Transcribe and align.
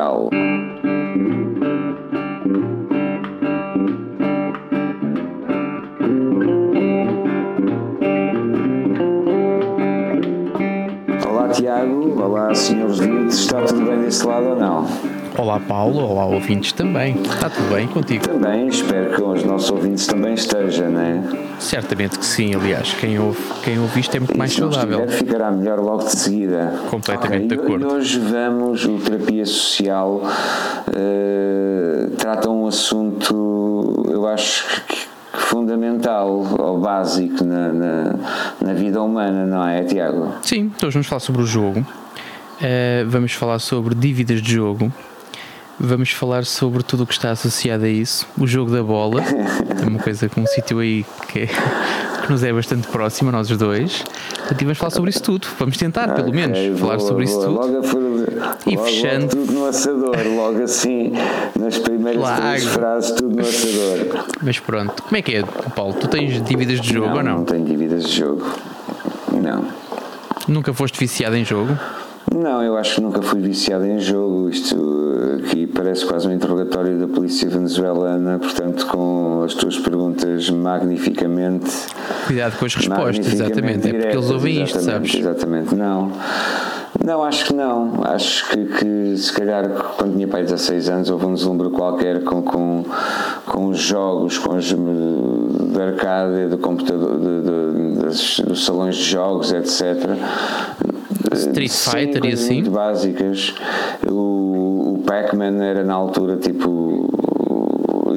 Olá 0.00 0.30
Tiago, 11.52 12.22
olá 12.22 12.54
senhores 12.54 13.00
ouvintes, 13.00 13.38
está 13.38 13.60
tudo 13.62 13.86
bem 13.86 14.02
desse 14.02 14.24
lado 14.24 14.50
ou 14.50 14.56
não? 14.56 14.86
Olá 15.38 15.60
Paulo, 15.60 16.00
olá 16.00 16.26
ouvintes 16.26 16.72
também. 16.72 17.14
Está 17.22 17.48
tudo 17.48 17.72
bem 17.72 17.86
contigo? 17.86 18.26
Também, 18.26 18.66
espero 18.66 19.14
que 19.14 19.22
os 19.22 19.44
nossos 19.44 19.70
ouvintes 19.70 20.04
também 20.04 20.34
estejam, 20.34 20.90
não 20.90 21.00
é? 21.00 21.22
Certamente 21.60 22.18
que 22.18 22.26
sim, 22.26 22.54
aliás, 22.56 22.92
quem 22.94 23.20
ouve, 23.20 23.38
quem 23.62 23.78
ouve 23.78 24.00
isto 24.00 24.16
é 24.16 24.18
muito 24.18 24.36
mais 24.36 24.52
Se 24.52 24.60
não 24.60 24.72
saudável. 24.72 25.04
estiver, 25.04 25.16
ficará 25.16 25.50
melhor 25.52 25.78
logo 25.78 26.02
de 26.02 26.10
seguida. 26.18 26.74
Completamente 26.90 27.44
Ok, 27.44 27.56
de 27.56 27.62
acordo. 27.64 27.84
E 27.86 27.86
hoje 27.88 28.18
vamos, 28.18 28.84
o 28.84 28.98
Terapia 28.98 29.46
Social 29.46 30.22
eh, 30.92 32.08
trata 32.18 32.50
um 32.50 32.66
assunto, 32.66 34.06
eu 34.10 34.26
acho 34.26 34.66
que, 34.88 35.06
fundamental 35.34 36.28
ou 36.58 36.80
básico 36.80 37.44
na, 37.44 37.72
na, 37.72 38.14
na 38.60 38.72
vida 38.74 39.00
humana, 39.00 39.46
não 39.46 39.64
é, 39.66 39.84
Tiago? 39.84 40.34
Sim, 40.42 40.72
então 40.76 40.88
hoje 40.88 40.94
vamos 40.94 41.06
falar 41.06 41.20
sobre 41.20 41.42
o 41.42 41.46
jogo. 41.46 41.86
Eh, 42.60 43.04
vamos 43.06 43.32
falar 43.34 43.60
sobre 43.60 43.94
dívidas 43.94 44.42
de 44.42 44.52
jogo. 44.54 44.92
Vamos 45.80 46.10
falar 46.10 46.44
sobre 46.44 46.82
tudo 46.82 47.04
o 47.04 47.06
que 47.06 47.12
está 47.12 47.30
associado 47.30 47.84
a 47.84 47.88
isso. 47.88 48.26
O 48.36 48.46
jogo 48.48 48.70
da 48.72 48.82
bola. 48.82 49.22
É 49.22 49.86
uma 49.86 50.00
coisa 50.00 50.28
com 50.28 50.40
um 50.40 50.46
sítio 50.46 50.80
aí 50.80 51.06
que, 51.32 51.40
é- 51.40 51.46
que 51.46 52.32
nos 52.32 52.42
é 52.42 52.52
bastante 52.52 52.88
próximo, 52.88 53.30
nós 53.30 53.48
os 53.48 53.56
dois. 53.56 54.02
Portanto, 54.38 54.60
vamos 54.62 54.78
falar 54.78 54.90
sobre 54.90 55.10
isso 55.10 55.22
tudo. 55.22 55.46
Vamos 55.56 55.76
tentar, 55.76 56.08
pelo 56.14 56.28
Ok, 56.30 56.32
menos, 56.34 56.80
falar 56.80 56.96
boa, 56.96 57.08
sobre 57.08 57.24
isso 57.24 57.34
boa. 57.34 57.46
tudo. 57.46 57.54
Logo, 57.60 57.78
a 57.78 58.70
E 58.70 58.74
logo, 58.74 58.86
fechando. 58.88 59.20
logo 59.20 59.28
tudo 59.46 59.52
no 59.52 59.66
assador, 59.66 60.16
logo 60.34 60.62
assim, 60.64 61.12
nas 61.56 61.78
primeiras 61.78 62.22
Logo. 62.22 62.40
três 62.40 62.64
frases, 62.64 63.10
tudo 63.12 63.36
no 63.36 63.42
assador. 63.42 64.24
Mas 64.42 64.58
pronto, 64.58 65.02
como 65.04 65.16
é 65.16 65.22
que 65.22 65.36
é, 65.36 65.42
Paulo? 65.76 65.94
Tu 65.94 66.08
tens 66.08 66.42
dívidas 66.42 66.80
de 66.80 66.92
jogo 66.92 67.06
não, 67.08 67.16
ou 67.18 67.22
não? 67.22 67.36
Não 67.38 67.44
tenho 67.44 67.64
dívidas 67.64 68.02
de 68.04 68.16
jogo. 68.16 68.44
Não. 69.32 69.64
Nunca 70.48 70.72
foste 70.74 70.98
viciado 70.98 71.36
em 71.36 71.44
jogo? 71.44 71.78
Não, 72.40 72.62
eu 72.62 72.76
acho 72.76 72.96
que 72.96 73.00
nunca 73.00 73.20
fui 73.22 73.40
viciado 73.40 73.84
em 73.86 73.98
jogo. 73.98 74.48
Isto 74.48 74.76
eh, 74.76 75.44
aqui 75.46 75.66
parece 75.66 76.04
quase 76.06 76.28
um 76.28 76.32
interrogatório 76.32 76.98
da 76.98 77.08
polícia 77.08 77.48
venezuelana, 77.48 78.38
portanto, 78.38 78.86
com 78.86 79.42
as 79.44 79.54
tuas 79.54 79.78
perguntas 79.78 80.48
magnificamente. 80.50 81.70
Cuidado 82.26 82.56
com 82.58 82.66
as 82.66 82.74
respostas, 82.74 83.32
exatamente. 83.32 83.88
É 83.88 83.90
porque 83.90 83.96
eles 83.96 84.00
diretas, 84.12 84.30
ouvem 84.30 84.62
isto, 84.62 84.80
sabes? 84.80 85.14
Exatamente, 85.14 85.74
não. 85.74 86.12
Não, 87.04 87.22
acho 87.22 87.46
que 87.46 87.54
não. 87.54 88.00
Acho 88.04 88.48
que, 88.50 88.64
que 88.64 89.16
se 89.16 89.32
calhar 89.32 89.68
quando 89.96 90.14
tinha 90.14 90.28
pai 90.28 90.42
16 90.42 90.88
anos 90.90 91.10
houve 91.10 91.26
um 91.26 91.34
deslumbre 91.34 91.70
qualquer 91.70 92.22
com, 92.24 92.42
com, 92.42 92.84
com 93.46 93.68
os 93.68 93.78
jogos, 93.78 94.36
com 94.38 94.56
os 94.56 94.70
eh, 94.72 94.76
de 95.72 95.80
arcade, 95.82 96.46
do 96.48 96.58
computador, 96.58 97.18
de, 97.18 97.42
de- 97.42 98.02
das- 98.04 98.40
dos 98.40 98.64
salões 98.64 98.96
de 98.96 99.04
jogos, 99.04 99.52
etc. 99.52 99.82
Street 101.34 101.70
Sim, 101.70 101.90
Fighter 101.90 102.24
e 102.24 102.32
assim? 102.32 102.54
muito 102.54 102.70
básicas. 102.70 103.54
O, 104.06 104.94
o 104.94 105.02
Pac-Man 105.06 105.62
era 105.62 105.84
na 105.84 105.94
altura 105.94 106.36
tipo. 106.36 107.08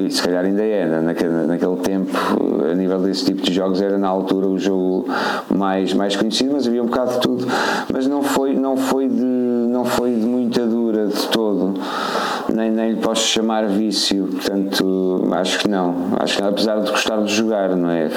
E 0.06 0.10
se 0.10 0.22
calhar 0.22 0.44
ainda 0.44 0.62
é, 0.62 1.00
naquele, 1.00 1.46
naquele 1.46 1.76
tempo, 1.76 2.10
a 2.70 2.74
nível 2.74 2.98
desse 3.00 3.24
tipo 3.24 3.42
de 3.42 3.52
jogos, 3.52 3.80
era 3.80 3.98
na 3.98 4.08
altura 4.08 4.46
o 4.46 4.58
jogo 4.58 5.06
mais, 5.54 5.92
mais 5.94 6.16
conhecido, 6.16 6.52
mas 6.54 6.66
havia 6.66 6.82
um 6.82 6.86
bocado 6.86 7.12
de 7.14 7.20
tudo. 7.20 7.46
Mas 7.92 8.06
não 8.06 8.22
foi, 8.22 8.54
não 8.54 8.76
foi, 8.76 9.08
de, 9.08 9.14
não 9.22 9.84
foi 9.84 10.10
de 10.14 10.24
muita 10.26 10.66
dura 10.66 11.06
de 11.06 11.26
todo, 11.28 11.74
nem, 12.52 12.70
nem 12.70 12.90
lhe 12.92 13.00
posso 13.00 13.26
chamar 13.26 13.66
vício, 13.66 14.26
portanto, 14.26 15.28
acho 15.32 15.58
que 15.58 15.68
não. 15.68 16.08
Acho 16.18 16.36
que 16.38 16.42
apesar 16.42 16.80
de 16.80 16.90
gostar 16.90 17.22
de 17.22 17.32
jogar, 17.34 17.74
não 17.76 17.90
é? 17.90 18.08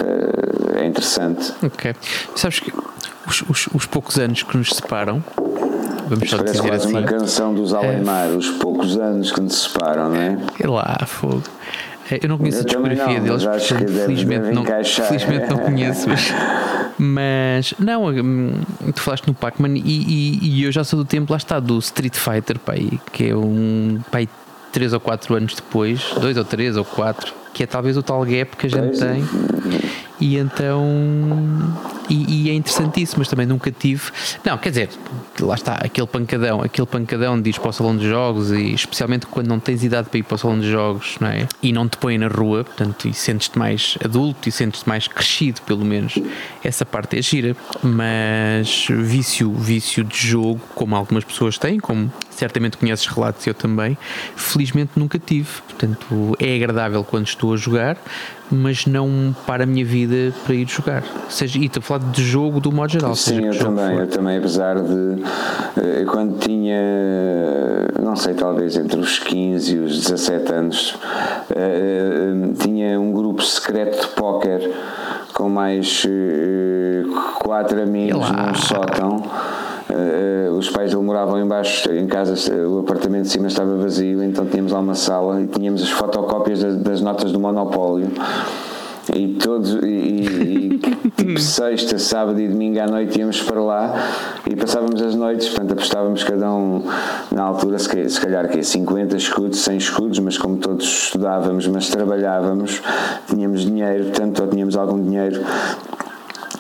É 0.77 0.86
interessante. 0.86 1.53
Ok. 1.64 1.95
Sabes 2.36 2.59
que 2.59 2.71
os, 3.27 3.42
os- 3.49 3.67
os 3.73 3.86
poucos 3.86 4.17
anos 4.17 4.43
que 4.43 4.58
nos 4.58 4.70
separam, 4.70 5.23
vamos 6.08 6.30
só 6.30 6.38
dizer 6.38 6.73
assim. 6.73 6.89
uma 6.89 7.04
canção 7.04 7.54
dos 7.54 7.73
Alemar, 7.73 8.27
os 8.30 8.49
poucos 8.52 8.98
anos 8.98 9.32
que 9.32 9.42
nos 9.42 9.64
separam, 9.64 10.10
não 10.10 10.16
é? 10.21 10.38
É 10.60 10.67
lá, 10.67 10.98
fogo. 11.05 11.43
É, 12.11 12.20
Eu 12.21 12.30
não 12.30 12.38
conheço 12.38 12.58
Eu 12.60 12.61
a 12.61 12.66
discografia 12.66 13.20
não, 13.20 13.23
deles, 13.38 13.43
portanto, 13.43 13.92
felizmente, 13.92 14.52
não, 14.52 14.64
felizmente 14.64 15.49
não 15.49 15.58
conheço. 15.58 16.08
Mas, 16.08 16.33
mas, 16.98 17.73
não, 17.80 18.05
hum, 18.08 18.54
tu 18.94 19.02
falaste 19.02 19.26
no 19.27 19.33
Pac-Man 19.33 19.76
e, 19.76 19.80
e- 19.82 20.39
e 20.60 20.64
eu 20.64 20.71
já 20.71 20.83
sou 20.83 20.99
do 20.99 21.05
tempo, 21.05 21.32
lá 21.33 21.38
está, 21.38 21.60
do 21.60 21.77
Street 21.80 22.14
Fighter, 22.15 22.60
pai, 22.60 22.89
que 23.11 23.30
é 23.30 23.36
um 23.36 23.99
pai, 24.11 24.30
3 24.71 24.94
ou 24.94 24.99
4 24.99 25.33
anos 25.36 25.55
depois, 25.55 26.02
2 26.21 26.38
ou 26.38 26.45
3 26.45 26.77
ou 26.77 26.86
4, 26.86 27.33
que 27.54 27.64
é 27.64 27.65
talvez 27.65 27.98
o 27.98 28.04
tal 28.04 28.23
gap 28.23 28.55
que 28.55 28.67
a 28.67 28.70
gente 28.70 28.86
Pois 28.99 29.02
é. 29.02 29.14
tem. 29.14 29.23
E 30.20 30.38
então. 30.38 30.83
E, 32.10 32.48
e 32.48 32.49
é 32.49 32.54
interessantíssimo, 32.54 33.20
mas 33.20 33.27
também 33.27 33.45
nunca 33.45 33.71
tive. 33.71 34.11
Não, 34.43 34.58
quer 34.58 34.70
dizer, 34.70 34.89
lá 35.39 35.55
está, 35.55 35.73
aquele 35.73 36.08
pancadão, 36.08 36.61
aquele 36.61 36.88
pancadão 36.88 37.42
de 37.42 37.49
ir 37.49 37.60
para 37.60 37.70
o 37.70 37.73
salão 37.73 37.95
de 37.95 38.08
jogos 38.08 38.52
e 38.52 38.73
especialmente 38.73 39.26
quando 39.26 39.48
não 39.48 39.60
tens 39.60 39.83
idade 39.83 40.10
para 40.10 40.20
ir 40.20 40.23
para 40.23 40.36
o 40.36 40.38
salão 40.38 40.60
de 40.60 40.70
jogos, 40.70 41.17
não 41.20 41.27
é? 41.27 41.48
E 41.61 41.71
não 41.71 41.88
te 41.88 41.98
põem 41.98 42.17
na 42.17 42.27
rua, 42.27 42.64
portanto, 42.64 43.08
e 43.08 43.14
sentes-te 43.14 43.58
mais 43.58 43.98
adulto 44.04 44.48
e 44.48 44.52
sentes-te 44.52 44.88
mais 44.88 45.08
crescido, 45.08 45.61
pelo 45.61 45.86
menos. 45.86 46.15
Essa 46.64 46.86
parte 46.86 47.17
é 47.17 47.21
gira, 47.21 47.55
mas 47.82 48.88
vício, 48.89 49.52
vício 49.54 50.04
de 50.04 50.17
jogo, 50.17 50.61
como 50.73 50.95
algumas 50.95 51.23
pessoas 51.23 51.58
têm, 51.58 51.80
como 51.80 52.11
certamente 52.35 52.77
conheces 52.77 53.07
relatos, 53.07 53.45
eu 53.47 53.53
também, 53.53 53.97
felizmente 54.35 54.91
nunca 54.95 55.17
tive. 55.17 55.49
Portanto, 55.67 56.35
é 56.39 56.55
agradável 56.55 57.03
quando 57.03 57.27
estou 57.27 57.53
a 57.53 57.57
jogar, 57.57 57.97
mas 58.51 58.85
não 58.85 59.35
para 59.45 59.63
a 59.63 59.65
minha 59.65 59.83
vida 59.83 60.33
para 60.45 60.53
ir 60.53 60.67
jogar. 60.67 61.03
Ou 61.23 61.31
seja, 61.31 61.57
e 61.57 61.65
estou 61.65 61.79
a 61.79 61.83
falar 61.83 62.11
de 62.11 62.23
jogo 62.23 62.59
do 62.59 62.71
modo 62.71 62.91
geral. 62.91 63.15
seja 63.15 63.41
Sim, 63.41 63.49
que 63.49 63.55
eu 63.55 63.59
também, 63.59 63.95
for. 63.95 64.01
eu 64.01 64.07
também, 64.07 64.37
apesar 64.37 64.75
de 64.81 65.23
eh, 65.77 66.05
quando 66.09 66.37
tinha, 66.39 66.77
não 68.01 68.15
sei, 68.15 68.33
talvez 68.33 68.75
entre 68.75 68.99
os 68.99 69.19
15 69.19 69.75
e 69.75 69.79
os 69.79 70.02
17 70.02 70.53
anos, 70.53 70.97
eh, 71.49 71.55
eh, 71.55 72.53
tinha 72.59 72.99
um 72.99 73.11
grupo 73.11 73.41
secreto 73.41 74.02
de 74.02 74.07
póquer 74.13 74.71
com 75.33 75.49
mais 75.49 76.05
quatro 77.39 77.81
amigos 77.81 78.31
num 78.31 78.55
sótão. 78.55 79.23
Eh, 79.89 80.49
os 80.51 80.69
pais 80.69 80.91
dele 80.91 81.03
moravam 81.03 81.39
embaixo 81.39 81.91
em 81.91 82.07
casa, 82.07 82.33
o 82.67 82.79
apartamento 82.79 83.23
de 83.23 83.29
cima 83.29 83.47
estava 83.47 83.75
vazio, 83.77 84.23
então 84.23 84.45
tínhamos 84.45 84.71
lá 84.71 84.79
uma 84.79 84.95
sala 84.95 85.41
e 85.41 85.47
tínhamos 85.47 85.83
as 85.83 85.89
fotocópias 85.91 86.61
das, 86.61 86.75
das 86.77 87.01
notas 87.01 87.31
do 87.31 87.39
Monopólio. 87.39 88.09
E 89.15 89.27
todos, 89.35 89.75
e, 89.83 89.87
e- 89.87 90.79
tipo 91.15 91.39
sexta, 91.39 91.99
sábado 91.99 92.41
e 92.41 92.47
domingo 92.47 92.79
à 92.79 92.87
noite 92.87 93.19
íamos 93.19 93.39
para 93.43 93.61
lá 93.61 93.93
e 94.49 94.55
passávamos 94.55 94.99
as 94.99 95.13
noites, 95.13 95.47
portanto 95.49 95.73
apostávamos 95.73 96.23
cada 96.23 96.52
um 96.52 96.81
na 97.31 97.43
altura, 97.43 97.77
se, 97.77 97.87
ca- 97.87 98.09
se 98.09 98.19
calhar 98.19 98.49
que 98.49 98.63
50 98.63 99.15
escudos, 99.15 99.59
100 99.59 99.77
escudos, 99.77 100.17
mas 100.19 100.39
como 100.39 100.57
todos 100.57 100.83
estudávamos, 100.85 101.67
mas 101.67 101.87
trabalhávamos, 101.89 102.81
tínhamos 103.27 103.61
dinheiro, 103.61 104.05
portanto, 104.05 104.39
ou 104.41 104.47
tínhamos 104.47 104.75
algum 104.75 104.99
dinheiro 104.99 105.39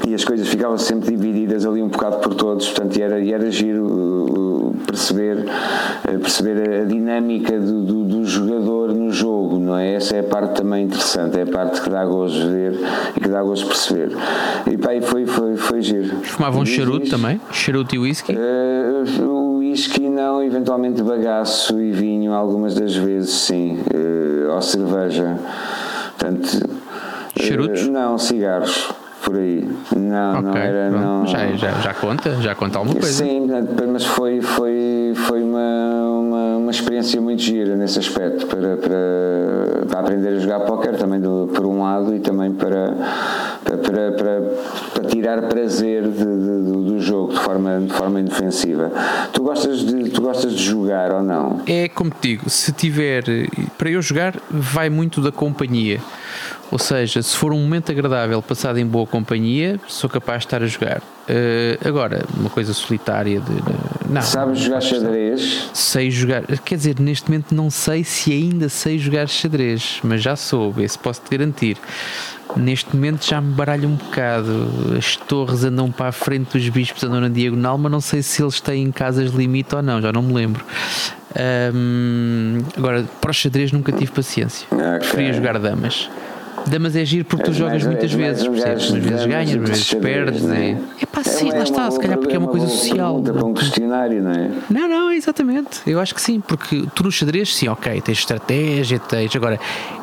e 0.07 0.13
as 0.13 0.23
coisas 0.23 0.47
ficavam 0.47 0.77
sempre 0.77 1.11
divididas 1.11 1.65
ali 1.65 1.81
um 1.81 1.87
bocado 1.87 2.17
por 2.17 2.35
todos, 2.35 2.67
portanto, 2.69 2.97
e 2.97 3.01
era, 3.01 3.19
e 3.19 3.33
era 3.33 3.49
giro 3.49 3.85
uh, 3.85 4.67
uh, 4.69 4.75
perceber, 4.85 5.37
uh, 5.39 6.19
perceber 6.19 6.81
a 6.81 6.85
dinâmica 6.85 7.59
do, 7.59 7.81
do, 7.81 8.03
do 8.03 8.25
jogador 8.25 8.93
no 8.93 9.11
jogo, 9.11 9.59
não 9.59 9.77
é? 9.77 9.93
Essa 9.93 10.17
é 10.17 10.19
a 10.19 10.23
parte 10.23 10.61
também 10.61 10.85
interessante, 10.85 11.39
é 11.39 11.41
a 11.41 11.47
parte 11.47 11.81
que 11.81 11.89
dá 11.89 12.05
gozo 12.05 12.49
ver 12.49 12.79
e 13.15 13.19
que 13.19 13.27
dá 13.27 13.41
gozo 13.41 13.65
perceber. 13.65 14.11
E 14.69 14.77
pá, 14.77 14.93
e 14.93 15.01
foi, 15.01 15.25
foi, 15.25 15.57
foi 15.57 15.81
giro. 15.81 16.17
Fumavam 16.23 16.63
Diz, 16.63 16.73
charuto 16.73 16.99
diz. 17.01 17.09
também? 17.09 17.41
Charuto 17.51 17.95
e 17.95 17.99
whisky? 17.99 18.33
Uh, 18.35 19.23
o 19.23 19.57
whisky 19.59 20.07
não, 20.09 20.43
eventualmente 20.43 21.01
bagaço 21.01 21.81
e 21.81 21.91
vinho 21.91 22.33
algumas 22.33 22.75
das 22.75 22.95
vezes 22.95 23.31
sim, 23.31 23.79
uh, 23.93 24.53
ou 24.53 24.61
cerveja. 24.61 25.37
Portanto, 26.17 26.45
uh, 26.45 27.43
Charutos? 27.43 27.87
não, 27.87 28.17
cigarros, 28.17 28.89
por 29.25 29.35
aí. 29.35 29.67
Não, 29.95 30.41
não 30.41 30.51
Ok, 30.51 30.61
era. 30.61 30.89
pronto. 30.89 31.03
Não, 31.05 31.27
já, 31.27 31.47
já, 31.55 31.71
já 31.81 31.93
conta, 31.93 32.31
já 32.41 32.55
conta 32.55 32.77
alguma 32.77 32.99
coisa. 32.99 33.23
Sim, 33.25 33.47
mas 33.91 34.05
foi, 34.05 34.39
foi, 34.41 35.13
foi 35.15 35.43
uma, 35.43 36.09
uma, 36.19 36.57
uma 36.57 36.71
experiência 36.71 37.19
muito 37.19 37.41
gira 37.41 37.75
nesse 37.75 37.97
aspecto 37.99 38.45
para, 38.45 38.77
para, 38.77 39.85
para 39.89 39.99
aprender 39.99 40.29
a 40.29 40.39
jogar 40.39 40.59
póquer 40.61 40.95
também 40.95 41.19
do, 41.19 41.49
por 41.53 41.65
um 41.65 41.81
lado 41.81 42.15
e 42.15 42.19
também 42.19 42.51
para, 42.53 42.93
para, 43.63 43.77
para, 43.77 44.11
para, 44.11 44.41
para 44.93 45.03
tirar 45.09 45.41
prazer 45.49 46.03
de, 46.03 46.09
de- 46.11 46.71
do, 46.71 46.83
do 46.83 46.99
jogo 46.99 47.33
de 47.33 47.39
forma, 47.39 47.79
de 47.79 47.93
forma 47.93 48.19
indefensiva. 48.19 48.91
Tu 49.33 49.41
gostas 49.43 49.79
de, 49.79 50.09
tu 50.11 50.21
gostas 50.21 50.53
de 50.53 50.63
jogar 50.63 51.11
ou 51.11 51.23
não? 51.23 51.61
É 51.65 51.89
como 51.89 52.11
te 52.11 52.29
digo, 52.29 52.49
se 52.49 52.71
tiver, 52.71 53.23
para 53.77 53.89
eu 53.89 54.01
jogar 54.01 54.35
vai 54.51 54.89
muito 54.89 55.19
da 55.21 55.31
companhia. 55.31 55.99
Ou 56.71 56.79
seja, 56.79 57.21
se 57.21 57.35
for 57.35 57.53
um 57.53 57.59
momento 57.59 57.91
agradável 57.91 58.41
passado 58.41 58.77
em 58.79 58.85
boa 58.85 59.05
companhia, 59.05 59.79
sou 59.87 60.09
capaz 60.09 60.39
de 60.39 60.47
estar 60.47 60.63
a 60.63 60.67
jogar. 60.67 61.01
Uh, 61.27 61.87
agora, 61.87 62.25
uma 62.37 62.49
coisa 62.49 62.73
solitária 62.73 63.39
de. 63.39 64.11
Não, 64.11 64.21
Sabes 64.21 64.59
jogar 64.59 64.81
xadrez? 64.81 65.69
Sei 65.73 66.11
jogar. 66.11 66.43
Quer 66.63 66.75
dizer, 66.75 66.99
neste 66.99 67.29
momento 67.29 67.53
não 67.53 67.69
sei 67.69 68.03
se 68.03 68.31
ainda 68.31 68.69
sei 68.69 68.97
jogar 68.97 69.27
xadrez, 69.27 69.99
mas 70.03 70.21
já 70.21 70.35
soube, 70.35 70.83
esse 70.83 70.97
posso 70.97 71.21
te 71.21 71.35
garantir. 71.35 71.77
Neste 72.55 72.95
momento 72.95 73.25
já 73.25 73.41
me 73.41 73.53
baralho 73.53 73.89
um 73.89 73.95
bocado. 73.95 74.69
As 74.97 75.15
torres 75.15 75.63
andam 75.63 75.91
para 75.91 76.09
a 76.09 76.11
frente, 76.11 76.57
os 76.57 76.69
bispos 76.69 77.03
andam 77.03 77.21
na 77.21 77.29
diagonal, 77.29 77.77
mas 77.77 77.91
não 77.91 78.01
sei 78.01 78.21
se 78.21 78.41
eles 78.41 78.61
têm 78.61 78.91
casas 78.91 79.31
limite 79.31 79.75
ou 79.75 79.81
não, 79.81 80.01
já 80.01 80.11
não 80.11 80.21
me 80.21 80.33
lembro. 80.33 80.63
Um, 81.73 82.59
agora, 82.77 83.05
para 83.19 83.31
o 83.31 83.33
xadrez 83.33 83.71
nunca 83.71 83.91
tive 83.91 84.11
paciência. 84.11 84.67
Okay. 84.71 84.99
Preferia 84.99 85.33
jogar 85.33 85.59
damas. 85.59 86.09
Damas 86.67 86.95
é 86.95 87.05
giro 87.05 87.25
porque 87.25 87.43
tu 87.43 87.53
jogas 87.53 87.83
mais, 87.83 87.85
muitas 87.85 88.11
vezes, 88.11 88.47
percebes? 88.47 88.83
Às 88.85 88.91
vezes 88.91 89.25
ganhas, 89.25 89.49
às 89.49 89.69
vezes 89.69 89.93
perdes. 89.93 90.41
Né? 90.41 90.81
É 91.01 91.05
pá, 91.05 91.23
sim, 91.23 91.51
lá 91.51 91.63
está, 91.63 91.89
se 91.91 91.99
calhar 91.99 92.17
porque 92.17 92.35
é 92.35 92.39
uma 92.39 92.47
coisa 92.47 92.67
social. 92.67 93.21
Para 93.21 93.45
um 93.45 93.53
questionário, 93.53 94.21
não 94.21 94.31
é? 94.31 94.51
Não, 94.69 94.87
não, 94.87 95.11
exatamente. 95.11 95.81
Eu 95.85 95.99
acho 95.99 96.15
que 96.15 96.21
sim, 96.21 96.39
porque 96.39 96.85
tu 96.95 97.03
no 97.03 97.11
xadrez, 97.11 97.55
sim, 97.55 97.67
ok, 97.67 98.01
tens 98.01 98.19
estratégia, 98.19 98.99
tens. 98.99 99.35
Agora, 99.35 99.59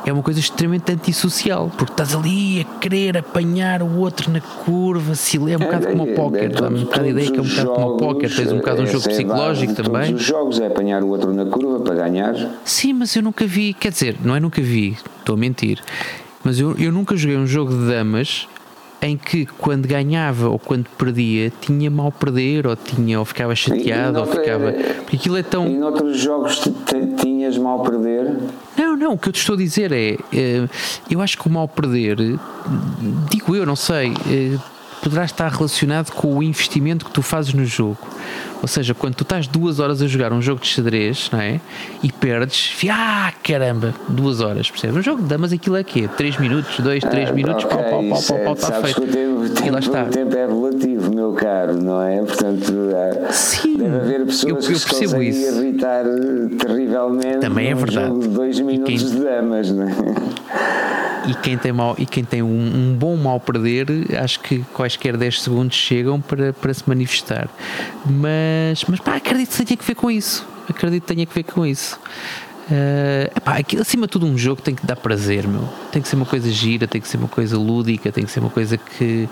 é 0.07 0.13
uma 0.13 0.23
coisa 0.23 0.39
extremamente 0.39 0.93
antissocial, 0.93 1.71
porque 1.77 1.93
estás 1.93 2.15
ali 2.15 2.61
a 2.61 2.79
querer 2.79 3.19
apanhar 3.19 3.83
o 3.83 3.99
outro 3.99 4.31
na 4.31 4.41
curva, 4.41 5.15
se 5.15 5.37
é 5.37 5.57
um 5.57 5.61
bocado 5.61 5.89
como 5.89 6.05
o 6.05 6.15
póquer, 6.15 6.51
dá-me 6.51 6.81
um 6.81 6.85
bocado 6.85 7.05
a 7.05 7.09
ideia 7.09 7.31
que 7.31 7.39
é 7.39 7.43
um 7.43 7.47
bocado 7.47 7.71
como 7.71 7.87
o 7.89 7.97
póquer, 7.97 8.35
tens 8.35 8.53
um 8.53 8.57
bocado 8.59 8.83
um 8.83 8.87
jogo 8.87 9.09
psicológico 9.09 9.75
também. 9.75 10.15
Os 10.15 10.23
jogos 10.23 10.61
é 10.61 10.67
apanhar 10.67 11.03
o 11.03 11.09
outro 11.09 11.33
na 11.35 11.45
curva 11.45 11.81
para 11.81 11.95
ganhar. 11.95 12.35
Sim, 12.65 12.95
mas 12.95 13.15
eu 13.17 13.23
nunca 13.23 13.47
vi, 13.47 13.75
quer 13.75 13.91
dizer, 13.91 14.17
não 14.23 14.37
é 14.37 14.41
nunca 14.41 14.63
vi, 14.63 14.97
estou 15.21 15.35
a 15.35 15.39
mentir 15.39 15.81
mas 16.45 16.59
eu, 16.59 16.77
eu 16.77 16.93
nunca 16.93 17.17
joguei 17.17 17.37
um 17.37 17.47
jogo 17.47 17.73
de 17.73 17.87
damas 17.87 18.49
em 19.03 19.17
que 19.17 19.47
quando 19.59 19.89
ganhava 19.89 20.49
ou 20.49 20.59
quando 20.61 20.87
perdia 20.97 21.53
tinha 21.61 21.91
mal 21.91 22.13
perder 22.13 22.69
ou 22.69 22.77
tinha 22.77 23.19
ou 23.19 23.25
ficava 23.25 23.55
chateado 23.55 24.21
ou 24.21 24.27
ficava 24.27 24.73
porque 24.73 25.17
aquilo 25.17 25.37
é 25.37 25.43
tão 25.43 25.67
em 25.67 25.83
outros 25.83 26.19
jogos 26.19 26.63
tinhas 27.21 27.59
mal 27.59 27.83
perder? 27.83 28.37
Não 28.79 28.97
não 28.97 29.15
o 29.15 29.19
que 29.19 29.29
eu 29.29 29.33
te 29.33 29.41
estou 29.41 29.57
a 29.57 29.59
dizer 29.59 29.91
é, 29.93 30.17
é 30.33 30.69
eu 31.11 31.21
acho 31.21 31.37
que 31.37 31.49
o 31.49 31.51
mal 31.51 31.67
perder 31.67 32.17
digo 33.29 33.57
eu 33.57 33.67
não 33.67 33.75
sei 33.75 34.13
é, 34.31 34.57
poderá 35.03 35.25
estar 35.25 35.51
relacionado 35.51 36.13
com 36.13 36.39
o 36.39 36.43
investimento 36.43 37.05
que 37.05 37.11
tu 37.11 37.21
fazes 37.21 37.53
no 37.53 37.65
jogo 37.65 38.09
ou 38.63 38.69
seja, 38.69 38.95
quando 38.95 39.17
tu 39.17 39.25
estás 39.25 39.49
duas 39.49 39.81
horas 39.81 40.01
a 40.01 40.07
jogar 40.07 40.33
um 40.33 40.41
jogo 40.41 40.61
de 40.61 40.69
xadrez, 40.69 41.29
não 41.33 41.41
é? 41.41 41.61
E 42.01 42.13
perdes, 42.13 42.73
ah, 42.89 43.33
caramba, 43.43 43.93
duas 44.09 44.41
horas, 44.41 44.71
percebes? 44.71 44.97
Um 44.99 45.03
jogo 45.03 45.21
de 45.21 45.29
damas 45.29 45.53
aquilo 45.53 45.75
é 45.75 45.83
quê? 45.83 46.09
Três 46.17 46.39
minutos, 46.39 46.79
dois, 46.79 47.03
três 47.03 47.29
ah, 47.29 47.33
minutos, 47.33 47.65
okay, 47.65 47.77
pau, 47.77 47.91
pau, 47.91 48.09
pau, 48.09 48.23
pau, 48.23 48.39
pau, 48.39 48.53
está 48.55 48.73
feito. 48.81 49.03
O 49.03 49.07
tempo, 49.09 49.49
tempo, 49.49 49.67
e 49.67 49.71
lá 49.71 49.79
está. 49.81 50.05
O 50.05 50.11
tempo 50.11 50.37
é 50.37 50.47
relativo, 50.47 51.13
meu 51.13 51.33
caro, 51.33 51.83
não 51.83 52.01
é? 52.03 52.19
Portanto, 52.19 52.73
Sim, 53.33 53.79
deve 53.79 53.97
haver 53.97 54.27
pessoas 54.27 54.45
eu, 54.45 54.57
eu 54.71 54.77
que 54.77 54.79
se 54.79 54.87
conseguem 54.87 55.29
isso. 55.29 55.61
irritar 55.61 56.05
terrivelmente 56.61 57.39
Também 57.39 57.69
é 57.69 57.75
verdade. 57.75 58.07
jogo 58.07 58.21
de 58.21 58.29
dois 58.29 58.61
minutos 58.61 59.03
quem... 59.03 59.11
de 59.11 59.25
damas, 59.25 59.73
não 59.73 59.89
é? 59.89 59.93
E 61.27 61.35
quem 61.35 61.57
tem, 61.57 61.73
mal, 61.73 61.95
e 61.99 62.07
quem 62.07 62.25
tem 62.25 62.43
um, 62.43 62.47
um, 62.47 62.82
bom 63.03 63.17
mal 63.17 63.41
perder, 63.41 63.89
acho 64.23 64.39
que 64.39 64.61
quaisquer 64.73 65.17
10 65.17 65.43
segundos 65.43 65.77
chegam 65.77 66.21
para, 66.21 66.53
para 66.53 66.73
se 66.73 66.89
manifestar. 66.89 67.49
Mas, 68.07 68.85
mas 68.85 69.01
pá, 69.01 69.17
acredito 69.17 69.51
que 69.57 69.65
tenha 69.65 69.77
que 69.77 69.85
ver 69.85 69.97
com 69.97 70.09
isso. 70.09 70.47
Acredito 70.69 71.03
que 71.03 71.13
tenha 71.13 71.27
que 71.27 71.35
ver 71.35 71.43
com 71.43 71.67
isso. 71.67 71.99
Uh, 72.71 73.27
epá, 73.37 73.59
acima 73.81 74.07
de 74.07 74.13
tudo, 74.13 74.25
um 74.25 74.39
jogo 74.39 74.63
tem 74.63 74.75
que 74.75 74.87
dar 74.87 74.95
prazer, 74.95 75.47
meu. 75.49 75.63
Tem 75.91 76.01
que 76.01 76.09
ser 76.09 76.17
uma 76.17 76.25
coisa 76.25 76.49
gira, 76.51 76.87
tem 76.87 77.01
que 77.01 77.09
ser 77.09 77.17
uma 77.17 77.29
coisa 77.29 77.59
lúdica, 77.59 78.13
tem 78.13 78.25
que 78.25 78.31
ser 78.31 78.41
uma 78.41 78.51
coisa 78.51 78.77
que. 78.77 79.29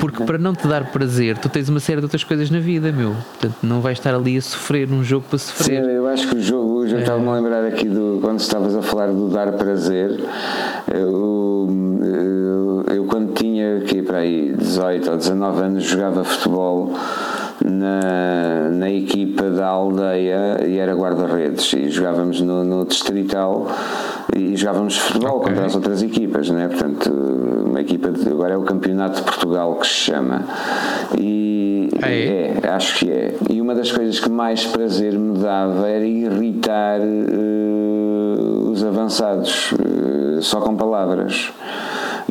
Porque 0.00 0.24
para 0.24 0.36
não 0.36 0.54
te 0.54 0.66
dar 0.66 0.90
prazer, 0.90 1.38
tu 1.38 1.48
tens 1.48 1.68
uma 1.68 1.78
série 1.78 2.00
de 2.00 2.04
outras 2.04 2.24
coisas 2.24 2.50
na 2.50 2.58
vida, 2.58 2.90
meu. 2.90 3.14
Portanto, 3.14 3.56
não 3.62 3.80
vais 3.80 3.98
estar 3.98 4.14
ali 4.14 4.36
a 4.36 4.42
sofrer 4.42 4.88
num 4.88 5.04
jogo 5.04 5.26
para 5.28 5.38
sofrer. 5.38 5.84
Sim, 5.84 5.90
eu 5.90 6.08
acho 6.08 6.28
que 6.28 6.36
o 6.36 6.42
jogo, 6.42 6.86
eu 6.86 6.98
estava-me 6.98 7.28
a 7.28 7.32
lembrar 7.32 7.64
aqui 7.64 7.88
do. 7.88 8.18
Quando 8.20 8.40
estavas 8.40 8.74
a 8.74 8.82
falar 8.82 9.08
do 9.08 9.28
dar 9.28 9.52
prazer, 9.52 10.20
eu, 10.92 11.68
eu, 12.02 12.84
eu 12.94 13.04
quando 13.04 13.32
tinha 13.34 13.78
aqui 13.78 14.02
para 14.02 14.18
aí 14.18 14.52
18 14.56 15.10
ou 15.10 15.16
19 15.16 15.62
anos 15.62 15.84
jogava 15.84 16.24
futebol 16.24 16.94
na, 17.64 18.70
na 18.70 18.90
equipa 18.90 19.44
da 19.50 19.66
aldeia 19.66 20.64
e 20.66 20.78
era 20.78 20.94
guarda-redes 20.94 21.72
e 21.72 21.88
jogávamos 21.88 22.40
no, 22.40 22.64
no 22.64 22.84
distrital 22.84 23.66
e 24.36 24.56
jogávamos 24.56 24.98
futebol 24.98 25.36
okay. 25.38 25.48
contra 25.48 25.66
as 25.66 25.74
outras 25.74 26.02
equipas, 26.02 26.50
né? 26.50 26.68
portanto, 26.68 27.10
uma 27.10 27.80
equipa 27.80 28.10
de, 28.10 28.28
agora 28.28 28.54
é 28.54 28.56
o 28.56 28.62
Campeonato 28.62 29.16
de 29.16 29.22
Portugal 29.22 29.76
que 29.76 29.86
se 29.86 29.94
chama. 29.94 30.44
E 31.18 31.88
ah, 32.02 32.10
é? 32.10 32.58
é? 32.62 32.68
acho 32.68 32.98
que 32.98 33.10
é. 33.10 33.34
E 33.48 33.60
uma 33.60 33.74
das 33.74 33.90
coisas 33.92 34.20
que 34.20 34.28
mais 34.28 34.66
prazer 34.66 35.14
me 35.14 35.38
dava 35.38 35.88
era 35.88 36.04
irritar 36.04 37.00
uh, 37.00 38.70
os 38.70 38.84
avançados, 38.84 39.72
uh, 39.72 40.42
só 40.42 40.60
com 40.60 40.76
palavras 40.76 41.52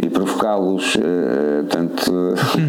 e 0.01 0.09
provocá-los. 0.09 0.95
Uh, 0.95 1.63
tanto, 1.69 2.11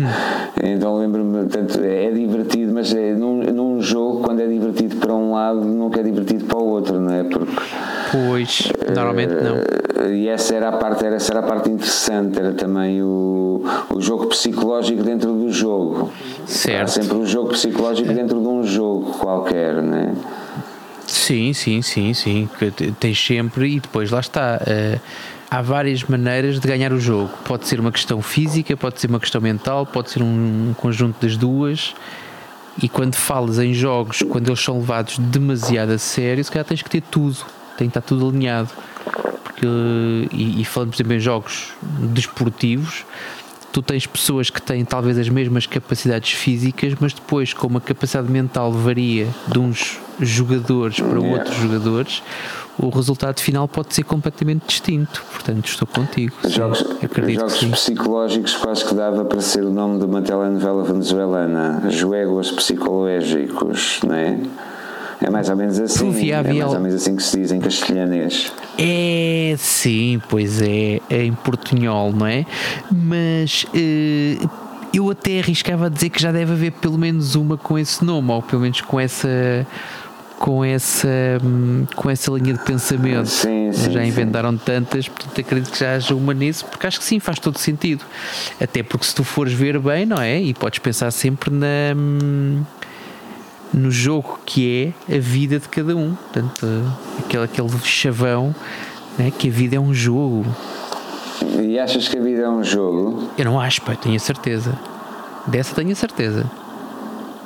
então 0.62 0.98
lembro-me, 0.98 1.46
tanto, 1.48 1.80
é 1.82 2.10
divertido, 2.10 2.72
mas 2.72 2.94
é 2.94 3.12
num, 3.12 3.42
num 3.42 3.80
jogo, 3.80 4.22
quando 4.22 4.40
é 4.40 4.46
divertido 4.46 4.96
para 4.96 5.14
um 5.14 5.32
lado, 5.32 5.60
nunca 5.60 6.00
é 6.00 6.02
divertido 6.02 6.44
para 6.44 6.58
o 6.58 6.64
outro, 6.64 7.00
não 7.00 7.12
é? 7.12 7.24
Porque, 7.24 7.52
pois, 8.12 8.72
normalmente 8.94 9.34
não. 9.34 9.56
Uh, 9.56 10.12
e 10.12 10.28
essa 10.28 10.54
era 10.54 10.68
a 10.68 10.72
parte, 10.72 11.04
era, 11.04 11.16
essa 11.16 11.32
era 11.32 11.40
a 11.40 11.42
parte 11.42 11.70
interessante, 11.70 12.38
era 12.38 12.52
também 12.52 13.02
o, 13.02 13.62
o 13.92 14.00
jogo 14.00 14.26
psicológico 14.26 15.02
dentro 15.02 15.32
do 15.32 15.50
jogo. 15.50 16.12
Certo. 16.46 16.84
Há 16.84 16.86
sempre 16.86 17.16
um 17.16 17.26
jogo 17.26 17.50
psicológico 17.50 18.12
dentro 18.12 18.40
de 18.40 18.46
um 18.46 18.62
jogo 18.62 19.18
qualquer, 19.18 19.82
não 19.82 19.96
é? 19.96 20.12
Sim, 21.06 21.52
sim, 21.52 21.82
sim, 21.82 22.14
sim. 22.14 22.48
Tens 23.00 23.24
sempre 23.24 23.76
e 23.76 23.80
depois 23.80 24.10
lá 24.10 24.20
está. 24.20 24.60
Uh, 24.62 25.00
há 25.50 25.62
várias 25.62 26.02
maneiras 26.04 26.58
de 26.60 26.66
ganhar 26.66 26.92
o 26.92 27.00
jogo. 27.00 27.30
Pode 27.44 27.66
ser 27.66 27.80
uma 27.80 27.92
questão 27.92 28.20
física, 28.20 28.76
pode 28.76 29.00
ser 29.00 29.08
uma 29.08 29.20
questão 29.20 29.40
mental, 29.40 29.86
pode 29.86 30.10
ser 30.10 30.22
um 30.22 30.74
conjunto 30.76 31.24
das 31.24 31.36
duas. 31.36 31.94
E 32.82 32.88
quando 32.88 33.14
falas 33.14 33.58
em 33.58 33.72
jogos, 33.72 34.22
quando 34.28 34.48
eles 34.48 34.60
são 34.60 34.78
levados 34.78 35.18
demasiado 35.18 35.92
a 35.92 35.98
sério, 35.98 36.44
se 36.44 36.50
calhar 36.50 36.66
tens 36.66 36.82
que 36.82 36.90
ter 36.90 37.00
tudo, 37.00 37.38
tem 37.78 37.88
que 37.88 37.98
estar 37.98 38.02
tudo 38.02 38.28
alinhado. 38.28 38.68
Porque, 39.42 39.66
e, 40.32 40.60
e 40.60 40.64
falando, 40.64 40.90
por 40.90 40.96
exemplo, 40.96 41.14
em 41.14 41.20
jogos 41.20 41.68
desportivos, 41.82 43.04
tu 43.76 43.82
tens 43.82 44.06
pessoas 44.06 44.48
que 44.48 44.62
têm 44.62 44.86
talvez 44.86 45.18
as 45.18 45.28
mesmas 45.28 45.66
capacidades 45.66 46.32
físicas, 46.32 46.94
mas 46.98 47.12
depois, 47.12 47.52
como 47.52 47.76
a 47.76 47.80
capacidade 47.82 48.32
mental 48.32 48.72
varia 48.72 49.28
de 49.46 49.58
uns 49.58 50.00
jogadores 50.18 50.98
para 50.98 51.20
outros 51.20 51.54
jogadores, 51.56 52.22
o 52.78 52.88
resultado 52.88 53.38
final 53.38 53.68
pode 53.68 53.94
ser 53.94 54.04
completamente 54.04 54.64
distinto. 54.66 55.22
Portanto, 55.30 55.66
estou 55.66 55.86
contigo. 55.86 56.34
Jogos, 56.48 56.78
jogos 56.78 57.80
psicológicos 57.80 58.54
quase 58.54 58.82
que 58.82 58.94
dava 58.94 59.26
para 59.26 59.42
ser 59.42 59.62
o 59.62 59.70
nome 59.70 59.98
de 59.98 60.06
uma 60.06 60.22
telenovela 60.22 60.82
venezuelana. 60.82 61.90
Jogos 61.90 62.52
psicológicos, 62.52 64.00
não 64.06 64.14
é? 64.14 64.40
É 65.20 65.30
mais 65.30 65.48
ou 65.48 65.56
menos 65.56 65.78
assim. 65.78 66.30
É 66.30 66.42
mais 66.42 66.72
ou 66.74 66.80
menos 66.80 66.94
assim 66.94 67.16
que 67.16 67.22
se 67.22 67.38
diz 67.38 67.52
em 67.52 67.60
castelhanês. 67.60 68.52
É, 68.78 69.54
sim, 69.58 70.20
pois 70.28 70.60
é, 70.60 71.00
é 71.08 71.24
em 71.24 71.32
portunhol, 71.32 72.12
não 72.12 72.26
é? 72.26 72.44
Mas. 72.90 73.64
Uh, 73.64 74.66
eu 74.94 75.10
até 75.10 75.40
arriscava 75.40 75.86
a 75.86 75.88
dizer 75.90 76.08
que 76.08 76.20
já 76.20 76.32
deve 76.32 76.52
haver 76.52 76.72
pelo 76.72 76.96
menos 76.96 77.34
uma 77.34 77.58
com 77.58 77.78
esse 77.78 78.04
nome, 78.04 78.30
ou 78.30 78.40
pelo 78.42 78.62
menos 78.62 78.80
com 78.80 78.98
essa 78.98 79.66
com 80.38 80.62
essa, 80.62 81.08
com 81.94 82.10
essa 82.10 82.30
linha 82.30 82.52
de 82.52 82.62
pensamento. 82.62 83.26
Sim, 83.26 83.72
sim, 83.72 83.90
já 83.90 84.04
inventaram 84.04 84.52
sim. 84.52 84.60
tantas, 84.64 85.08
portanto 85.08 85.40
acredito 85.40 85.72
que 85.72 85.78
já 85.78 85.94
haja 85.94 86.14
uma 86.14 86.34
nisso, 86.34 86.64
porque 86.66 86.86
acho 86.86 86.98
que 86.98 87.04
sim, 87.04 87.18
faz 87.18 87.38
todo 87.38 87.58
sentido. 87.58 88.04
Até 88.60 88.82
porque 88.82 89.06
se 89.06 89.14
tu 89.14 89.24
fores 89.24 89.52
ver 89.52 89.78
bem, 89.78 90.04
não 90.04 90.18
é? 90.18 90.40
E 90.40 90.52
podes 90.52 90.78
pensar 90.78 91.10
sempre 91.10 91.50
na, 91.50 91.94
no 93.72 93.90
jogo 93.90 94.38
que 94.46 94.94
é 95.08 95.16
a 95.16 95.18
vida 95.18 95.58
de 95.58 95.68
cada 95.68 95.94
um. 95.96 96.14
Portanto, 96.14 96.66
aquele, 97.18 97.44
aquele 97.44 97.68
chavão, 97.82 98.54
né? 99.18 99.30
que 99.36 99.48
a 99.48 99.52
vida 99.52 99.76
é 99.76 99.80
um 99.80 99.92
jogo. 99.92 100.44
E 101.62 101.78
achas 101.78 102.08
que 102.08 102.16
a 102.18 102.20
vida 102.22 102.42
é 102.42 102.48
um 102.48 102.62
jogo? 102.64 103.28
Eu 103.36 103.44
não 103.44 103.60
acho, 103.60 103.82
pai, 103.82 103.96
tenho 103.96 104.16
a 104.16 104.18
certeza. 104.18 104.78
Dessa 105.46 105.74
tenho 105.74 105.92
a 105.92 105.94
certeza. 105.94 106.50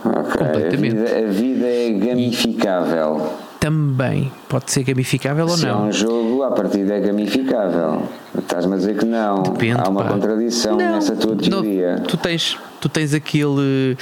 Okay. 0.05 0.47
Completamente. 0.47 0.97
A 0.97 1.05
vida, 1.05 1.19
a 1.19 1.31
vida 1.31 1.67
é 1.67 1.91
gamificável. 1.93 3.33
também 3.59 4.33
pode 4.49 4.71
ser 4.73 4.83
gamificável 4.85 5.47
Se 5.51 5.67
ou 5.67 5.71
é 5.71 5.75
não. 5.75 5.87
um 5.89 5.93
jogo, 5.93 6.43
a 6.45 6.51
partida 6.53 6.95
é 6.95 7.01
gamificável. 7.01 8.03
Estás-me 8.39 8.75
a 8.75 8.77
dizer 8.79 8.97
que 8.97 9.05
não. 9.05 9.43
Depende, 9.43 9.79
Há 9.85 9.89
uma 9.91 10.05
pá. 10.05 10.11
contradição 10.11 10.77
Não, 10.79 10.93
nessa 10.93 11.15
tua 11.17 11.33
não, 11.35 11.39
teoria. 11.39 12.03
tu 12.09 12.17
tens, 12.17 12.57
tu 12.81 12.89
tens 12.89 13.13
aquele. 13.15 13.97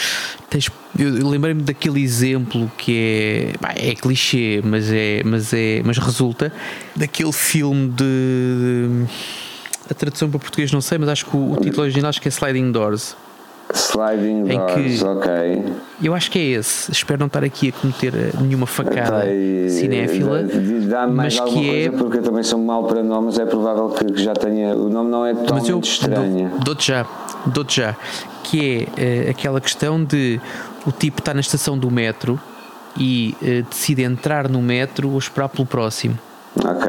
Tens, 0.49 0.71
eu 0.99 1.29
lembrei-me 1.29 1.63
daquele 1.63 2.03
exemplo 2.03 2.71
que 2.79 3.53
é. 3.55 3.59
pá, 3.59 3.73
é 3.77 3.95
clichê, 3.95 4.61
mas, 4.65 4.91
é, 4.93 5.23
mas, 5.25 5.53
é, 5.53 5.83
mas 5.85 5.99
resulta 5.99 6.53
daquele 6.97 7.33
filme 7.33 7.89
de. 7.89 9.05
A 9.91 9.95
tradução 9.95 10.29
para 10.29 10.39
português 10.39 10.71
não 10.71 10.81
sei, 10.83 10.99
mas 10.99 11.09
acho 11.09 11.25
que 11.27 11.37
o, 11.37 11.53
o 11.53 11.57
título 11.57 11.83
original 11.83 12.11
acho 12.11 12.21
que 12.21 12.29
é 12.29 12.31
Sliding 12.31 12.71
Doors. 12.73 13.17
Sliding 13.75 14.45
doors, 14.45 15.03
ok. 15.03 15.31
Eu 16.03 16.15
acho 16.15 16.31
que 16.31 16.39
é 16.39 16.43
esse. 16.59 16.91
Espero 16.91 17.19
não 17.21 17.27
estar 17.27 17.45
aqui 17.45 17.69
a 17.69 17.73
cometer 17.73 18.15
eh, 18.15 18.31
nenhuma 18.41 18.67
facada 18.67 19.25
cinéfila. 19.69 20.41
e- 20.41 20.87
Dá-me 20.87 21.13
mais 21.15 21.35
mas 21.35 21.41
alguma 21.41 21.63
que 21.63 21.69
é- 21.71 21.89
coisa, 21.91 22.03
porque 22.03 22.19
eu 22.19 22.23
também 22.23 22.43
sou 22.43 22.59
mau 22.59 22.85
para 22.85 23.03
nomes, 23.03 23.39
é 23.39 23.45
provável 23.45 23.91
que 23.91 24.23
já 24.23 24.33
tenha. 24.33 24.75
O 24.75 24.89
nome 24.89 25.11
não 25.11 25.27
é 25.27 25.35
Mas 25.35 25.43
totalmente 25.43 25.71
eu 25.71 25.81
estranho. 25.81 26.49
dou- 26.49 26.59
dou-te 26.61 26.87
já, 26.87 27.05
dou-te 27.51 27.77
já, 27.77 27.97
que 28.45 28.89
é 28.97 29.27
eh, 29.27 29.31
aquela 29.31 29.61
questão 29.61 30.03
de 30.03 30.41
o 30.87 30.93
tipo 30.93 31.21
está 31.21 31.35
na 31.35 31.41
estação 31.41 31.77
do 31.77 31.91
metro 31.91 32.41
e 32.97 33.37
eh, 33.43 33.63
decide 33.69 34.03
entrar 34.03 34.49
no 34.49 34.63
metro 34.63 35.11
ou 35.11 35.19
esperar 35.19 35.49
pelo 35.49 35.67
próximo. 35.67 36.19
Ok. 36.57 36.89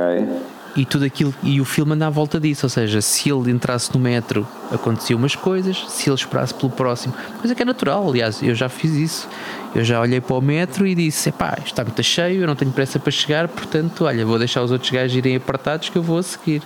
E 0.75 0.85
tudo 0.85 1.03
aquilo 1.03 1.33
e 1.41 1.59
o 1.59 1.65
filme 1.65 1.93
anda 1.93 2.07
à 2.07 2.09
volta 2.09 2.39
disso, 2.39 2.65
ou 2.65 2.69
seja, 2.69 3.01
se 3.01 3.29
ele 3.29 3.51
entrasse 3.51 3.91
no 3.93 3.99
metro 3.99 4.47
aconteciam 4.71 5.17
umas 5.17 5.35
coisas, 5.35 5.83
se 5.89 6.09
ele 6.09 6.15
esperasse 6.15 6.53
pelo 6.53 6.71
próximo, 6.71 7.13
coisa 7.39 7.55
que 7.55 7.61
é 7.61 7.65
natural, 7.65 8.07
aliás, 8.07 8.41
eu 8.43 8.53
já 8.53 8.69
fiz 8.69 8.91
isso. 8.93 9.27
Eu 9.75 9.83
já 9.83 9.99
olhei 9.99 10.21
para 10.21 10.35
o 10.35 10.41
metro 10.41 10.87
e 10.87 10.95
disse: 10.95 11.29
epá, 11.29 11.55
isto 11.57 11.67
está 11.67 11.83
muito 11.83 12.01
cheio, 12.01 12.41
eu 12.41 12.47
não 12.47 12.55
tenho 12.55 12.71
pressa 12.71 12.99
para 12.99 13.11
chegar, 13.11 13.47
portanto, 13.47 14.05
olha, 14.05 14.25
vou 14.25 14.37
deixar 14.37 14.63
os 14.63 14.71
outros 14.71 14.89
gajos 14.89 15.15
irem 15.15 15.35
apartados 15.35 15.89
que 15.89 15.97
eu 15.97 16.03
vou 16.03 16.21
seguir. 16.23 16.61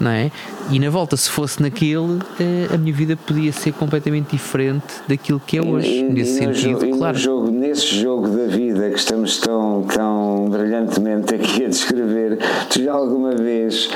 Não 0.00 0.10
é? 0.12 0.30
E 0.70 0.78
na 0.78 0.90
volta, 0.90 1.16
se 1.16 1.28
fosse 1.28 1.60
naquele, 1.60 2.18
eh, 2.38 2.68
a 2.72 2.78
minha 2.78 2.92
vida 2.94 3.16
podia 3.16 3.52
ser 3.52 3.72
completamente 3.72 4.30
diferente 4.30 4.84
daquilo 5.08 5.40
que 5.44 5.58
é 5.58 5.62
hoje. 5.62 5.88
E- 5.88 6.02
nesse 6.04 6.34
e 6.34 6.38
sentido, 6.54 6.80
jogo- 6.82 6.98
claro. 6.98 7.18
jogo, 7.18 7.50
nesse 7.50 7.86
jogo 8.00 8.28
da 8.28 8.46
vida 8.46 8.90
que 8.90 8.98
estamos 8.98 9.38
tão, 9.38 9.82
tão 9.92 10.46
brilhantemente 10.50 11.34
aqui 11.34 11.64
a 11.64 11.68
descrever, 11.68 12.38
tu 12.70 12.80
já 12.82 12.92
alguma 12.92 13.32
vez 13.34 13.90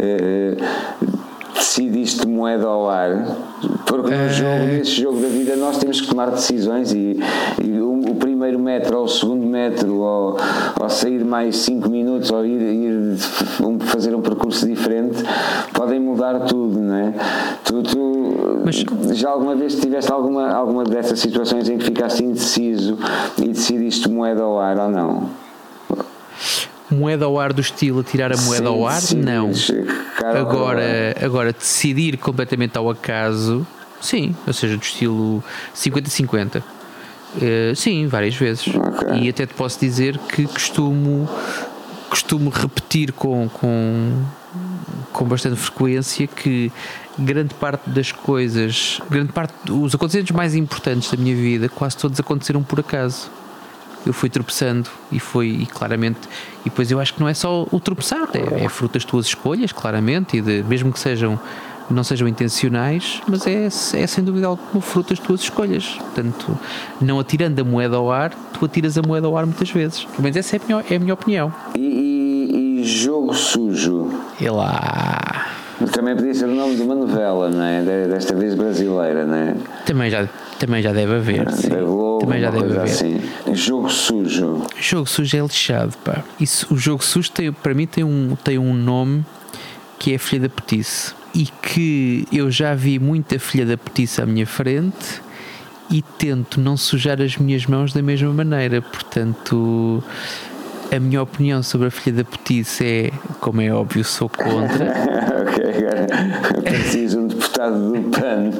eh, 0.00 0.56
decidiste 1.54 2.26
moeda 2.26 2.66
ao 2.66 2.88
ar? 2.88 3.36
Porque 3.86 4.10
no 4.14 4.22
Eh. 4.22 4.28
jogo, 4.30 4.64
nesse 4.66 5.02
jogo 5.02 5.20
da 5.20 5.28
vida 5.28 5.54
nós 5.56 5.76
temos 5.78 6.00
que 6.00 6.06
tomar 6.08 6.30
decisões 6.30 6.92
e, 6.92 7.20
e 7.62 7.80
primeiro 8.52 8.58
metro 8.58 8.98
ou 8.98 9.04
o 9.04 9.08
segundo 9.08 9.46
metro 9.46 9.94
ou, 9.96 10.36
ou 10.80 10.88
sair 10.90 11.24
mais 11.24 11.56
5 11.58 11.88
minutos 11.88 12.30
ou 12.30 12.44
ir, 12.44 12.60
ir 12.60 13.16
fazer 13.86 14.14
um 14.14 14.20
percurso 14.20 14.66
diferente 14.66 15.22
podem 15.72 16.00
mudar 16.00 16.40
tudo, 16.40 16.78
não 16.80 16.94
é? 16.94 17.14
Tu, 17.64 17.82
tu 17.82 18.60
Mas- 18.64 18.84
já 19.16 19.30
alguma 19.30 19.54
vez 19.54 19.76
tiveste 19.76 20.10
alguma, 20.12 20.50
alguma 20.50 20.84
dessas 20.84 21.20
situações 21.20 21.68
em 21.68 21.78
que 21.78 21.84
ficaste 21.84 22.24
indeciso 22.24 22.98
e 23.38 23.48
decidiste 23.48 24.08
moeda 24.08 24.42
ao 24.42 24.60
ar 24.60 24.78
ou 24.78 24.90
não? 24.90 25.30
Moeda 26.90 27.24
ao 27.24 27.40
ar 27.40 27.54
do 27.54 27.60
estilo 27.62 28.00
a 28.00 28.04
tirar 28.04 28.32
a 28.32 28.36
moeda 28.36 28.68
ao 28.68 28.86
ar? 28.86 29.00
Sim, 29.00 29.22
não. 29.22 29.54
sim, 29.54 29.82
ar. 30.22 30.36
Agora, 30.36 31.14
agora, 31.24 31.52
decidir 31.52 32.18
completamente 32.18 32.76
ao 32.76 32.90
acaso, 32.90 33.66
sim, 33.98 34.36
ou 34.46 34.52
seja, 34.52 34.76
do 34.76 34.82
estilo 34.82 35.42
50-50. 35.74 36.62
Eh, 37.40 37.72
sim, 37.74 38.06
várias 38.06 38.34
vezes. 38.34 38.66
Ok. 38.68 39.20
E 39.20 39.28
até 39.28 39.46
te 39.46 39.54
posso 39.54 39.78
dizer 39.80 40.18
que 40.18 40.44
costumo, 40.46 41.28
costumo 42.08 42.50
repetir 42.50 43.12
com, 43.12 43.48
com, 43.48 44.24
com 45.12 45.24
bastante 45.24 45.56
frequência 45.56 46.26
que 46.26 46.70
grande 47.18 47.54
parte 47.54 47.88
das 47.90 48.12
coisas, 48.12 49.00
grande 49.10 49.32
parte 49.32 49.54
dos 49.64 49.94
acontecimentos 49.94 50.34
mais 50.34 50.54
importantes 50.54 51.10
da 51.10 51.16
minha 51.16 51.34
vida, 51.36 51.68
quase 51.68 51.96
todos 51.96 52.18
aconteceram 52.18 52.62
por 52.62 52.80
acaso 52.80 53.30
eu 54.04 54.12
fui 54.12 54.28
tropeçando 54.28 54.90
e 55.10 55.20
foi 55.20 55.48
e 55.48 55.66
claramente 55.66 56.18
e 56.62 56.70
depois 56.70 56.90
eu 56.90 56.98
acho 56.98 57.14
que 57.14 57.20
não 57.20 57.28
é 57.28 57.34
só 57.34 57.66
o 57.70 57.78
tropeçar 57.78 58.28
é, 58.34 58.64
é 58.64 58.68
fruto 58.68 58.94
das 58.94 59.04
tuas 59.04 59.26
escolhas 59.26 59.70
claramente 59.70 60.38
e 60.38 60.40
de, 60.40 60.62
mesmo 60.64 60.92
que 60.92 60.98
sejam 60.98 61.38
não 61.92 62.04
sejam 62.04 62.26
intencionais 62.28 63.20
mas 63.26 63.46
é, 63.46 63.64
é 63.66 64.06
sem 64.06 64.22
dúvida 64.24 64.46
alguma 64.46 64.80
fruto 64.80 65.10
das 65.10 65.18
tuas 65.18 65.40
escolhas 65.42 65.84
portanto 65.98 66.58
não 67.00 67.18
atirando 67.20 67.58
a 67.60 67.64
moeda 67.64 67.96
ao 67.96 68.10
ar 68.10 68.30
tu 68.52 68.64
atiras 68.64 68.96
a 68.98 69.02
moeda 69.02 69.26
ao 69.26 69.36
ar 69.36 69.44
muitas 69.46 69.70
vezes 69.70 70.04
pelo 70.04 70.22
menos 70.22 70.36
essa 70.36 70.56
é 70.56 70.60
a 70.62 70.66
minha, 70.66 70.84
é 70.90 70.96
a 70.96 70.98
minha 71.00 71.14
opinião 71.14 71.52
E, 71.76 71.80
e- 71.80 72.80
e 72.80 72.84
jogo 72.84 73.34
sujo? 73.34 74.10
e 74.40 74.48
lá 74.48 75.46
Também 75.92 76.14
podia 76.14 76.34
ser 76.34 76.44
o 76.46 76.54
nome 76.54 76.76
de 76.76 76.82
uma 76.82 76.94
novela, 76.94 77.48
não 77.50 77.62
é? 77.64 77.80
De- 77.82 78.08
Desta 78.08 78.34
vez 78.36 78.54
brasileira, 78.54 79.24
não 79.26 79.34
é? 79.36 79.56
também 79.84 80.10
já 80.10 80.28
também 80.58 80.80
já 80.80 80.92
deve 80.92 81.14
haver. 81.16 81.44
Da 81.44 81.80
Globo, 81.80 82.20
também 82.24 82.40
já 82.40 82.50
deve 82.50 82.66
haver 82.66 82.82
assim. 82.82 83.20
Jogo 83.52 83.90
sujo. 83.90 84.62
Jogo 84.78 85.08
sujo 85.08 85.36
é 85.36 85.40
lixado, 85.40 85.92
pá. 86.04 86.22
Isso, 86.38 86.72
o 86.72 86.76
jogo 86.76 87.02
sujo 87.04 87.28
tem, 87.32 87.50
para 87.50 87.74
mim 87.74 87.84
tem 87.84 88.04
um, 88.04 88.36
tem 88.44 88.58
um 88.58 88.72
nome 88.72 89.24
que 89.98 90.14
é 90.14 90.18
filha 90.18 90.42
da 90.42 90.48
petice. 90.48 91.14
E 91.34 91.46
que 91.46 92.26
eu 92.30 92.50
já 92.50 92.74
vi 92.74 92.98
muita 92.98 93.38
filha 93.38 93.64
da 93.64 93.76
petice 93.76 94.20
à 94.20 94.26
minha 94.26 94.46
frente 94.46 95.22
e 95.90 96.02
tento 96.02 96.60
não 96.60 96.76
sujar 96.76 97.20
as 97.20 97.36
minhas 97.36 97.66
mãos 97.66 97.92
da 97.92 98.02
mesma 98.02 98.32
maneira. 98.32 98.82
Portanto, 98.82 100.02
a 100.94 101.00
minha 101.00 101.22
opinião 101.22 101.62
sobre 101.62 101.88
a 101.88 101.90
filha 101.90 102.16
da 102.16 102.24
petice 102.24 102.84
é, 102.84 103.10
como 103.40 103.60
é 103.60 103.72
óbvio, 103.72 104.04
sou 104.04 104.28
contra. 104.28 104.92
ok, 105.40 105.64
agora 105.88 106.62
preciso 106.62 107.20
um 107.20 107.26
deputado 107.26 107.92
do 107.92 108.10
PAN 108.10 108.50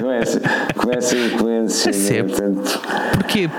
com 0.00 0.10
essa, 0.10 0.40
com 0.74 0.90
essa 0.90 1.16
influência. 1.16 2.24
Portanto, 2.24 2.80
Porquê? 3.12 3.50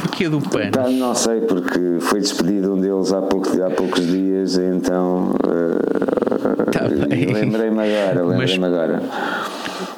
Porquê 0.00 0.28
do 0.28 0.40
pano? 0.40 0.70
Pá, 0.70 0.88
não 0.90 1.14
sei, 1.14 1.40
porque 1.40 1.98
foi 2.00 2.20
despedido 2.20 2.74
um 2.74 2.80
deles 2.80 3.12
há, 3.12 3.22
pouco, 3.22 3.50
há 3.62 3.70
poucos 3.70 4.06
dias, 4.06 4.58
então 4.58 5.34
eh, 5.48 6.27
Tá 6.72 6.88
bem. 6.88 7.26
lembrei-me 7.32 7.80
agora, 7.82 8.24
lembrei-me 8.24 8.64
agora. 8.66 9.02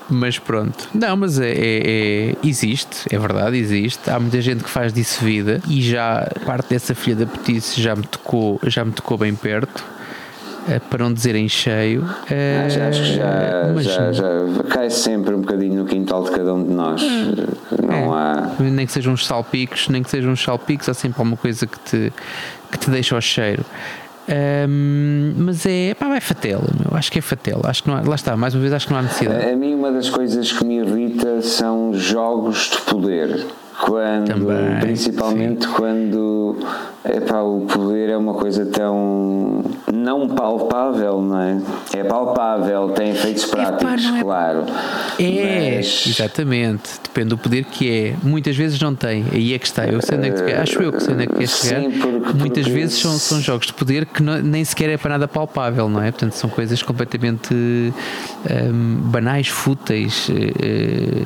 Mas 0.08 0.38
pronto. 0.38 0.88
Não, 0.92 1.16
mas 1.16 1.38
é, 1.38 1.50
é- 1.52 2.30
é- 2.32 2.36
existe, 2.44 3.06
é 3.14 3.18
verdade, 3.18 3.56
existe. 3.56 4.10
Há 4.10 4.18
muita 4.18 4.40
gente 4.40 4.64
que 4.64 4.70
faz 4.70 4.92
disso 4.92 5.24
vida 5.24 5.60
e 5.68 5.80
já 5.80 6.28
parte 6.44 6.70
dessa 6.70 6.94
filha 6.94 7.14
da 7.16 7.26
petice 7.26 7.80
já 7.80 7.94
me 7.94 8.02
tocou, 8.02 8.58
já 8.64 8.84
me 8.84 8.90
tocou 8.92 9.16
bem 9.16 9.34
perto. 9.34 9.84
eh, 10.68 10.78
Para 10.90 11.04
não 11.04 11.12
dizer 11.12 11.34
em 11.36 11.48
cheio, 11.48 12.04
eh, 12.30 12.64
Acho, 12.66 12.80
acho 12.82 13.00
que 13.02 13.14
já, 13.14 13.72
mas 13.74 13.84
já, 13.86 14.12
já 14.12 14.28
cai 14.68 14.90
sempre 14.90 15.34
um 15.34 15.40
bocadinho 15.40 15.76
no 15.82 15.86
quintal 15.86 16.24
de 16.24 16.30
cada 16.32 16.52
um 16.54 16.62
de 16.64 16.72
nós. 16.72 17.02
Não 17.86 18.12
há. 18.12 18.50
nem 18.58 18.84
que 18.84 18.92
sejam 18.92 19.12
uns 19.14 19.26
salpicos, 19.26 19.88
nem 19.88 20.02
que 20.02 20.10
sejam 20.10 20.32
uns 20.32 20.42
salpicos, 20.42 20.88
há 20.88 20.94
sempre 20.94 21.18
alguma 21.20 21.36
coisa 21.36 21.66
que 21.66 21.78
te, 21.80 22.12
que 22.70 22.78
te 22.78 22.90
deixa 22.90 23.14
ao 23.14 23.20
cheiro. 23.20 23.64
Mas 25.36 25.66
é, 25.66 25.94
pá, 25.94 26.14
é 26.14 26.20
fatela, 26.20 26.68
meu. 26.78 26.96
acho 26.96 27.10
que 27.10 27.18
é 27.18 27.22
fatela. 27.22 27.62
Acho 27.64 27.82
que 27.82 27.88
não 27.88 27.96
há, 27.96 28.00
lá 28.02 28.14
está, 28.14 28.36
mais 28.36 28.54
uma 28.54 28.60
vez, 28.60 28.72
acho 28.72 28.86
que 28.86 28.92
não 28.92 29.00
há 29.00 29.02
necessidade. 29.02 29.50
A 29.50 29.56
mim, 29.56 29.74
uma 29.74 29.90
das 29.90 30.08
coisas 30.08 30.52
que 30.52 30.64
me 30.64 30.78
irrita 30.78 31.42
são 31.42 31.92
jogos 31.94 32.70
de 32.70 32.80
poder. 32.82 33.46
Quando, 33.82 34.26
Também, 34.26 34.78
principalmente 34.80 35.66
quando 35.68 36.56
epá, 37.02 37.40
o 37.40 37.62
poder 37.62 38.10
é 38.10 38.16
uma 38.16 38.34
coisa 38.34 38.66
tão 38.66 39.62
não 39.92 40.28
palpável, 40.28 41.22
não 41.22 41.40
é? 41.40 41.58
É 41.96 42.04
palpável, 42.04 42.90
tem 42.90 43.10
efeitos 43.10 43.46
práticos, 43.46 44.04
não 44.04 44.16
é- 44.18 44.22
claro. 44.22 44.64
É, 45.18 45.76
Mas- 45.76 46.04
exatamente. 46.06 47.00
Depende 47.02 47.28
do 47.30 47.38
poder 47.38 47.64
que 47.64 47.90
é. 47.90 48.14
Muitas 48.22 48.54
vezes 48.54 48.78
não 48.80 48.94
tem. 48.94 49.24
Aí 49.32 49.54
é 49.54 49.58
que 49.58 49.66
está. 49.66 49.86
Eu 49.86 50.00
sei 50.02 50.18
onde 50.18 50.28
é 50.28 50.30
que 50.30 50.36
tu 50.40 50.44
quer- 50.44 50.60
Acho 50.60 50.80
eu 50.82 50.92
que 50.92 51.02
sei 51.02 51.14
onde 51.14 51.22
é 51.24 51.26
que 51.26 51.32
queres 51.34 51.50
Sim, 51.50 51.68
chegar. 51.68 51.82
porque- 51.90 52.38
Muitas 52.38 52.64
porque- 52.64 52.78
vezes 52.78 52.98
são, 53.00 53.12
são 53.12 53.40
jogos 53.40 53.66
de 53.66 53.72
poder 53.72 54.04
que 54.06 54.22
não- 54.22 54.40
nem 54.42 54.64
sequer 54.64 54.90
é 54.90 54.96
para 54.98 55.10
nada 55.12 55.26
palpável, 55.26 55.88
não 55.88 56.02
é? 56.02 56.10
Portanto, 56.12 56.32
são 56.34 56.48
coisas 56.50 56.82
completamente 56.82 57.52
hum, 57.54 57.92
banais, 59.04 59.48
fúteis. 59.48 60.28
eh, 60.30 61.24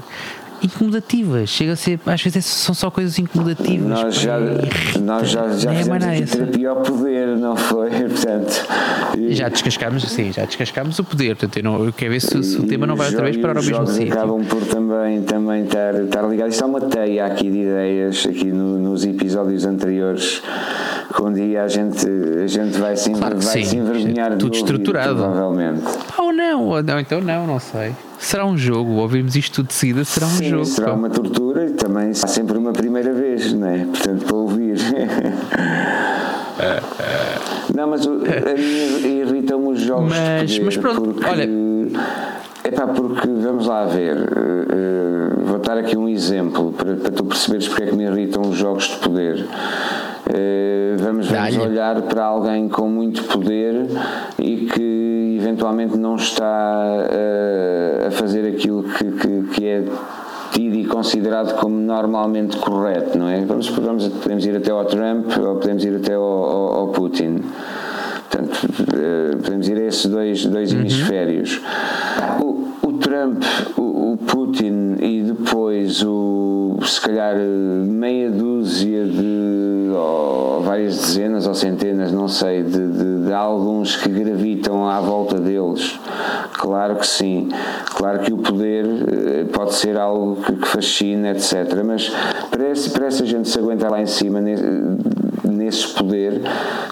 incomodativas, 0.65 1.49
chega 1.51 1.73
a 1.73 1.77
ser, 1.77 2.01
às 2.07 2.23
vezes 2.23 2.45
são 2.45 2.75
só 2.75 2.91
coisas 2.91 3.19
incomodativas. 3.19 3.87
Nós 3.89 4.15
já, 4.17 4.39
irrita. 4.41 4.99
nós 5.01 5.29
já, 5.31 5.49
já 5.57 5.73
é 5.73 5.77
fizemos 5.77 6.05
aqui 6.05 6.25
terapia 6.27 6.71
ao 6.71 6.77
poder, 6.77 7.37
não 7.37 7.57
foi? 7.57 7.91
Portanto, 8.09 8.67
e- 9.19 9.35
Já 9.35 9.49
descascámos, 9.49 10.03
sim, 10.05 10.33
já 10.33 10.45
descascámos 10.45 10.99
o 10.99 11.05
poder. 11.05 11.37
Portanto, 11.37 11.57
eu, 11.59 11.63
não, 11.63 11.85
eu 11.85 11.93
quero 11.93 12.13
ver 12.13 12.21
se, 12.21 12.43
se 12.43 12.57
o 12.57 12.67
tema 12.67 12.87
não 12.87 12.97
vai 12.97 13.09
outra 13.09 13.23
vez 13.25 13.37
ao 13.45 13.53
os 13.57 13.67
mesmo 13.69 13.87
sítio. 13.87 14.13
acabam 14.13 14.45
por 14.45 14.63
também, 14.67 15.23
também 15.23 15.65
estar, 15.65 15.95
estar 16.03 16.23
ligado. 16.23 16.51
Isto 16.51 16.65
é 16.65 16.67
uma 16.67 16.81
teia 16.81 17.27
aqui 17.27 17.51
de 17.51 17.59
ideias, 17.59 18.27
aqui 18.27 18.47
no- 18.47 18.79
nos 18.79 19.05
episódios 19.05 19.65
anteriores, 19.65 20.43
que 21.15 21.23
um 21.23 21.33
dia 21.33 21.63
a 21.65 21.69
gente, 21.69 22.07
a 22.43 22.47
gente 22.47 22.79
vai 22.79 22.97
se, 22.97 23.11
Claro 23.11 23.37
vai 23.39 23.43
sim. 23.63 23.65
se 23.65 23.77
envergonhar 23.77 24.31
de 24.31 24.37
Tudo 24.39 24.47
ouvir, 24.57 24.59
estruturado. 24.59 25.15
provavelmente. 25.17 25.83
Ou 26.19 26.33
não, 26.33 26.65
ou 26.69 26.83
não, 26.83 26.99
então 27.01 27.21
não, 27.21 27.47
não 27.47 27.59
sei. 27.61 27.93
Será 28.19 28.47
um 28.47 28.57
jogo, 28.57 28.93
ouvirmos 28.93 29.37
isto 29.37 29.57
tudo 29.57 29.69
de 29.69 29.75
seguida, 29.75 30.05
será 30.05 30.27
um 30.27 30.31
Sim, 30.31 30.49
jogo. 30.51 30.65
será 30.65 30.89
pá. 30.89 30.95
uma 30.95 31.11
tortura 31.11 31.67
e 31.67 31.71
também 31.73 32.11
há 32.11 32.15
sempre 32.15 32.57
uma 32.57 32.73
primeira 32.73 33.13
vez, 33.13 33.53
não 33.53 33.69
é? 33.69 33.85
Portanto, 33.85 34.25
para 34.25 34.37
ouvir. 34.37 34.77
Não, 37.75 37.89
mas 37.89 38.07
o- 38.07 38.13
a 38.23 38.55
mim 38.55 39.19
irritam-me 39.21 39.69
os 39.73 39.81
jogos 39.81 40.11
Mas- 40.11 40.51
de 40.51 40.61
poder, 40.61 40.65
mas 40.65 40.77
pronto, 40.77 41.01
porque, 41.03 41.27
olha- 41.29 41.49
Epá, 42.65 42.87
porque 42.87 43.29
vamos 43.29 43.67
lá 43.67 43.85
ver, 43.85 44.17
eh, 44.17 44.21
eh, 44.71 45.35
vou 45.45 45.59
dar 45.59 45.77
aqui 45.77 45.97
um 45.99 46.09
exemplo 46.09 46.73
para, 46.73 46.95
para 46.97 47.11
tu 47.11 47.23
perceberes 47.25 47.69
porque 47.69 47.83
é 47.83 47.87
que 47.89 47.95
me 47.95 48.05
irritam 48.05 48.41
os 48.43 48.57
jogos 48.57 48.85
de 48.89 48.97
poder. 48.99 49.47
Eh, 50.33 50.97
vamos, 50.99 51.29
vamos 51.29 51.57
olhar 51.59 52.01
para 52.03 52.25
alguém 52.25 52.69
com 52.69 52.89
muito 52.89 53.25
poder 53.25 53.87
e 54.39 54.69
que 54.73 55.37
eventualmente 55.39 55.99
não 55.99 56.17
está 56.17 57.07
eh, 57.11 58.07
a 58.09 58.11
fazer 58.11 58.49
aquilo 58.49 58.85
que, 58.85 59.05
que, 59.13 59.43
que 59.55 59.67
é 59.67 59.85
tido 60.53 60.77
e 60.77 60.87
considerado 60.87 61.57
como 61.57 61.77
normalmente 61.77 62.57
correto, 62.57 63.19
não 63.19 63.29
é? 63.29 63.45
Vamos, 63.45 63.69
vamos, 63.69 64.09
podemos 64.09 64.47
ir 64.47 64.57
até 64.57 64.71
ao 64.71 64.85
Trump 64.87 65.27
ou 65.37 65.57
podemos 65.57 65.85
ir 65.85 65.97
até 65.97 66.15
ao, 66.15 66.23
ao, 66.23 66.75
ao 66.75 66.89
Putin. 66.89 67.43
Portanto, 68.31 68.67
eh, 68.95 69.37
podemos 69.43 69.69
ir 69.69 69.77
a 69.77 69.85
esses 69.85 70.07
dois, 70.07 70.47
dois 70.47 70.73
hemisférios. 70.73 71.61
O, 72.41 72.69
o 72.85 72.93
Trump, 72.99 73.43
o, 73.79 74.13
o 74.13 74.17
Putin 74.19 74.97
e 75.01 75.23
depois 75.23 76.03
o, 76.03 76.77
se 76.83 77.01
calhar, 77.01 77.35
meia 77.37 78.31
dúzia 78.31 79.07
de, 79.07 79.91
ou 79.95 80.61
várias 80.61 80.99
dezenas 80.99 81.47
ou 81.47 81.55
centenas, 81.55 82.13
não 82.13 82.29
sei, 82.29 82.63
de, 82.63 82.89
de, 82.89 83.25
de 83.27 83.33
alguns 83.33 83.97
que 83.97 84.11
gravitam 84.11 84.87
à 84.89 85.01
volta 85.01 85.39
deles. 85.39 85.99
Claro 86.53 86.97
que 86.97 87.07
sim. 87.07 87.49
Claro 87.95 88.21
que 88.21 88.33
o 88.33 88.39
poder 88.39 88.85
eh, 88.85 89.45
pode 89.53 89.75
ser 89.75 89.97
algo 89.97 90.37
que, 90.37 90.53
que 90.53 90.69
fascina, 90.69 91.31
etc. 91.31 91.83
Mas 91.85 92.13
para, 92.51 92.71
esse, 92.71 92.91
para 92.91 93.07
essa 93.07 93.25
gente 93.25 93.49
se 93.49 93.59
aguentar 93.59 93.91
lá 93.91 94.01
em 94.01 94.07
cima, 94.07 94.41
nesse 95.45 95.89
poder, 95.89 96.41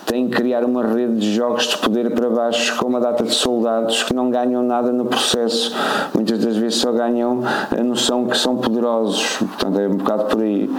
tem 0.06 0.28
que 0.28 0.37
criar 0.37 0.64
uma 0.64 0.85
rede 0.87 1.16
de 1.16 1.35
jogos 1.35 1.66
de 1.68 1.78
poder 1.78 2.11
para 2.14 2.28
baixo 2.30 2.76
com 2.76 2.87
uma 2.87 3.00
data 3.00 3.25
de 3.25 3.32
soldados 3.35 4.02
que 4.02 4.12
não 4.14 4.30
ganham 4.30 4.62
nada 4.62 4.92
no 4.92 5.04
processo. 5.06 5.75
Muitas 6.14 6.38
das 6.44 6.56
vezes 6.56 6.78
só 6.78 6.92
ganham 6.92 7.40
a 7.71 7.82
noção 7.82 8.26
que 8.26 8.37
são 8.37 8.56
poderosos. 8.56 9.37
Portanto, 9.38 9.78
é 9.80 9.88
um 9.88 9.97
bocado 9.97 10.25
por 10.25 10.42
aí. 10.42 10.71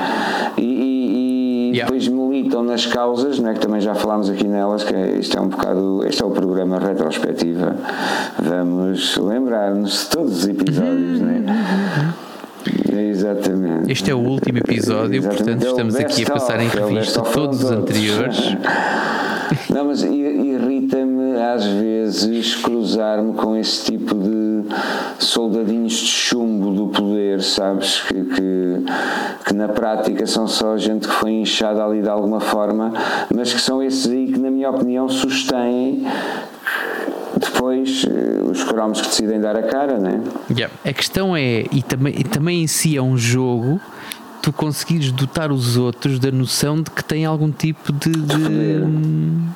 E, 0.58 0.62
e- 0.64 1.70
e 1.74 1.80
depois 1.80 2.08
militam 2.08 2.62
nas 2.64 2.86
causas, 2.86 3.40
não 3.40 3.50
é? 3.50 3.54
que 3.56 3.60
também 3.60 3.82
já 3.82 3.96
falámos 3.96 4.30
aqui 4.30 4.48
nelas, 4.48 4.84
que 4.84 4.94
é- 4.94 5.18
isto 5.18 5.36
é 5.36 5.42
um 5.42 5.48
bocado, 5.48 6.06
este 6.06 6.22
é 6.22 6.26
o 6.26 6.30
programa 6.30 6.78
retrospectiva. 6.78 7.76
Vamos 8.40 9.18
lembrar-nos 9.18 10.02
de 10.04 10.10
todos 10.10 10.38
os 10.44 10.48
episódios, 10.48 11.20
não 11.20 11.30
é? 11.30 11.42
Exatamente. 12.94 13.92
Este 13.92 14.12
é 14.12 14.16
o 14.16 14.20
último 14.20 14.60
episódio, 14.60 15.18
Exatamente. 15.18 15.44
portanto 15.44 15.66
estamos 15.68 15.96
aqui 15.96 16.24
a 16.24 16.32
passar 16.32 16.60
em 16.62 16.68
revista 16.68 17.22
todos 17.22 17.64
os 17.64 17.72
anteriores. 17.72 18.38
Não, 19.70 19.86
mas 19.86 20.04
irrita-me 20.04 21.40
às 21.42 21.66
vezes 21.66 22.56
cruzar-me 22.56 23.34
com 23.34 23.56
esse 23.56 23.92
tipo 23.92 24.16
de 24.16 24.64
soldadinhos 25.20 25.94
de 25.94 26.08
chumbo 26.08 26.72
do 26.72 26.88
poder, 26.88 27.42
sabes? 27.42 28.02
Que, 28.02 28.14
que, 28.24 28.86
que 29.46 29.54
na 29.54 29.68
prática 29.68 30.26
são 30.26 30.48
só 30.48 30.78
gente 30.78 31.08
que 31.08 31.14
foi 31.14 31.32
inchada 31.32 31.84
ali 31.84 32.02
de 32.02 32.10
alguma 32.10 32.40
forma, 32.40 32.94
mas 33.34 33.54
que 33.54 33.62
são 33.62 33.82
esses 33.84 34.10
aí 34.10 34.32
que, 34.32 34.40
na 34.40 34.50
minha 34.50 34.70
opinião, 34.70 35.08
sustêm 35.10 36.04
depois 37.44 38.06
eh, 38.10 38.42
os 38.44 38.64
cromos 38.64 39.02
que 39.02 39.08
decidem 39.08 39.40
dar 39.40 39.56
a 39.56 39.64
cara, 39.64 39.98
né? 39.98 40.22
Yeah. 40.50 40.74
A 40.86 40.94
questão 40.94 41.36
é, 41.36 41.66
e 41.72 41.82
também, 41.82 42.14
e 42.18 42.24
também 42.24 42.64
em 42.64 42.68
si 42.68 42.96
é 42.98 43.02
um 43.02 43.18
jogo, 43.18 43.80
tu 44.42 44.52
conseguires 44.52 45.12
dotar 45.12 45.52
os 45.52 45.78
outros 45.78 46.20
da 46.20 46.32
noção 46.32 46.82
de 46.82 46.92
que 46.92 47.04
tem 47.04 47.26
algum 47.26 47.52
tipo 47.52 47.92
de. 47.94 48.10
de- 48.10 48.34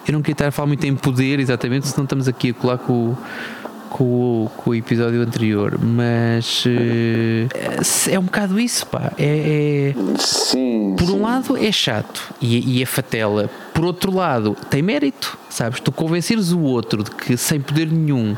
eu 0.07 0.13
não 0.13 0.21
queria 0.21 0.33
estar 0.33 0.47
a 0.47 0.51
falar 0.51 0.67
muito 0.67 0.85
em 0.85 0.95
poder, 0.95 1.39
exatamente, 1.39 1.87
senão 1.87 2.03
estamos 2.05 2.27
aqui 2.27 2.51
a 2.51 2.53
colar 2.53 2.77
com 2.77 2.93
o. 3.11 3.17
Com 3.89 4.03
o, 4.45 4.51
com 4.57 4.71
o 4.71 4.75
episódio 4.75 5.21
anterior, 5.21 5.77
mas 5.81 6.63
eh, 6.67 7.47
é 8.11 8.19
um 8.19 8.23
bocado 8.23 8.59
isso, 8.59 8.85
pá. 8.87 9.11
É, 9.17 9.93
é- 9.95 10.17
Sim. 10.19 10.93
por 10.97 11.07
sim. 11.07 11.13
um 11.15 11.21
lado 11.21 11.57
é 11.57 11.71
chato 11.71 12.33
e, 12.41 12.77
e 12.79 12.83
é 12.83 12.85
fatela, 12.85 13.49
por 13.73 13.85
outro 13.85 14.13
lado 14.13 14.55
tem 14.69 14.81
mérito, 14.81 15.37
sabes? 15.49 15.79
Tu 15.79 15.91
convenceres 15.91 16.51
o 16.51 16.59
outro 16.61 17.03
de 17.03 17.11
que 17.11 17.37
sem 17.37 17.59
poder 17.61 17.89
nenhum 17.91 18.35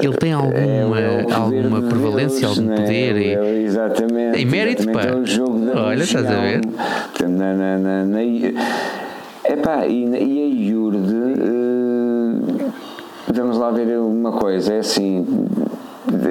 ele 0.00 0.16
tem 0.16 0.32
alguma, 0.32 1.00
É 1.00 1.26
é 1.28 1.34
alguma 1.34 1.80
de 1.82 1.88
prevalência, 1.88 2.40
Deus, 2.40 2.58
algum 2.58 2.70
né? 2.70 2.76
poder. 2.76 3.16
e- 3.16 3.34
É, 3.34 3.62
exatamente. 3.62 4.32
Tem 4.34 4.44
mérito, 4.46 4.82
exatamente, 4.88 5.38
pá. 5.38 5.72
É 5.74 5.80
Olha, 5.80 6.02
estás 6.04 6.26
a 6.26 6.40
ver? 6.40 6.60
Na, 7.28 7.54
na, 7.54 7.78
na, 7.78 8.04
na, 8.04 8.22
epá, 8.22 9.86
e, 9.86 10.04
e 10.04 10.42
a 10.42 10.70
Iurde, 10.70 11.14
eh, 11.40 12.13
vamos 13.32 13.58
lá 13.58 13.70
ver 13.70 13.98
uma 13.98 14.32
coisa, 14.32 14.74
é 14.74 14.78
assim. 14.78 15.26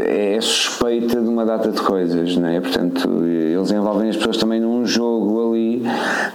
É 0.08 0.39
suspeita 0.39 1.20
de 1.20 1.28
uma 1.28 1.46
data 1.46 1.72
de 1.72 1.82
coisas, 1.82 2.38
não 2.38 2.48
é? 2.48 2.62
Portanto, 2.62 3.10
eles 3.26 3.72
envolvem 3.72 4.10
as 4.10 4.15
pessoas 4.15 4.38
também 4.38 4.60
num 4.60 4.86
jogo 4.86 5.50
ali, 5.50 5.84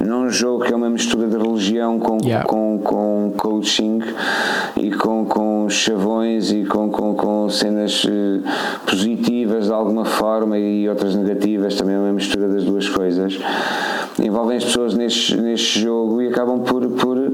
num 0.00 0.28
jogo 0.28 0.64
que 0.64 0.72
é 0.72 0.76
uma 0.76 0.90
mistura 0.90 1.28
de 1.28 1.36
religião 1.36 1.98
com, 1.98 2.18
Yeah. 2.22 2.46
com, 2.46 2.80
com 2.82 3.32
coaching 3.36 4.00
e 4.76 4.90
com, 4.90 5.24
com 5.24 5.68
chavões 5.70 6.50
e 6.50 6.64
com, 6.64 6.90
com, 6.90 7.14
com 7.14 7.48
cenas 7.48 8.04
eh, 8.06 8.40
positivas 8.84 9.66
de 9.66 9.72
alguma 9.72 10.04
forma 10.04 10.58
e 10.58 10.88
outras 10.88 11.14
negativas, 11.14 11.76
também 11.76 11.94
é 11.94 11.98
uma 11.98 12.12
mistura 12.12 12.48
das 12.48 12.64
duas 12.64 12.88
coisas. 12.88 13.38
Envolvem 14.18 14.56
as 14.56 14.64
pessoas 14.64 14.94
neste, 14.94 15.36
neste 15.36 15.80
jogo 15.80 16.20
e 16.20 16.28
acabam 16.28 16.60
por. 16.60 16.86
por 16.88 17.32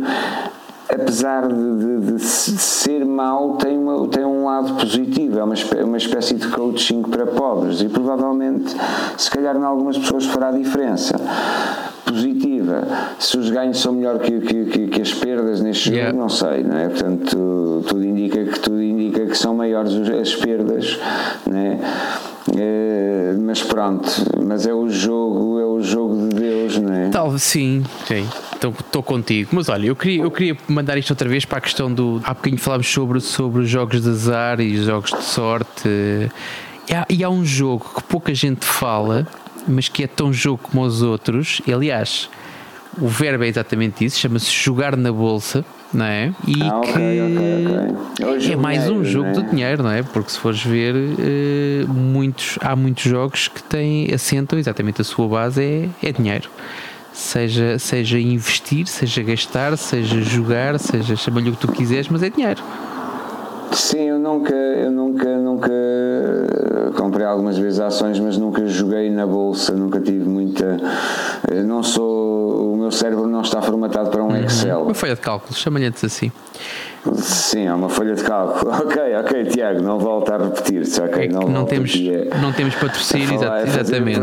Apesar 0.89 1.49
de, 1.49 1.55
de- 1.77 2.13
de 2.13 2.19
se- 2.23 2.57
ser 2.59 3.05
mau, 3.07 3.57
tem, 3.57 3.77
uma, 3.79 4.07
tem 4.09 4.25
um 4.25 4.45
lado 4.45 4.75
positivo, 4.75 5.39
é 5.39 5.45
uma, 5.45 5.55
espé- 5.55 5.83
uma 5.83 5.97
espécie 5.97 6.35
de 6.35 6.47
coaching 6.49 7.03
para 7.03 7.27
pobres 7.27 7.81
e 7.81 7.89
provavelmente, 7.89 8.75
se 9.17 9.31
calhar, 9.31 9.57
em 9.57 9.65
algumas 9.65 9.97
pessoas 9.97 10.27
fará 10.27 10.51
diferença 10.53 11.15
positiva. 12.05 12.83
Se 13.19 13.39
os 13.39 13.51
ganhos 13.51 13.81
são 13.81 13.93
melhor 13.95 14.19
que, 14.19 14.41
que, 14.41 14.65
que- 14.67 14.87
que 14.89 15.01
as 15.03 15.13
perdas 15.15 15.61
neste 15.61 15.91
Yeah. 15.91 16.11
jogo, 16.11 16.23
não 16.23 16.29
sei, 16.29 16.63
não 16.63 16.77
é? 16.77 16.89
Portanto, 16.89 17.85
tudo 17.89 18.05
indica 18.05 18.45
que 18.45 18.61
tudo 18.61 18.83
indica 18.83 19.27
que 19.27 19.37
são 19.39 19.55
maiores 19.55 19.95
as 20.11 20.35
perdas, 20.35 20.99
não 21.51 21.57
é? 21.59 21.79
Eh, 22.53 23.35
mas 23.41 23.63
pronto, 23.63 24.11
mas 24.45 24.67
é 24.67 24.75
o 24.75 24.89
jogo, 24.89 25.59
é 25.59 25.65
o 25.65 25.81
jogo 25.81 26.29
de 26.29 26.35
Deus, 26.37 26.79
não 26.79 26.93
é? 26.93 27.09
Talvez 27.09 27.43
sim, 27.43 27.83
sim. 28.07 28.29
Estou 28.55 29.03
contigo. 29.03 29.51
Mas 29.53 29.69
olha, 29.69 29.87
eu 29.87 29.97
queria, 29.97 30.23
eu 30.23 30.31
queria 30.31 30.57
mandar 30.69 30.97
isto 30.97 31.11
outra 31.11 31.29
vez 31.29 31.45
para 31.45 31.59
a 31.59 31.61
questão 31.61 31.93
do. 31.93 32.21
Há 32.25 32.33
bocadinho 32.33 32.61
falámos 32.61 32.87
sobre, 32.87 33.21
sobre 33.21 33.63
os 33.63 33.69
jogos 33.69 34.03
de 34.03 34.09
azar 34.09 34.61
e 34.61 34.77
jogos 34.83 35.11
de 35.11 35.23
sorte. 35.23 35.89
E 36.89 36.95
há, 36.95 37.07
e 37.09 37.25
há 37.25 37.29
um 37.31 37.45
jogo 37.45 37.91
que 37.95 38.03
pouca 38.05 38.35
gente 38.35 38.65
fala, 38.65 39.27
mas 39.67 39.89
que 39.89 40.05
é 40.05 40.07
tão 40.07 40.33
jogo 40.33 40.61
como 40.63 40.83
os 40.83 41.03
outros. 41.03 41.61
E, 41.67 41.73
aliás, 41.73 42.31
o 43.01 43.09
verbo 43.09 43.45
é 43.45 43.49
exatamente 43.49 44.05
isso, 44.05 44.19
chama-se 44.19 44.51
jogar 44.51 44.97
na 44.97 45.13
bolsa, 45.13 45.65
não 45.93 46.05
é? 46.05 46.33
E 46.47 46.63
Ah, 46.63 46.81
que 46.81 46.91
ok, 46.91 47.23
ok. 47.23 48.27
É 48.33 48.37
é 48.37 48.41
jogo 48.41 48.63
mais 48.63 48.83
um 48.83 49.03
dinheiro, 49.03 49.05
jogo 49.05 49.25
não 49.25 49.31
é? 49.31 49.33
do 49.35 49.43
dinheiro, 49.51 49.83
não 49.83 49.91
é? 49.91 50.03
Porque 50.03 50.31
se 50.31 50.39
fores 50.39 50.63
ver, 50.63 50.95
eh, 50.97 51.85
muitos, 51.89 52.59
há 52.61 52.75
muitos 52.77 53.05
jogos 53.05 53.49
que 53.49 53.63
têm, 53.63 54.13
assentam 54.13 54.59
exatamente 54.59 55.01
a 55.01 55.05
sua 55.05 55.27
base 55.29 55.63
é, 55.63 55.89
é 56.09 56.13
dinheiro. 56.13 56.49
Seja, 57.13 57.79
seja 57.79 58.19
investir, 58.19 58.87
seja 58.89 59.23
gastar, 59.23 59.77
seja 59.77 60.21
jogar, 60.21 60.79
seja 60.81 61.15
chama-lhe 61.15 61.51
o 61.51 61.53
que 61.53 61.59
tu 61.59 61.69
quiseres, 61.71 62.09
mas 62.09 62.23
é 62.23 62.31
dinheiro. 62.31 62.61
Sim, 63.73 64.03
eu 64.03 64.19
nunca, 64.19 64.55
eu 64.55 64.91
nunca, 64.91 65.37
nunca 65.39 65.71
eh, 65.73 66.91
comprei 66.97 67.27
algumas 67.27 67.59
vezes 67.59 67.81
ações, 67.81 68.21
mas 68.21 68.37
nunca 68.37 68.67
joguei 68.67 69.11
na 69.11 69.27
bolsa, 69.27 69.73
nunca 69.73 70.01
tive 70.01 70.29
muita. 70.29 70.77
Eh, 71.51 71.63
Não 71.63 71.83
sou. 71.83 72.73
O 72.73 72.77
meu 72.77 72.91
cérebro 72.91 73.27
não 73.27 73.41
está 73.43 73.63
formatado 73.63 74.11
para 74.11 74.23
um 74.23 74.37
Excel. 74.37 74.83
Uma 74.83 74.95
folha 74.95 75.15
de 75.15 75.21
cálculo, 75.21 75.55
chama-lhe 75.55 75.87
antes 75.87 76.05
assim. 76.05 76.31
Sim, 77.15 77.67
é 77.67 77.75
uma 77.75 77.89
folha 77.89 78.15
de 78.15 78.23
cálculo. 78.23 78.73
Ok, 78.85 79.01
ok, 79.17 79.45
Tiago, 79.45 79.83
não 79.83 79.99
volta 79.99 80.35
a 80.35 80.39
repetir-se. 80.39 81.01
Ok, 81.01 81.25
É 81.25 81.29
não, 81.29 81.43
não, 81.43 81.65
temos, 81.65 81.95
não 82.41 82.53
temos 82.53 82.75
patrocínio, 82.75 83.41
exatamente. 83.67 84.21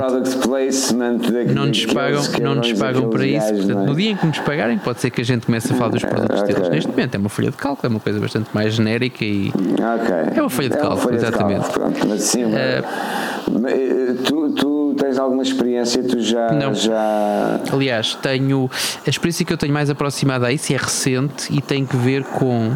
Não 1.53 1.65
nos 1.65 1.85
pagam, 1.85 2.21
não 2.41 2.55
nos 2.55 2.73
pagam 2.73 3.09
para 3.09 3.25
isso. 3.25 3.53
Portanto, 3.53 3.79
é? 3.79 3.85
no 3.85 3.95
dia 3.95 4.11
em 4.11 4.15
que 4.15 4.25
nos 4.25 4.39
pagarem, 4.39 4.77
pode 4.77 4.99
ser 4.99 5.09
que 5.09 5.21
a 5.21 5.25
gente 5.25 5.45
comece 5.45 5.71
a 5.71 5.75
falar 5.75 5.89
dos 5.89 6.03
produtos 6.03 6.41
ok. 6.41 6.53
deles. 6.53 6.69
Neste 6.69 6.89
momento 6.89 7.15
é 7.15 7.17
uma 7.17 7.29
folha 7.29 7.51
de 7.51 7.57
cálculo, 7.57 7.87
é 7.87 7.89
uma 7.89 7.99
coisa 7.99 8.19
bastante 8.19 8.49
mais 8.53 8.73
genérica 8.73 9.23
e 9.23 9.49
Ok. 9.49 10.15
É 10.35 10.41
uma 10.41 10.49
folha 10.49 10.69
de 10.69 10.77
cálculo, 10.77 11.15
exatamente. 11.15 11.61
cálculo, 11.61 11.91
pronto, 11.91 12.07
mas 12.07 12.21
sim, 12.21 12.45
mas, 12.45 13.73
eh, 13.73 14.15
tu, 14.25 14.49
tu 14.91 15.03
tens 15.03 15.17
alguma 15.17 15.41
experiência? 15.41 16.03
Tu 16.03 16.19
já. 16.19 16.51
Não. 16.51 16.73
já 16.73 17.59
Aliás, 17.71 18.15
tenho 18.15 18.69
a 19.05 19.09
experiência 19.09 19.45
que 19.45 19.53
eu 19.53 19.57
tenho 19.57 19.73
mais 19.73 19.89
aproximada 19.89 20.47
a 20.47 20.51
isso 20.51 20.73
é 20.73 20.77
recente 20.77 21.53
e 21.53 21.61
tem 21.61 21.85
que 21.85 21.95
ver 21.95 22.23
com 22.23 22.71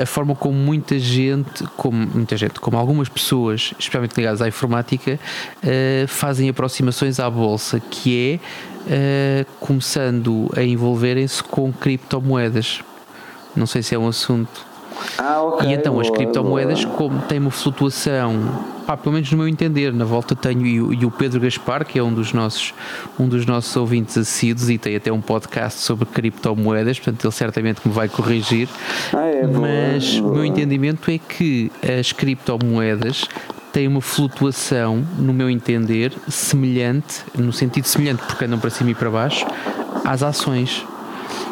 a 0.00 0.06
forma 0.06 0.34
como 0.34 0.58
muita 0.58 0.98
gente, 0.98 1.64
como 1.76 1.96
muita 1.96 2.36
gente, 2.36 2.58
como 2.58 2.76
algumas 2.76 3.08
pessoas, 3.08 3.72
especialmente 3.78 4.16
ligadas 4.16 4.42
à 4.42 4.48
informática, 4.48 5.18
fazem 6.08 6.48
aproximações 6.48 7.20
à 7.20 7.30
bolsa, 7.30 7.78
que 7.78 8.40
é 8.88 9.44
começando 9.60 10.50
a 10.56 10.62
envolverem-se 10.62 11.42
com 11.44 11.72
criptomoedas. 11.72 12.80
Não 13.54 13.66
sei 13.66 13.82
se 13.82 13.94
é 13.94 13.98
um 13.98 14.08
assunto 14.08 14.66
ah, 15.18 15.42
okay, 15.42 15.70
e 15.70 15.72
então 15.74 15.92
boa, 15.92 16.04
as 16.04 16.10
criptomoedas, 16.10 16.84
boa. 16.84 16.96
como 16.96 17.20
têm 17.22 17.38
uma 17.38 17.50
flutuação, 17.50 18.64
pá, 18.86 18.96
pelo 18.96 19.14
menos 19.14 19.30
no 19.30 19.38
meu 19.38 19.48
entender, 19.48 19.92
na 19.92 20.04
volta 20.04 20.34
tenho 20.34 20.66
e 20.66 20.80
o, 20.80 20.92
e 20.92 21.04
o, 21.04 21.10
Pedro 21.10 21.40
Gaspar, 21.40 21.84
que 21.84 21.98
é 21.98 22.02
um 22.02 22.12
dos 22.12 22.32
nossos 22.32 22.74
um 23.18 23.28
dos 23.28 23.46
nossos 23.46 23.74
ouvintes 23.76 24.16
assíduos 24.16 24.70
e 24.70 24.78
tem 24.78 24.96
até 24.96 25.12
um 25.12 25.20
podcast 25.20 25.80
sobre 25.80 26.06
criptomoedas, 26.06 26.98
portanto 26.98 27.24
ele 27.24 27.32
certamente 27.32 27.80
me 27.84 27.92
vai 27.92 28.08
corrigir. 28.08 28.68
Ah, 29.12 29.26
é, 29.26 29.46
mas 29.46 30.18
boa, 30.18 30.30
o 30.30 30.34
meu 30.34 30.44
entendimento 30.44 31.10
é 31.10 31.18
que 31.18 31.70
as 31.98 32.12
criptomoedas 32.12 33.26
têm 33.72 33.88
uma 33.88 34.02
flutuação, 34.02 35.04
no 35.18 35.32
meu 35.32 35.48
entender, 35.48 36.12
semelhante, 36.28 37.22
no 37.34 37.52
sentido 37.52 37.86
semelhante, 37.86 38.22
porque 38.26 38.44
andam 38.44 38.58
para 38.58 38.68
cima 38.68 38.90
e 38.90 38.94
para 38.94 39.10
baixo, 39.10 39.46
às 40.04 40.22
ações. 40.22 40.84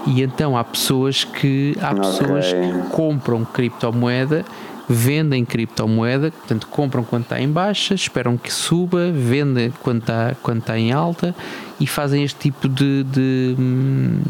E 0.06 0.22
então 0.22 0.56
há 0.56 0.64
pessoas 0.64 1.24
que 1.24 1.76
há 1.80 1.94
pessoas 1.94 2.52
okay. 2.52 2.72
que 2.72 2.88
compram 2.90 3.44
criptomoeda, 3.44 4.44
vendem 4.88 5.44
criptomoeda, 5.44 6.30
portanto 6.30 6.66
compram 6.68 7.04
quando 7.04 7.22
está 7.22 7.40
em 7.40 7.48
baixa, 7.48 7.94
esperam 7.94 8.36
que 8.36 8.52
suba, 8.52 9.10
vendem 9.12 9.72
quando 9.82 10.00
está, 10.00 10.34
quando 10.42 10.58
está 10.58 10.78
em 10.78 10.92
alta 10.92 11.34
e 11.78 11.86
fazem 11.86 12.24
este 12.24 12.38
tipo 12.40 12.68
de, 12.68 13.04
de 13.04 13.54
hum, 13.58 14.20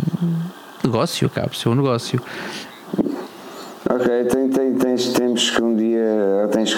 negócio, 0.85 1.27
acaba 1.27 1.49
por 1.49 1.57
ser 1.57 1.69
um 1.69 1.75
negócio. 1.75 2.21
Ok, 3.93 4.25
tem, 4.27 4.49
tem, 4.49 4.75
tens, 4.75 5.13
temos 5.13 5.51
que 5.51 5.61
um 5.61 5.75
dia. 5.75 6.49
Tens, 6.53 6.77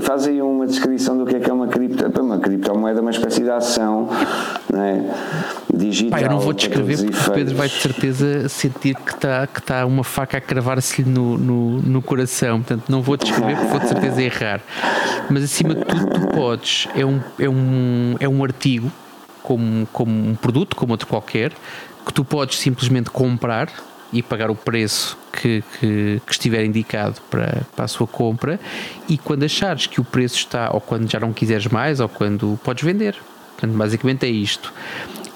faz 0.00 0.26
aí 0.26 0.40
uma 0.40 0.66
descrição 0.66 1.18
do 1.18 1.26
que 1.26 1.36
é 1.36 1.40
que 1.40 1.50
é 1.50 1.52
uma 1.52 1.68
cripto. 1.68 2.04
Uma 2.22 2.38
criptomoeda, 2.38 3.02
uma 3.02 3.10
espécie 3.10 3.42
de 3.42 3.50
ação 3.50 4.08
não 4.72 4.82
é? 4.82 5.04
digital. 5.74 6.18
Pá, 6.18 6.24
eu 6.24 6.30
não 6.30 6.40
vou 6.40 6.54
descrever 6.54 6.96
porque 6.96 7.30
o 7.30 7.32
Pedro 7.34 7.54
vai 7.54 7.68
de 7.68 7.74
certeza 7.74 8.48
sentir 8.48 8.96
que 8.96 9.12
está 9.12 9.46
que 9.46 9.60
tá 9.60 9.84
uma 9.84 10.02
faca 10.02 10.38
a 10.38 10.40
cravar-se-lhe 10.40 11.06
no, 11.06 11.36
no, 11.36 11.82
no, 11.82 12.00
coração. 12.00 12.62
Portanto, 12.62 12.84
não 12.88 13.02
vou 13.02 13.18
descrever 13.18 13.56
porque 13.56 13.70
vou 13.70 13.80
de 13.80 13.88
certeza 13.88 14.22
errar. 14.22 14.62
Mas 15.28 15.44
acima 15.44 15.74
de 15.74 15.84
tudo, 15.84 16.06
tu 16.06 16.26
podes. 16.28 16.88
É 16.96 17.04
um, 17.04 17.20
é 17.38 17.48
um, 17.48 18.16
é 18.20 18.28
um 18.28 18.42
artigo, 18.42 18.90
como, 19.42 19.86
como 19.92 20.30
um 20.30 20.34
produto, 20.34 20.74
como 20.76 20.94
outro 20.94 21.06
qualquer, 21.06 21.52
que 22.06 22.12
tu 22.14 22.24
podes 22.24 22.58
simplesmente 22.58 23.10
comprar 23.10 23.68
e 24.14 24.22
pagar 24.22 24.50
o 24.50 24.54
preço 24.54 25.18
que, 25.32 25.62
que, 25.78 26.22
que, 26.24 26.32
estiver 26.32 26.64
indicado 26.64 27.20
para, 27.28 27.62
para 27.74 27.84
a 27.84 27.88
sua 27.88 28.06
compra 28.06 28.60
e 29.08 29.18
quando 29.18 29.42
achares 29.42 29.86
que 29.86 30.00
o 30.00 30.04
preço 30.04 30.36
está, 30.36 30.70
ou 30.72 30.80
quando 30.80 31.10
já 31.10 31.18
não 31.18 31.32
quiseres 31.32 31.66
mais, 31.66 31.98
ou 31.98 32.08
quando 32.08 32.58
podes 32.62 32.84
vender. 32.84 33.16
Portanto, 33.52 33.76
basicamente 33.76 34.24
é 34.24 34.28
isto. 34.28 34.72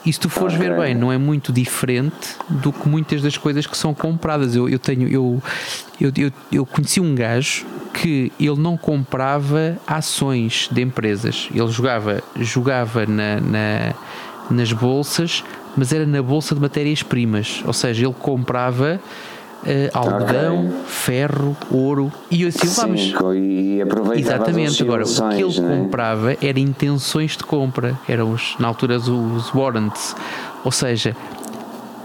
E 0.06 0.12
se 0.12 0.20
tu 0.20 0.30
fores 0.30 0.54
okay. 0.54 0.68
ver 0.68 0.78
bem, 0.78 0.94
não 0.94 1.12
é 1.12 1.18
muito 1.18 1.52
diferente 1.52 2.36
do 2.48 2.72
que 2.72 2.88
muitas 2.88 3.20
das 3.20 3.36
coisas 3.36 3.66
que 3.66 3.76
são 3.76 3.92
compradas. 3.92 4.54
Eu, 4.54 4.68
eu 4.68 4.78
tenho, 4.78 5.08
eu, 5.08 5.42
eu, 6.00 6.12
eu, 6.16 6.32
eu 6.52 6.64
conheci 6.64 7.00
um 7.00 7.14
gajo 7.14 7.66
que 7.92 8.32
ele 8.38 8.58
não 8.58 8.76
comprava 8.76 9.76
ações 9.86 10.68
de 10.70 10.80
empresas. 10.80 11.48
Ele 11.52 11.68
jogava, 11.68 12.22
jogava 12.36 13.04
na, 13.06 13.40
na 13.40 13.94
nas 14.50 14.72
bolsas 14.72 15.44
mas 15.78 15.92
era 15.92 16.04
na 16.04 16.20
bolsa 16.20 16.54
de 16.54 16.60
matérias-primas, 16.60 17.62
ou 17.64 17.72
seja, 17.72 18.04
ele 18.04 18.14
comprava 18.18 19.00
uh, 19.62 19.68
algodão, 19.96 20.66
okay. 20.66 20.80
ferro, 20.86 21.56
ouro 21.70 22.12
e 22.28 22.44
assim, 22.44 22.66
Sim, 22.66 23.14
e 23.36 23.80
aproveitava 23.80 24.36
Exatamente, 24.36 24.82
agora 24.82 25.04
o 25.04 25.06
que 25.06 25.42
ele 25.42 25.60
né? 25.60 25.78
comprava 25.78 26.36
era 26.42 26.58
intenções 26.58 27.36
de 27.36 27.44
compra, 27.44 27.96
eram 28.08 28.32
os, 28.32 28.56
na 28.58 28.66
altura 28.66 28.98
os 28.98 29.54
warrants, 29.54 30.16
ou 30.64 30.72
seja, 30.72 31.14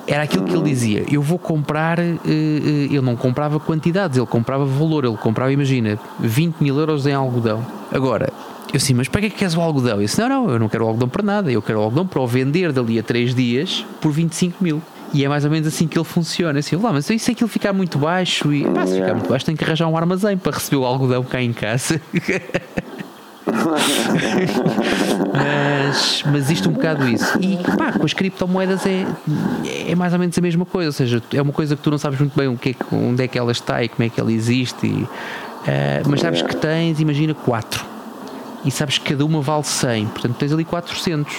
era 0.05 0.23
aquilo 0.23 0.43
que 0.43 0.53
ele 0.53 0.63
dizia. 0.63 1.05
Eu 1.09 1.21
vou 1.21 1.39
comprar. 1.39 1.97
Uh, 1.97 2.03
uh, 2.03 2.27
ele 2.27 3.01
não 3.01 3.15
comprava 3.15 3.57
quantidades, 3.57 4.17
ele 4.17 4.27
comprava 4.27 4.65
valor. 4.65 5.05
Ele 5.05 5.15
comprava, 5.15 5.51
imagina, 5.51 5.97
20 6.19 6.57
mil 6.59 6.77
euros 6.77 7.07
em 7.07 7.13
algodão. 7.13 7.65
Agora, 7.89 8.29
eu 8.73 8.77
assim, 8.77 8.95
mas 8.95 9.07
para 9.07 9.21
que 9.21 9.27
é 9.27 9.29
que 9.29 9.35
queres 9.37 9.55
o 9.55 9.61
algodão? 9.61 9.97
Eu 9.97 10.01
disse, 10.01 10.19
não, 10.19 10.27
não, 10.27 10.49
eu 10.49 10.57
não 10.57 10.67
quero 10.67 10.83
o 10.83 10.87
algodão 10.87 11.07
para 11.07 11.21
nada, 11.21 11.51
eu 11.51 11.61
quero 11.61 11.79
o 11.79 11.83
algodão 11.83 12.07
para 12.07 12.19
o 12.19 12.25
vender 12.25 12.71
dali 12.71 12.97
a 12.97 13.03
3 13.03 13.35
dias 13.35 13.85
por 14.01 14.11
25 14.11 14.63
mil. 14.63 14.81
E 15.13 15.23
é 15.23 15.29
mais 15.29 15.45
ou 15.45 15.51
menos 15.51 15.67
assim 15.67 15.87
que 15.87 15.95
ele 15.95 16.03
funciona. 16.03 16.57
Assim, 16.57 16.75
lá, 16.75 16.91
mas 16.91 17.07
é 17.07 17.15
que 17.15 17.43
ele 17.43 17.51
ficar 17.51 17.71
muito 17.71 17.99
baixo 17.99 18.51
e 18.51 18.65
pá, 18.65 18.87
se 18.87 18.95
ficar 18.95 19.13
muito 19.13 19.29
baixo 19.29 19.45
tem 19.45 19.55
que 19.55 19.63
arranjar 19.63 19.87
um 19.87 19.95
armazém 19.95 20.35
para 20.35 20.53
receber 20.53 20.77
o 20.77 20.85
algodão 20.85 21.23
cá 21.23 21.39
em 21.39 21.53
casa. 21.53 22.01
mas, 25.31 26.23
mas 26.31 26.49
isto 26.49 26.67
um 26.67 26.73
bocado 26.73 27.07
isso. 27.07 27.37
E 27.39 27.57
pá, 27.77 27.91
com 27.91 28.03
as 28.03 28.13
criptomoedas 28.13 28.87
é, 28.87 29.05
é 29.87 29.93
mais 29.93 30.13
ou 30.13 30.19
menos 30.19 30.35
a 30.35 30.41
mesma 30.41 30.65
coisa. 30.65 30.89
Ou 30.89 30.93
seja, 30.93 31.21
é 31.31 31.41
uma 31.43 31.53
coisa 31.53 31.75
que 31.75 31.81
tu 31.83 31.91
não 31.91 31.99
sabes 31.99 32.17
muito 32.17 32.35
bem 32.35 32.47
o 32.47 32.57
que 32.57 32.71
é, 32.71 32.75
onde 32.91 33.23
é 33.23 33.27
que 33.27 33.37
ela 33.37 33.51
está 33.51 33.83
e 33.83 33.87
como 33.87 34.03
é 34.03 34.09
que 34.09 34.19
ela 34.19 34.31
existe. 34.31 34.87
E, 34.87 35.03
uh, 35.03 36.09
mas 36.09 36.21
sabes 36.21 36.41
que 36.41 36.55
tens, 36.55 36.99
imagina, 36.99 37.35
quatro 37.35 37.92
e 38.65 38.71
sabes 38.71 38.97
que 38.97 39.11
cada 39.11 39.25
uma 39.25 39.41
vale 39.41 39.63
100, 39.63 40.07
portanto 40.07 40.35
tens 40.37 40.53
ali 40.53 40.65
400. 40.65 41.33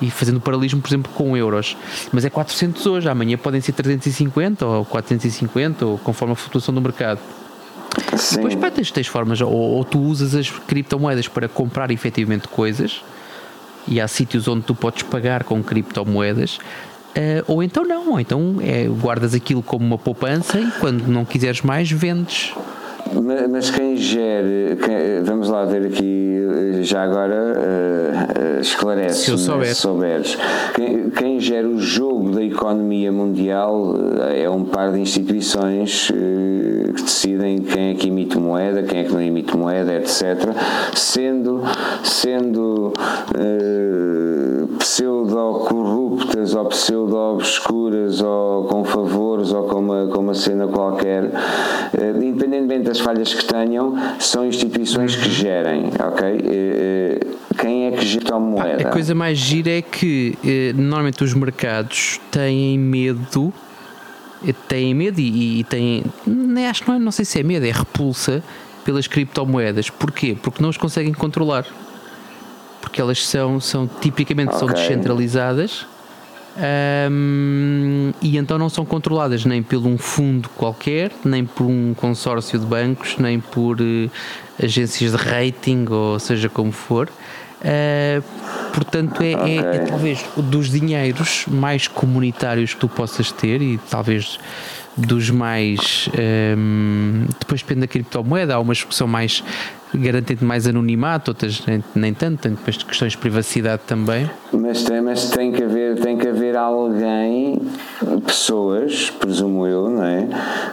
E 0.00 0.10
fazendo 0.10 0.40
paralelismo, 0.40 0.80
por 0.80 0.88
exemplo, 0.88 1.12
com 1.14 1.36
euros. 1.36 1.76
Mas 2.12 2.24
é 2.24 2.30
400 2.30 2.84
hoje, 2.86 3.08
amanhã 3.08 3.36
podem 3.36 3.60
ser 3.60 3.72
350 3.72 4.66
ou 4.66 4.84
450, 4.84 5.86
ou 5.86 5.98
conforme 5.98 6.32
a 6.32 6.34
flutuação 6.34 6.74
do 6.74 6.80
mercado. 6.80 7.20
Sim. 8.16 8.36
Depois 8.36 8.54
pá, 8.56 8.70
tens, 8.70 8.90
tens 8.90 9.06
formas, 9.06 9.40
ou, 9.40 9.52
ou, 9.52 9.84
tu 9.84 10.00
usas 10.00 10.34
as 10.34 10.50
criptomoedas 10.50 11.28
para 11.28 11.46
comprar 11.46 11.90
efetivamente 11.92 12.48
coisas, 12.48 13.04
e 13.86 14.00
há 14.00 14.08
sítios 14.08 14.48
onde 14.48 14.62
tu 14.62 14.74
podes 14.74 15.02
pagar 15.02 15.44
com 15.44 15.62
criptomoedas, 15.62 16.56
uh, 16.56 17.44
ou 17.46 17.62
então 17.62 17.84
não, 17.84 18.10
ou 18.12 18.20
então 18.20 18.56
é, 18.60 18.86
guardas 18.88 19.34
aquilo 19.34 19.62
como 19.62 19.84
uma 19.84 19.98
poupança 19.98 20.58
e 20.58 20.70
quando 20.80 21.06
não 21.06 21.24
quiseres 21.24 21.60
mais 21.60 21.90
vendes 21.90 22.52
mas 23.50 23.70
quem 23.70 23.96
gere, 23.96 24.76
quem, 24.76 25.22
vamos 25.22 25.48
lá 25.48 25.64
ver 25.64 25.86
aqui, 25.86 26.82
já 26.82 27.02
agora 27.02 27.54
uh, 27.56 28.60
esclarece, 28.60 29.24
se 29.24 29.30
eu 29.30 29.38
souber. 29.38 29.66
Né, 29.68 29.74
se 29.74 29.80
souberes. 29.80 30.38
Quem, 30.74 31.10
quem 31.10 31.40
gera 31.40 31.68
o 31.68 31.78
jogo 31.78 32.30
da 32.30 32.42
economia 32.42 33.12
mundial 33.12 33.94
é 34.34 34.48
um 34.48 34.64
par 34.64 34.92
de 34.92 35.00
instituições 35.00 36.10
uh, 36.10 36.92
que 36.94 37.02
decidem 37.02 37.58
quem 37.58 37.90
é 37.90 37.94
que 37.94 38.08
emite 38.08 38.38
moeda, 38.38 38.82
quem 38.82 39.00
é 39.00 39.04
que 39.04 39.12
não 39.12 39.20
emite 39.20 39.56
moeda, 39.56 39.94
etc. 39.94 40.50
Sendo, 40.94 41.62
sendo 42.02 42.92
pseudo-corruptas 44.78 46.54
ou 46.54 46.64
pseudo-obscuras 46.66 48.20
ou 48.20 48.64
com 48.64 48.84
favores 48.84 49.52
ou 49.52 49.64
com 49.64 49.78
uma, 49.78 50.06
com 50.06 50.20
uma 50.20 50.34
cena 50.34 50.66
qualquer, 50.66 51.30
independentemente 52.20 52.90
das 52.92 53.00
falhas 53.00 53.32
que 53.32 53.44
tenham, 53.44 53.94
são 54.20 54.46
instituições 54.46 55.16
que 55.16 55.30
gerem, 55.30 55.86
ok? 55.98 56.26
Eh, 56.28 57.18
eh, 57.20 57.26
quem 57.58 57.86
é 57.86 57.92
que 57.92 58.04
gera 58.04 58.36
a 58.36 58.38
moeda? 58.38 58.88
A 58.88 58.92
coisa 58.92 59.14
mais 59.14 59.38
gira 59.38 59.70
é 59.70 59.80
que 59.80 60.36
eh, 60.44 60.74
normalmente 60.74 61.24
os 61.24 61.32
mercados 61.32 62.20
têm 62.30 62.78
medo, 62.78 63.50
têm 64.68 64.94
medo 64.94 65.18
e, 65.18 65.60
e 65.60 65.64
têm, 65.64 66.04
nem 66.26 66.66
acho 66.66 66.84
não, 66.86 66.96
é, 66.96 66.98
não 66.98 67.12
sei 67.12 67.24
se 67.24 67.40
é 67.40 67.42
medo, 67.42 67.64
é 67.64 67.70
repulsa 67.70 68.44
pelas 68.84 69.06
criptomoedas. 69.06 69.88
Porquê? 69.88 70.36
Porque 70.40 70.62
não 70.62 70.68
os 70.68 70.76
conseguem 70.76 71.14
controlar. 71.14 71.64
Porque 72.82 73.00
elas 73.00 73.26
são, 73.26 73.58
são 73.58 73.88
tipicamente 73.88 74.48
okay. 74.48 74.58
são 74.58 74.68
descentralizadas 74.68 75.86
um, 76.54 78.12
e 78.20 78.36
então 78.36 78.58
não 78.58 78.68
são 78.68 78.84
controladas 78.84 79.44
nem 79.44 79.62
por 79.62 79.86
um 79.86 79.96
fundo 79.96 80.48
qualquer, 80.50 81.10
nem 81.24 81.44
por 81.44 81.64
um 81.64 81.94
consórcio 81.94 82.58
de 82.58 82.66
bancos, 82.66 83.16
nem 83.18 83.40
por 83.40 83.80
uh, 83.80 84.10
agências 84.62 85.12
de 85.12 85.16
rating, 85.16 85.86
ou 85.88 86.18
seja 86.18 86.48
como 86.48 86.70
for. 86.70 87.08
Uh, 87.60 88.22
portanto, 88.74 89.22
é, 89.22 89.36
okay. 89.36 89.58
é, 89.58 89.76
é, 89.76 89.78
talvez 89.86 90.24
dos 90.36 90.70
dinheiros 90.70 91.46
mais 91.46 91.86
comunitários 91.86 92.74
que 92.74 92.80
tu 92.80 92.88
possas 92.88 93.30
ter 93.30 93.62
e 93.62 93.78
talvez 93.88 94.38
dos 94.96 95.30
mais. 95.30 96.08
Um, 96.58 97.26
depois 97.38 97.62
depende 97.62 97.80
da 97.80 97.86
criptomoeda, 97.86 98.54
há 98.54 98.58
umas 98.58 98.82
que 98.82 98.94
são 98.94 99.06
mais 99.06 99.42
garantem 99.94 100.36
mais 100.40 100.66
anonimato, 100.66 101.30
outras 101.30 101.64
nem, 101.66 101.82
nem 101.94 102.14
tanto, 102.14 102.42
tem 102.42 102.52
depois 102.52 102.76
de 102.76 102.84
questões 102.84 103.12
de 103.12 103.18
privacidade 103.18 103.82
também. 103.86 104.30
Mas 104.52 104.82
tem, 104.84 105.00
mas 105.00 105.30
tem 105.30 105.52
que 105.52 105.62
haver, 105.62 106.00
tem 106.00 106.16
que 106.16 106.28
haver 106.28 106.56
alguém, 106.56 107.60
pessoas, 108.26 109.10
presumo 109.10 109.66
eu, 109.66 109.90
não 109.90 110.04
é? 110.04 110.28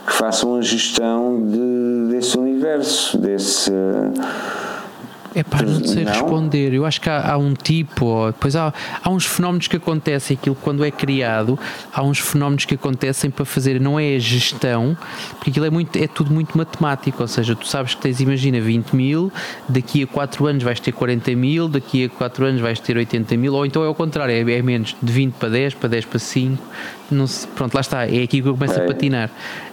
Que 0.06 0.12
façam 0.12 0.56
a 0.56 0.62
gestão 0.62 1.40
de, 1.46 2.12
desse 2.12 2.38
universo, 2.38 3.18
desse 3.18 3.70
É 5.34 5.42
para 5.44 5.64
não 5.64 5.84
sei 5.84 6.04
Não? 6.04 6.12
responder. 6.12 6.74
Eu 6.74 6.84
acho 6.84 7.00
que 7.00 7.08
há, 7.08 7.32
há 7.32 7.36
um 7.38 7.54
tipo, 7.54 8.04
ou 8.06 8.26
depois 8.32 8.56
há, 8.56 8.72
há 9.02 9.08
uns 9.10 9.24
fenómenos 9.26 9.68
que 9.68 9.76
acontecem, 9.76 10.36
aquilo 10.40 10.56
quando 10.56 10.84
é 10.84 10.90
criado, 10.90 11.58
há 11.92 12.02
uns 12.02 12.18
fenómenos 12.18 12.64
que 12.64 12.74
acontecem 12.74 13.30
para 13.30 13.44
fazer, 13.44 13.80
não 13.80 13.98
é 13.98 14.16
a 14.16 14.18
gestão, 14.18 14.96
porque 15.36 15.50
aquilo 15.50 15.66
é, 15.66 15.70
muito, 15.70 15.96
é 15.96 16.08
tudo 16.08 16.32
muito 16.32 16.58
matemático, 16.58 17.22
ou 17.22 17.28
seja, 17.28 17.54
tu 17.54 17.66
sabes 17.66 17.94
que 17.94 18.00
tens, 18.02 18.20
imagina, 18.20 18.60
20 18.60 18.92
mil, 18.96 19.32
daqui 19.68 20.02
a 20.02 20.06
4 20.06 20.46
anos 20.46 20.62
vais 20.64 20.80
ter 20.80 20.90
40 20.92 21.34
mil, 21.36 21.68
daqui 21.68 22.06
a 22.06 22.08
4 22.08 22.44
anos 22.46 22.60
vais 22.60 22.80
ter 22.80 22.96
80 22.96 23.36
mil, 23.36 23.54
ou 23.54 23.64
então 23.64 23.84
é 23.84 23.88
o 23.88 23.94
contrário, 23.94 24.34
é, 24.34 24.52
é 24.58 24.62
menos, 24.62 24.96
de 25.00 25.12
20 25.12 25.34
para 25.34 25.48
10, 25.50 25.74
para 25.74 25.88
10 25.90 26.04
para 26.06 26.18
5, 26.18 26.62
não 27.10 27.26
se, 27.26 27.46
pronto, 27.48 27.74
lá 27.74 27.80
está, 27.80 28.04
é 28.06 28.22
aqui 28.22 28.40
que 28.42 28.48
eu 28.48 28.54
começo 28.54 28.74
a 28.74 28.82
Ok. 28.82 28.94
patinar. 28.94 29.30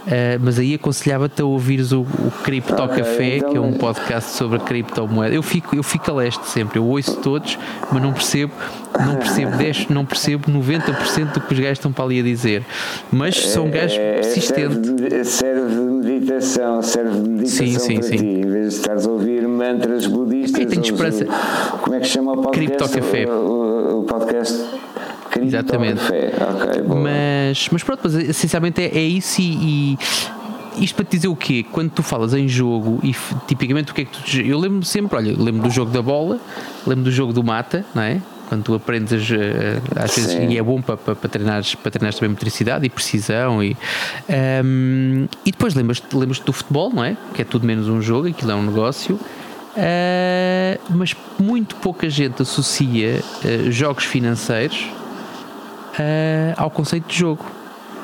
Ah, 0.09 0.39
mas 0.41 0.57
aí 0.57 0.73
aconselhava-te 0.73 1.41
a 1.41 1.45
ouvires 1.45 1.91
o, 1.91 2.01
o 2.01 2.31
Cripto 2.43 2.73
Café, 2.75 3.37
então- 3.37 3.51
que 3.51 3.57
é 3.57 3.61
um 3.61 3.73
podcast 3.73 4.31
sobre 4.35 4.57
a 4.57 4.59
criptomoeda. 4.59 5.35
Eu 5.35 5.43
fico, 5.47 5.75
eu 5.75 5.83
fico 5.83 6.09
a 6.11 6.13
leste 6.13 6.45
sempre, 6.47 6.77
eu 6.79 6.85
ouço 6.85 7.15
todos, 7.17 7.57
mas 7.91 8.01
não 8.01 8.13
percebo, 8.13 8.53
não 9.05 9.15
percebo 9.15 9.55
10, 9.57 9.87
não 9.89 10.05
percebo 10.05 10.51
90% 10.51 11.33
do 11.33 11.41
que 11.41 11.53
os 11.53 11.59
gajos 11.59 11.77
estão 11.79 11.91
para 11.91 12.03
ali 12.05 12.19
a 12.19 12.23
dizer. 12.23 12.63
Mas 13.11 13.35
são 13.49 13.69
gajos 13.69 13.97
É, 13.97 14.13
persistentes. 14.15 14.87
serve, 14.87 15.09
de- 15.09 15.25
serve 15.25 15.69
de 15.75 15.81
meditação, 15.81 16.81
serve 16.81 17.19
de 17.21 17.29
meditação 17.29 17.65
Sim, 17.67 17.79
sim, 17.79 17.93
para 17.95 18.03
sim. 18.07 18.17
ti. 18.17 18.25
Em 18.25 18.41
vez 18.49 18.69
de 18.73 18.79
estares 18.79 19.05
a 19.05 19.09
ouvir 19.09 19.47
mantras 19.47 20.05
budistas. 20.07 20.61
E 20.61 20.65
tenho 20.65 20.81
esperança. 20.81 21.25
O, 21.73 21.77
como 21.79 21.95
é 21.95 21.99
que 21.99 22.07
chama 22.07 22.33
o 22.33 22.41
podcast? 22.41 22.67
Cripto 22.77 22.89
Café. 22.89 23.25
O, 23.31 23.99
o- 23.99 24.03
podcast 24.03 24.63
Exatamente. 25.39 25.99
Café. 26.01 26.31
Ok, 26.49 26.81
boa. 26.81 26.99
Mas, 27.01 27.69
mas 27.71 27.83
pronto, 27.83 27.99
mas 28.03 28.15
essencialmente 28.15 28.81
é, 28.81 28.85
é 28.97 29.01
isso 29.03 29.39
e 29.41 29.97
isto 30.79 30.95
para 30.95 31.05
te 31.05 31.17
dizer 31.17 31.27
o 31.27 31.35
quê? 31.35 31.65
Quando 31.71 31.91
tu 31.91 32.03
falas 32.03 32.33
em 32.33 32.47
jogo 32.47 32.99
e 33.03 33.15
tipicamente 33.47 33.91
o 33.91 33.95
que 33.95 34.01
é 34.01 34.05
que 34.05 34.11
tu. 34.11 34.41
Eu 34.41 34.59
lembro 34.59 34.85
sempre, 34.85 35.17
olha, 35.17 35.35
lembro 35.37 35.63
do 35.63 35.69
jogo 35.69 35.91
da 35.91 36.01
bola, 36.01 36.39
lembro 36.85 37.05
do 37.05 37.11
jogo 37.11 37.33
do 37.33 37.43
mata, 37.43 37.85
não 37.93 38.01
é? 38.01 38.21
Quando 38.47 38.63
tu 38.63 38.73
aprendes, 38.73 39.29
eh, 39.29 39.81
às 39.95 40.15
vezes, 40.15 40.31
Sim. 40.31 40.47
e 40.47 40.57
é 40.57 40.63
bom 40.63 40.81
para, 40.81 40.95
para, 40.95 41.15
para, 41.15 41.29
treinares, 41.29 41.75
para 41.75 41.91
treinares 41.91 42.17
também 42.17 42.29
motricidade 42.29 42.85
e 42.85 42.89
precisão. 42.89 43.61
E, 43.61 43.75
ehm, 44.29 45.25
e 45.45 45.51
depois 45.51 45.73
lembras-te 45.75 46.15
lembras 46.15 46.39
do 46.39 46.53
futebol, 46.53 46.89
não 46.89 47.03
é? 47.03 47.17
Que 47.33 47.41
é 47.41 47.45
tudo 47.45 47.67
menos 47.67 47.89
um 47.89 48.01
jogo, 48.01 48.29
aquilo 48.29 48.51
é 48.51 48.55
um 48.55 48.63
negócio. 48.63 49.19
Eh, 49.79 50.79
mas 50.89 51.15
muito 51.37 51.75
pouca 51.75 52.09
gente 52.09 52.41
associa 52.41 53.21
eh, 53.45 53.69
jogos 53.69 54.05
financeiros 54.05 54.87
eh, 55.99 56.53
ao 56.57 56.71
conceito 56.71 57.07
de 57.07 57.19
jogo. 57.19 57.45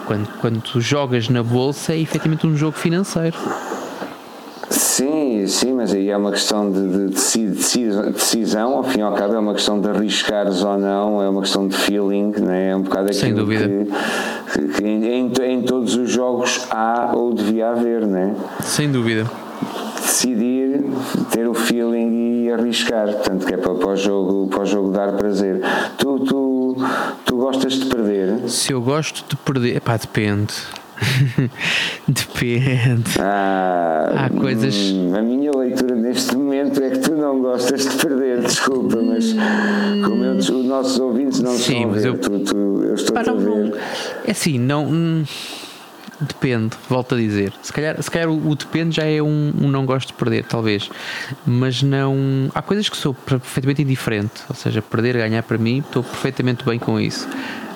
Quando, 0.06 0.28
quando 0.40 0.62
tu 0.62 0.82
jogas 0.82 1.30
na 1.30 1.42
bolsa 1.44 1.94
é 1.94 2.00
efetivamente 2.00 2.46
um 2.46 2.56
jogo 2.56 2.78
financeiro. 2.78 3.38
Sim, 4.70 5.46
sim, 5.48 5.74
mas 5.74 5.94
aí 5.94 6.10
é 6.10 6.18
uma 6.18 6.32
questão 6.32 6.72
de, 6.72 6.88
de 6.88 7.08
deci- 7.10 7.48
decisão, 7.48 8.76
ao 8.78 8.84
fim 8.84 9.00
e 9.00 9.02
ao 9.02 9.14
cabo 9.14 9.34
é 9.36 9.40
uma 9.40 9.54
questão 9.54 9.80
de 9.80 9.90
arriscares 9.90 10.64
ou 10.64 10.78
não, 10.78 11.22
é 11.22 11.30
uma 11.30 11.42
questão 11.42 11.68
de 11.68 11.76
feeling, 11.76 12.32
né? 12.40 12.70
é 12.72 12.76
um 12.76 12.82
bocado 12.82 13.06
aquilo 13.08 13.20
Sem 13.20 13.34
dúvida. 13.34 13.68
que, 14.52 14.68
que- 14.70 14.84
em, 14.88 15.32
em- 15.42 15.62
todos 15.64 15.96
os 15.96 16.10
jogos 16.10 16.66
há 16.72 17.12
ou 17.14 17.34
devia 17.34 17.70
haver, 17.70 18.06
né? 18.06 18.36
Sem 18.62 18.92
dúvida. 18.92 19.30
decidir, 19.96 20.84
ter 21.32 21.48
o 21.48 21.54
feeling 21.54 22.44
e 22.46 22.52
arriscar, 22.52 23.08
portanto 23.08 23.46
que 23.46 23.54
é 23.54 23.58
para, 23.58 23.74
para, 23.76 23.90
o, 23.90 23.96
jogo, 23.96 24.48
para 24.48 24.62
o 24.62 24.66
jogo 24.66 24.92
dar 24.92 25.14
prazer. 25.14 25.62
Tu, 25.98 26.20
tu, 26.20 26.53
tu 27.26 27.38
gostas 27.38 27.74
de 27.74 27.86
perder? 27.86 28.50
Se 28.50 28.72
eu 28.74 28.82
gosto 28.82 29.24
de 29.28 29.36
perder, 29.36 29.80
pá, 29.82 29.98
depende. 29.98 30.54
depende. 32.08 33.20
Ah, 33.20 34.26
Há 34.26 34.30
coisas- 34.30 34.76
hum, 34.92 35.16
a 35.16 35.22
minha 35.22 35.52
leitura 35.52 35.96
neste 35.96 36.36
momento 36.36 36.82
é 36.82 36.90
que 36.92 37.00
tu 37.00 37.16
não 37.16 37.42
gostas 37.42 37.82
de 37.88 37.98
perder, 37.98 38.42
desculpa, 38.42 38.98
mas 39.02 39.34
como 40.06 40.24
eu, 40.24 40.36
os 40.38 40.50
nossos 40.50 41.00
ouvintes 41.00 41.40
não 41.42 41.52
Sim, 41.52 41.74
estão 41.74 41.84
a 41.84 41.88
mas 41.88 42.04
ver, 42.04 42.10
eu- 42.10 42.18
tu, 42.20 42.40
tu, 42.40 42.58
eu 42.84 42.96
estou 42.96 43.14
Pá, 43.14 43.22
a 43.22 43.34
ver. 43.34 43.44
não- 43.44 43.72
é 44.26 44.32
assim, 44.32 44.58
não. 44.60 44.86
hum, 44.86 45.24
Depende, 46.28 46.76
volto 46.90 47.16
a 47.16 47.18
dizer. 47.18 47.52
Se 47.62 47.72
calhar, 47.74 48.02
se 48.02 48.10
calhar 48.10 48.30
o, 48.30 48.50
o 48.50 48.56
depende 48.56 48.96
já 48.96 49.04
é 49.04 49.22
um, 49.22 49.54
um 49.62 49.68
não 49.68 49.86
gosto 49.86 50.08
de 50.10 50.14
perder, 50.14 50.46
talvez. 50.46 50.90
Mas 51.46 51.82
não. 51.84 52.50
Há 52.54 52.62
coisas 52.62 52.88
que 52.90 52.96
sou 52.98 53.14
perfeitamente 53.14 53.82
indiferente. 53.82 54.42
Ou 54.50 54.56
seja, 54.56 54.82
perder, 54.82 55.18
ganhar 55.18 55.44
para 55.44 55.58
mim, 55.58 55.80
estou 55.80 56.04
perfeitamente 56.04 56.64
bem 56.64 56.80
com 56.80 57.00
isso. 57.00 57.28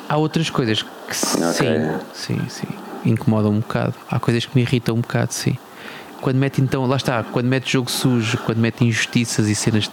Há 0.07 0.15
outras 0.17 0.49
coisas 0.49 0.81
que 0.83 1.15
sim, 1.15 1.65
sim, 2.13 2.41
sim. 2.49 2.67
Incomodam 3.05 3.51
um 3.51 3.59
bocado. 3.59 3.93
Há 4.09 4.19
coisas 4.19 4.45
que 4.45 4.55
me 4.55 4.61
irritam 4.61 4.95
um 4.95 5.01
bocado, 5.01 5.33
sim. 5.33 5.57
Quando 6.19 6.37
mete 6.37 6.59
então, 6.61 6.83
lá 6.87 6.95
está, 6.95 7.23
quando 7.23 7.45
mete 7.45 7.71
jogo 7.73 7.91
sujo, 7.91 8.39
quando 8.39 8.57
mete 8.57 8.83
injustiças 8.83 9.47
e 9.47 9.53
cenas 9.53 9.83
de 9.83 9.89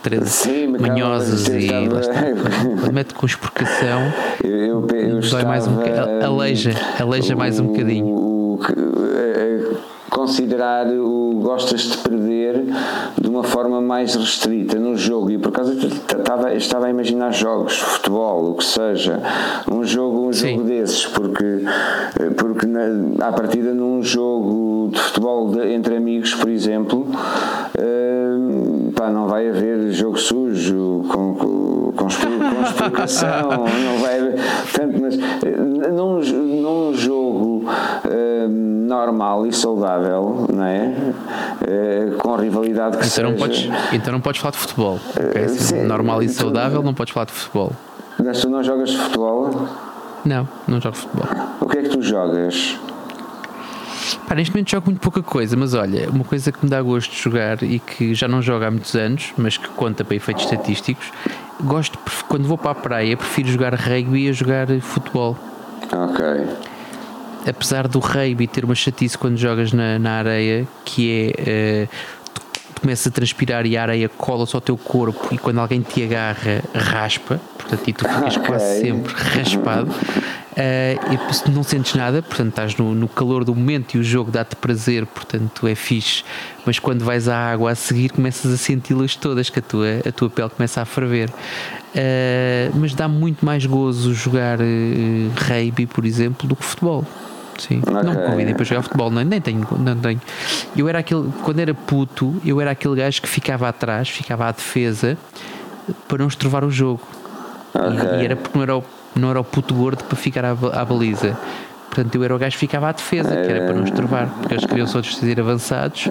mas 0.71 0.81
manhosas 0.81 1.47
e 1.49 1.69
lá 1.71 2.01
está, 2.01 2.31
estava- 2.31 2.51
quando 2.81 2.93
mete 2.93 3.13
conspurcação, 3.13 4.11
Eu, 4.43 4.51
eu, 4.51 4.89
eu 4.91 5.21
Dói 5.21 5.45
mais 5.45 5.67
um 5.67 5.83
estava, 5.83 6.07
boca- 6.07 6.27
aleija, 6.27 6.73
aleija 6.99 7.37
mais 7.37 7.61
um 7.61 7.67
o- 7.67 7.69
bocadinho. 7.69 8.34
Considerar 10.25 10.87
o 10.89 11.39
gostas 11.43 11.83
de 11.83 11.99
perder 11.99 12.65
de 13.21 13.29
uma 13.29 13.43
forma 13.43 13.79
mais 13.83 14.15
restrita 14.15 14.79
no 14.79 14.97
jogo 14.97 15.31
e 15.31 15.37
por 15.39 15.53
causa 15.53 15.75
de- 15.75 15.87
estava, 15.87 16.55
estava 16.55 16.87
a 16.87 16.91
imaginar 16.91 17.31
jogos, 17.33 17.77
futebol, 17.79 18.53
o 18.53 18.55
que 18.55 18.65
seja, 18.65 19.21
um 19.71 19.85
jogo, 19.85 20.29
um 20.29 20.33
Sim. 20.33 20.55
jogo 20.57 20.65
desses, 20.65 21.05
porque, 21.07 21.45
eh, 22.21 22.31
porque 22.39 22.67
na, 22.67 23.27
à 23.29 23.33
partida 23.33 23.75
num 23.75 24.03
jogo 24.03 24.89
de 24.93 24.99
futebol 24.99 25.51
de- 25.51 25.75
entre 25.75 25.97
amigos, 25.97 26.35
por 26.35 26.49
exemplo, 26.49 27.07
eh, 27.77 28.91
pá, 28.97 29.11
não 29.11 29.29
vai 29.29 29.49
haver 29.51 29.91
jogo 29.93 30.19
sujo 30.19 31.05
com, 31.09 31.35
com, 31.35 31.93
com, 31.95 32.07
expli- 32.07 32.39
com 32.39 32.63
explicação, 32.63 33.51
não 33.85 33.99
vai 34.01 34.19
haver. 34.21 34.35
Portanto, 34.73 34.99
mas 35.03 35.19
eh, 35.19 35.91
num, 35.91 36.21
num 36.21 36.95
jogo 36.95 37.54
eh, 38.05 38.47
normal 38.49 39.47
e 39.47 39.53
saudável, 39.53 40.47
não 40.53 40.65
é? 40.65 40.93
Eh, 41.67 42.13
com 42.19 42.35
a 42.35 42.39
rivalidade 42.39 42.99
que 42.99 43.07
Então 43.07 43.25
não, 43.25 43.39
seja. 43.39 43.39
podes, 43.71 43.93
então 43.93 44.13
não 44.13 44.21
podes 44.21 44.41
falar 44.41 44.53
de 44.53 44.59
futebol. 44.59 44.99
ok? 45.17 45.45
Assim, 45.45 45.59
sim, 45.59 45.83
normal 45.85 46.23
e 46.23 46.29
saudável, 46.29 46.83
não 46.83 46.95
podes 46.95 47.13
falar 47.13 47.27
de 47.27 47.33
futebol. 47.33 47.73
Mas 48.23 48.41
tu 48.41 48.49
não 48.49 48.63
jogas 48.63 48.93
futebol? 48.95 49.51
Não, 50.25 50.49
não 50.67 50.81
jogo 50.81 50.97
futebol. 50.97 51.27
O 51.61 51.67
que 51.69 51.79
é 51.79 51.83
que 51.83 51.89
tu 51.91 52.01
jogas? 52.03 52.79
Pá, 54.29 54.35
neste 54.35 54.53
momento 54.55 54.71
jogo 54.71 54.87
muito 54.87 55.01
pouca 55.01 55.23
coisa, 55.23 55.57
mas 55.57 55.75
olha, 55.75 56.09
uma 56.11 56.25
coisa 56.25 56.51
que 56.53 56.65
me 56.65 56.71
dá 56.71 56.81
gosto 56.81 57.11
de 57.11 57.19
jogar 57.21 57.63
e 57.63 57.79
que 57.79 58.15
já 58.15 58.27
não 58.29 58.41
jogo 58.41 58.65
há 58.65 58.71
muitos 58.71 58.95
anos, 58.95 59.33
mas 59.37 59.57
que 59.59 59.69
conta 59.71 60.05
para 60.05 60.15
efeitos 60.17 60.45
estatísticos, 60.45 61.11
gosto, 61.63 61.99
quando 62.29 62.47
vou 62.47 62.57
para 62.57 62.71
a 62.71 62.75
praia, 62.75 63.17
prefiro 63.17 63.49
jogar 63.49 63.75
rugby 63.75 64.29
a 64.29 64.33
jogar 64.33 64.67
futebol. 64.81 65.37
Ok. 65.93 66.25
Apesar 67.47 67.87
do 67.89 67.99
rugby 67.99 68.47
ter 68.47 68.65
uma 68.65 68.75
chatice 68.75 69.17
quando 69.19 69.37
jogas 69.37 69.73
na, 69.73 69.99
na 69.99 70.19
areia, 70.19 70.67
que 70.85 71.33
é 71.39 71.89
tu, 72.33 72.41
tu 72.75 72.81
começas 72.81 73.07
a 73.07 73.11
transpirar 73.11 73.67
e 73.67 73.77
a 73.77 73.83
areia 73.83 74.09
cola-se 74.09 74.55
ao 74.55 74.61
teu 74.61 74.77
corpo 74.77 75.29
e 75.33 75.39
quando 75.39 75.59
alguém 75.61 75.81
te 75.83 76.03
agarra, 76.03 76.63
raspa, 76.75 77.41
portanto, 77.59 77.83
e 77.89 77.93
tu 77.93 78.09
ficas 78.09 78.37
Ok. 78.37 78.47
quase 78.47 78.81
sempre 78.81 79.13
raspado. 79.15 79.95
eh, 80.57 80.97
e 81.11 81.51
não 81.51 81.63
sentes 81.65 81.95
nada, 81.95 82.23
portanto 82.23 82.51
estás 82.51 82.77
no, 82.77 82.95
no 82.95 83.09
calor 83.09 83.45
do 83.45 83.55
momento 83.55 83.97
e 83.97 83.99
o 83.99 84.05
jogo 84.05 84.31
dá-te 84.31 84.55
prazer, 84.57 85.05
portanto 85.05 85.67
é 85.67 85.75
fixe, 85.75 86.23
mas 86.65 86.79
quando 86.79 87.05
vais 87.05 87.29
à 87.29 87.37
água 87.53 87.73
a 87.73 87.75
seguir 87.75 88.11
começas 88.11 88.53
a 88.53 88.57
senti-las 88.57 89.17
todas, 89.17 89.51
que 89.51 89.59
a 89.59 89.63
tua, 89.63 89.87
a 90.09 90.13
tua 90.13 90.31
pele 90.31 90.51
começa 90.51 90.81
a 90.81 90.85
ferver. 90.85 91.29
Eh, 91.97 92.71
mas 92.75 92.95
dá 92.95 93.07
muito 93.09 93.45
mais 93.45 93.65
gozo 93.67 94.13
jogar 94.15 94.59
eh, 94.61 95.29
rugby, 95.49 95.87
por 95.87 96.05
exemplo, 96.05 96.49
do 96.49 96.55
que 96.57 96.65
futebol. 96.65 97.05
Sim, 97.59 97.83
não 98.05 98.13
me 98.15 98.19
convidem 98.27 98.55
para 98.55 98.65
jogar 98.65 98.83
futebol, 98.83 99.11
nem, 99.11 99.25
nem 99.25 99.41
tenho, 99.41 99.67
não 99.79 99.97
tenho. 99.97 100.21
Eu 100.77 100.89
era 100.89 100.99
aquele, 100.99 101.31
quando 101.43 101.59
era 101.61 101.73
puto, 101.75 102.35
eu 102.45 102.61
era 102.61 102.71
aquele 102.73 102.97
gajo 102.97 103.23
que 103.23 103.29
ficava 103.29 103.69
atrás, 103.69 104.09
ficava 104.09 104.47
à 104.47 104.53
defesa 104.53 105.17
para 106.09 106.19
não 106.19 106.27
estrovar 106.29 106.65
o 106.65 106.71
jogo. 106.71 107.01
E- 107.75 107.79
Ok. 107.79 108.21
E, 108.21 108.25
era 108.25 108.37
porque 108.37 108.57
não 108.59 108.63
era, 108.63 108.77
o, 108.77 108.85
não 109.15 109.31
era 109.31 109.41
o 109.41 109.45
puto 109.45 109.75
gordo 109.75 110.03
para 110.05 110.17
ficar 110.17 110.45
à, 110.45 110.51
à 110.51 110.85
baliza. 110.85 111.37
Portanto, 111.91 112.15
eu 112.17 112.25
era 112.25 112.35
o 112.35 112.39
gajo 112.39 112.55
que 112.55 112.59
ficava 112.61 112.89
à 112.89 112.93
defesa, 112.93 113.29
que 113.31 113.51
era 113.51 113.67
para 113.67 113.75
não 113.75 113.85
estrovar, 113.85 114.29
porque 114.41 114.55
eles 114.55 114.65
queriam 114.67 114.87
só 114.87 115.01
ser 115.03 115.39
avançados. 115.39 116.09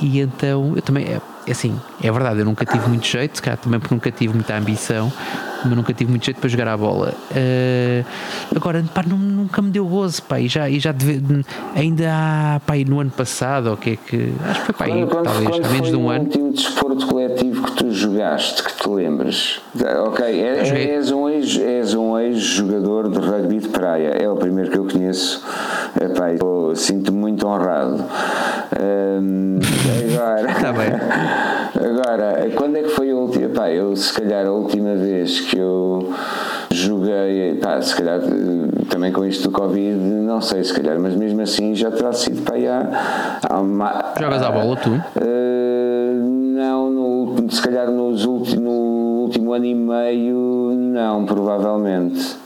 E 0.00 0.18
então, 0.20 0.72
eu 0.74 0.82
também, 0.82 1.04
é, 1.04 1.20
é 1.46 1.52
assim, 1.52 1.78
é 2.02 2.10
verdade, 2.10 2.40
eu 2.40 2.44
nunca 2.44 2.64
tive 2.64 2.88
muito 2.88 3.06
jeito, 3.06 3.40
calhar 3.42 3.58
também 3.58 3.78
porque 3.78 3.94
nunca 3.94 4.10
tive 4.10 4.32
muita 4.34 4.56
ambição, 4.56 5.12
mas 5.64 5.76
nunca 5.76 5.92
tive 5.92 6.10
muito 6.10 6.24
jeito 6.24 6.40
para 6.40 6.48
jogar 6.48 6.68
a 6.68 6.76
bola. 6.76 7.14
Eh, 7.34 8.04
agora, 8.54 8.84
pá, 8.94 9.02
nu- 9.06 9.16
nunca 9.16 9.60
me 9.62 9.70
deu 9.70 9.86
gozo, 9.86 10.22
pá, 10.22 10.40
e 10.40 10.48
já, 10.48 10.68
e 10.68 10.78
já 10.80 10.92
deve- 10.92 11.44
ainda 11.74 12.04
há, 12.10 12.60
pá, 12.66 12.74
no 12.86 13.00
ano 13.00 13.10
passado, 13.10 13.66
ou 13.68 13.74
o 13.74 13.76
que 13.76 13.90
é 13.90 13.96
que, 13.96 14.32
acho 14.48 14.60
que 14.60 14.66
foi, 14.66 14.74
pá, 14.74 14.84
aí, 14.86 15.06
Quando, 15.06 15.22
talvez, 15.24 15.48
quando 15.48 15.64
há 15.64 15.68
menos 15.68 15.88
foi 15.88 15.90
de 15.90 15.96
um 15.96 16.06
o 16.06 16.10
ano. 16.10 16.24
último 16.24 16.52
desporto 16.52 17.06
coletivo 17.06 17.62
que 17.64 17.72
tu 17.72 17.90
jogaste, 17.92 18.62
que 18.62 18.72
te 18.82 18.88
lembres? 18.88 19.60
Ok, 20.06 20.24
é- 20.42 20.64
joguei. 20.64 20.90
és 20.90 21.10
um 21.10 21.28
ex- 21.28 21.58
és 21.58 21.94
um 21.94 22.18
ex-jogador 22.18 23.08
de 23.10 23.18
rugby 23.18 23.58
de 23.58 23.68
praia, 23.68 24.08
é 24.20 24.28
o 24.28 24.36
primeiro 24.36 24.70
que 24.70 24.78
eu 24.78 24.86
conheço. 24.86 25.44
Epá, 26.00 26.26
sinto-me 26.74 27.18
muito 27.18 27.46
honrado. 27.46 28.04
Hum, 28.80 29.58
agora, 30.14 30.50
Está 30.50 30.60
Tá 30.60 30.72
bem. 30.72 30.90
Agora, 31.74 32.50
quando 32.56 32.76
é 32.76 32.82
que 32.82 32.88
foi 32.88 33.10
a 33.10 33.14
última? 33.14 33.48
Pá, 33.48 33.70
eu 33.70 33.94
se 33.94 34.12
calhar 34.12 34.46
a 34.46 34.52
última 34.52 34.94
vez 34.94 35.40
que 35.40 35.58
eu 35.58 36.12
joguei, 36.70 37.54
pá, 37.56 37.80
se 37.80 37.94
calhar 37.94 38.20
também 38.88 39.12
com 39.12 39.24
isto 39.24 39.50
do 39.50 39.50
Covid, 39.50 39.96
não 39.96 40.40
sei 40.40 40.64
se 40.64 40.72
calhar, 40.72 40.98
mas 40.98 41.14
mesmo 41.14 41.40
assim 41.40 41.74
já 41.74 41.90
terá 41.90 42.12
sido 42.12 42.42
para 42.42 42.56
aí 42.56 42.66
há, 42.66 43.40
há 43.48 43.60
uma, 43.60 44.12
Jogas 44.18 44.42
à 44.42 44.50
bola 44.50 44.76
tu? 44.76 44.90
Uh, 44.90 46.22
não, 46.22 46.90
no, 46.90 47.50
se 47.50 47.62
calhar 47.62 47.90
nos 47.90 48.24
ulti, 48.24 48.58
no 48.58 48.70
último 49.22 49.52
ano 49.52 49.64
e 49.66 49.74
meio, 49.74 50.72
não, 50.74 51.24
provavelmente. 51.24 52.39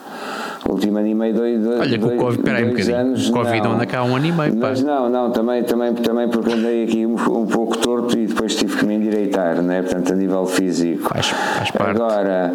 Último 0.67 0.99
ano 0.99 1.07
e 1.09 1.15
meio, 1.15 1.35
dois, 1.35 1.63
dois, 1.63 1.81
Olha, 1.81 1.97
o 1.99 2.17
Covid, 2.17 2.43
peraí 2.43 2.65
um 2.65 2.69
bocadinho. 2.71 2.97
anos, 2.97 3.29
Covid 3.31 3.67
anda 3.69 3.85
cá 3.87 4.03
um 4.03 4.17
ano 4.17 4.27
e 4.27 4.33
meio, 4.33 4.57
pá. 4.57 4.69
Mas 4.69 4.83
não, 4.83 5.11
não, 5.11 5.31
também, 5.31 5.63
também, 5.63 5.93
também 5.95 6.29
porque 6.29 6.53
andei 6.53 6.85
aqui 6.85 7.05
um, 7.07 7.13
um 7.15 7.47
pouco 7.47 7.77
torto 7.77 8.19
e 8.19 8.27
depois 8.27 8.57
tive 8.57 8.77
que 8.79 8.85
me 8.87 8.95
endireitar, 8.95 9.61
né? 9.63 9.83
portanto, 9.83 10.13
a 10.13 10.17
nível 10.17 10.47
físico. 10.47 11.09
Faz, 11.09 11.27
faz 11.29 11.71
parte. 11.71 12.01
Agora, 12.01 12.53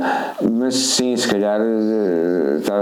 mas 0.52 0.76
sim, 0.76 1.16
se 1.16 1.28
calhar 1.28 1.62
eh, 1.62 2.60
tá, 2.66 2.74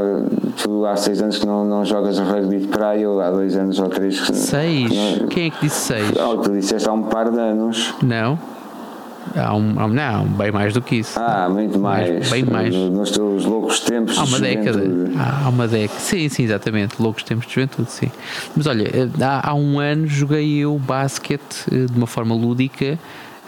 tu 0.64 0.86
há 0.86 0.96
seis 0.96 1.22
anos 1.22 1.38
que 1.40 1.46
não, 1.46 1.66
não 1.66 1.84
jogas 1.84 2.18
rugby 2.20 2.60
de 2.60 2.68
praia, 2.68 3.10
ou 3.10 3.20
há 3.20 3.30
dois 3.30 3.56
anos 3.58 3.80
ou 3.80 3.90
três 3.90 4.20
que 4.22 4.34
Seis? 4.34 4.90
que 4.90 4.96
não- 5.22 5.28
Quem 5.28 5.48
é 5.48 5.50
que 5.50 5.60
disse 5.62 5.76
seis? 5.94 6.14
Oh, 6.18 6.38
tu 6.38 6.52
disseste 6.52 6.88
há 6.88 6.94
um 6.94 7.04
par 7.04 7.30
de 7.30 7.38
anos. 7.40 7.94
Não. 8.02 8.40
Há 9.36 9.56
um, 9.56 9.80
há 9.80 9.88
não, 9.88 10.26
bem 10.26 10.52
mais 10.52 10.74
do 10.74 10.82
que 10.82 10.98
isso. 10.98 11.20
Ah, 11.20 11.48
muito 11.50 11.78
mais. 11.80 12.10
Mais, 12.10 12.30
bem 12.30 12.44
mais. 12.44 12.76
Nos 12.76 13.12
teus 13.12 13.46
loucos 13.46 13.80
tempos 13.82 14.18
Há 14.18 14.24
uma 14.24 14.38
de 14.38 14.44
década. 14.44 14.80
juventude. 14.84 15.18
Há 15.46 15.50
uma 15.50 15.68
década. 15.68 16.00
Sim, 16.00 16.30
sim, 16.30 16.44
exatamente. 16.44 17.02
Loucos 17.02 17.24
tempos 17.24 17.48
de 17.48 17.54
juventude, 17.56 17.92
sim. 17.92 18.12
Mas 18.56 18.66
olha, 18.68 18.84
eh, 18.88 19.10
há, 19.24 19.50
há 19.50 19.54
um 19.54 19.80
ano 19.80 20.08
joguei 20.08 20.58
eu 20.58 20.78
basquete 20.80 21.66
eh, 21.72 21.86
de 21.86 21.98
uma 21.98 22.08
forma 22.08 22.34
lúdica 22.36 22.98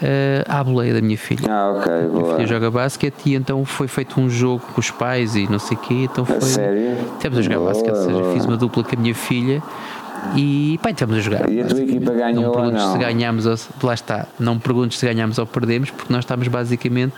eh, 0.02 0.44
à 0.48 0.64
boleia 0.64 0.94
da 0.94 1.02
minha 1.02 1.18
filha. 1.18 1.48
Ah, 1.52 1.74
ok, 1.78 1.92
A 1.92 2.08
boa. 2.08 2.36
filha 2.36 2.48
joga 2.48 2.72
basquete 2.72 3.16
e 3.26 3.36
então 3.36 3.66
foi 3.66 3.88
feito 3.88 4.20
um 4.20 4.30
jogo 4.30 4.64
com 4.74 4.80
os 4.80 4.92
pais 4.92 5.36
e 5.36 5.50
não 5.50 5.60
sei 5.60 5.76
o 5.78 5.80
quê. 5.80 5.94
Então 6.12 6.26
foi. 6.26 6.38
A 6.38 6.42
sério? 6.42 6.98
Estivemos 7.14 7.40
a 7.40 7.42
jogar 7.42 7.58
Boa, 7.60 7.74
basquete, 7.74 7.90
ou 7.96 8.04
seja, 8.06 8.20
boa. 8.20 8.34
fiz 8.34 8.46
uma 8.46 8.58
dupla 8.58 8.84
com 8.84 8.96
a 8.96 9.00
minha 9.00 9.16
filha 9.16 9.62
e 10.36 10.80
pá, 10.82 10.90
estivemos 10.92 11.18
a 11.18 11.22
jogar. 11.22 11.50
E 11.50 11.62
a 11.62 11.66
tua 11.66 11.82
equipa 11.82 12.12
ganhou 12.12 12.42
não 12.42 12.50
ou 12.50 12.56
perguntes 12.56 12.84
não? 12.84 12.92
se 12.94 12.98
ganhámos 12.98 13.46
ou 13.46 13.56
lá 13.84 13.94
está, 13.94 14.28
não 14.40 14.60
perguntes 14.60 15.00
se 15.00 15.06
ganhámos 15.06 15.38
ou 15.38 15.46
perdemos, 15.46 15.90
porque 15.92 16.12
nós 16.12 16.24
estávamos 16.24 16.48
basicamente 16.48 17.16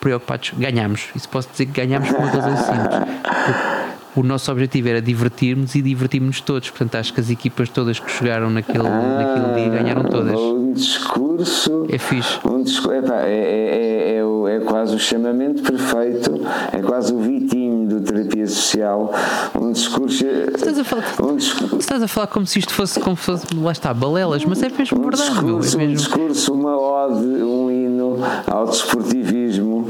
preocupados. 0.00 0.52
Ganhámos. 0.56 1.08
Isso 1.14 1.28
posso 1.28 1.48
dizer 1.50 1.66
que 1.66 1.72
ganhámos 1.72 2.08
por 2.08 2.18
uma 2.18 2.28
razão 2.28 2.56
simples. 2.56 2.98
Porque 3.22 3.81
o 4.14 4.22
nosso 4.22 4.50
objetivo 4.52 4.88
era 4.88 5.00
divertirmos 5.02 5.74
e 5.74 5.82
divertimos-nos 5.82 6.40
todos. 6.40 6.70
Portanto, 6.70 6.94
acho 6.96 7.12
que 7.14 7.20
as 7.20 7.30
equipas 7.30 7.68
todas 7.68 7.98
que 7.98 8.10
jogaram 8.12 8.50
naquele, 8.50 8.82
naquele 8.84 9.54
dia 9.54 9.82
ganharam 9.82 10.04
todas. 10.04 10.38
Um 10.38 10.72
discurso. 10.72 11.86
É 11.90 11.98
fixe. 11.98 12.38
Um 12.46 12.62
discurso, 12.62 12.92
epá, 12.98 13.22
é, 13.22 13.32
é, 13.32 14.14
é, 14.14 14.16
é, 14.18 14.24
o- 14.24 14.46
é 14.48 14.60
quase 14.60 14.94
o 14.94 14.98
chamamento 14.98 15.62
perfeito, 15.62 16.40
é 16.72 16.80
quase 16.80 17.12
o 17.12 17.18
vitinho 17.20 17.88
do 17.88 18.00
terapia 18.00 18.46
social. 18.46 19.12
Um 19.60 19.72
discurso. 19.72 20.24
Estás 20.54 20.78
a 20.78 20.84
falar- 20.84 21.04
Um 21.22 21.36
discurso. 21.36 21.76
Estás 21.78 22.02
a 22.02 22.08
falar 22.08 22.26
como 22.28 22.46
se 22.46 22.58
isto 22.58 22.72
fosse, 22.74 23.00
como 23.00 23.16
fosse 23.16 23.46
lá 23.54 23.72
está, 23.72 23.92
balelas, 23.92 24.44
mas 24.44 24.62
é 24.62 24.68
mesmo 24.68 24.98
Um 24.98 25.02
verdade, 25.02 25.44
meu. 25.44 25.56
É 25.56 25.60
discurso, 25.60 25.76
um 25.76 25.80
mesmo. 25.80 25.96
discurso, 25.96 26.54
uma 26.54 26.76
ode, 26.76 27.24
um 27.24 27.70
hino 27.70 28.18
ao 28.46 28.66
desportivismo 28.66 29.86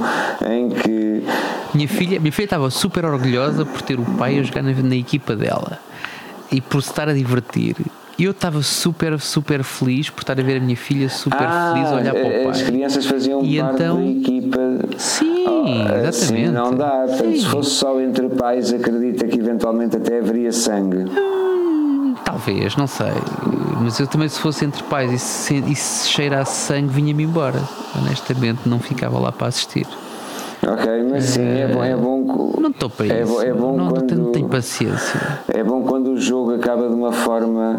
em 0.49 0.69
que 0.71 1.23
Minha 1.75 1.89
filha, 1.89 2.21
minha 2.21 2.33
filha 2.33 2.45
estava 2.45 2.71
super 2.71 3.05
orgulhosa 3.05 3.65
por 3.65 3.81
ter 3.83 3.99
o 3.99 4.05
pai 4.05 4.39
a 4.39 4.43
jogar 4.43 4.63
na, 4.63 4.73
na 4.73 4.97
equipa 4.97 5.35
dela 5.35 5.79
e 6.51 6.61
por 6.61 6.83
se 6.83 6.91
estar 6.91 7.09
a 7.09 7.15
divertir. 7.15 7.77
E 8.19 8.25
eu 8.25 8.33
estava 8.33 8.63
super, 8.63 9.19
super 9.19 9.65
feliz 9.65 10.11
por 10.11 10.21
estar 10.21 10.39
a 10.39 10.43
ver 10.43 10.59
a 10.59 10.61
minha 10.61 10.77
filha 10.77 11.09
super 11.09 11.39
feliz 11.39 11.89
a 11.89 11.95
olhar 11.95 12.13
para 12.13 12.23
o 12.23 12.47
Ah, 12.47 12.51
as 12.51 12.59
pai. 12.59 12.67
crianças 12.67 13.07
faziam 13.07 13.43
E 13.43 13.59
parte 13.59 13.75
então- 13.75 13.97
da 13.97 14.05
equipa. 14.07 14.59
Sim, 14.99 15.45
Ah, 15.47 16.09
assim 16.09 16.25
exatamente. 16.45 16.51
não 16.51 16.75
dá. 16.75 17.09
Se 17.09 17.41
Sim. 17.41 17.47
fosse 17.49 17.71
só 17.71 17.99
entre 18.01 18.29
pais, 18.29 18.71
acredita 18.73 19.27
que 19.27 19.39
eventualmente 19.39 19.97
até 19.97 20.19
haveria 20.19 20.53
sangue. 20.53 20.99
Hum, 21.11 22.15
Talvez, 22.23 22.77
não 22.77 22.87
sei. 22.87 23.13
Mas 23.81 23.99
eu 23.99 24.07
também, 24.07 24.29
se 24.29 24.39
fosse 24.39 24.65
entre 24.65 24.83
pais 24.85 25.11
e 25.13 25.19
se, 25.19 25.55
e 25.67 25.75
se 25.75 26.09
cheirasse 26.09 26.67
sangue, 26.67 26.89
vinha-me 26.93 27.25
embora. 27.25 27.61
Honestamente, 27.99 28.61
não 28.69 28.79
ficava 28.79 29.19
lá 29.19 29.33
para 29.33 29.49
assistir. 29.49 29.87
Ok, 30.64 30.87
mas 31.11 31.25
sim, 31.25 31.42
é 31.42 31.66
bom. 31.66 31.83
É 31.83 31.96
bom 31.96 32.55
Não 32.61 32.70
estou 32.70 32.88
para 32.88 33.07
é 33.07 33.22
isso. 33.22 33.33
bom, 33.33 33.42
é 33.42 33.53
bom 33.53 33.77
não, 33.77 33.85
não 33.87 33.90
quando, 33.90 34.07
tenho, 34.07 34.27
tenho 34.33 34.48
paciência. 34.48 35.20
É 35.48 35.64
bom 35.64 35.83
quando 35.83 36.12
o 36.12 36.16
jogo 36.20 36.55
acaba 36.55 36.88
de 36.88 36.94
uma 36.94 37.11
forma 37.12 37.77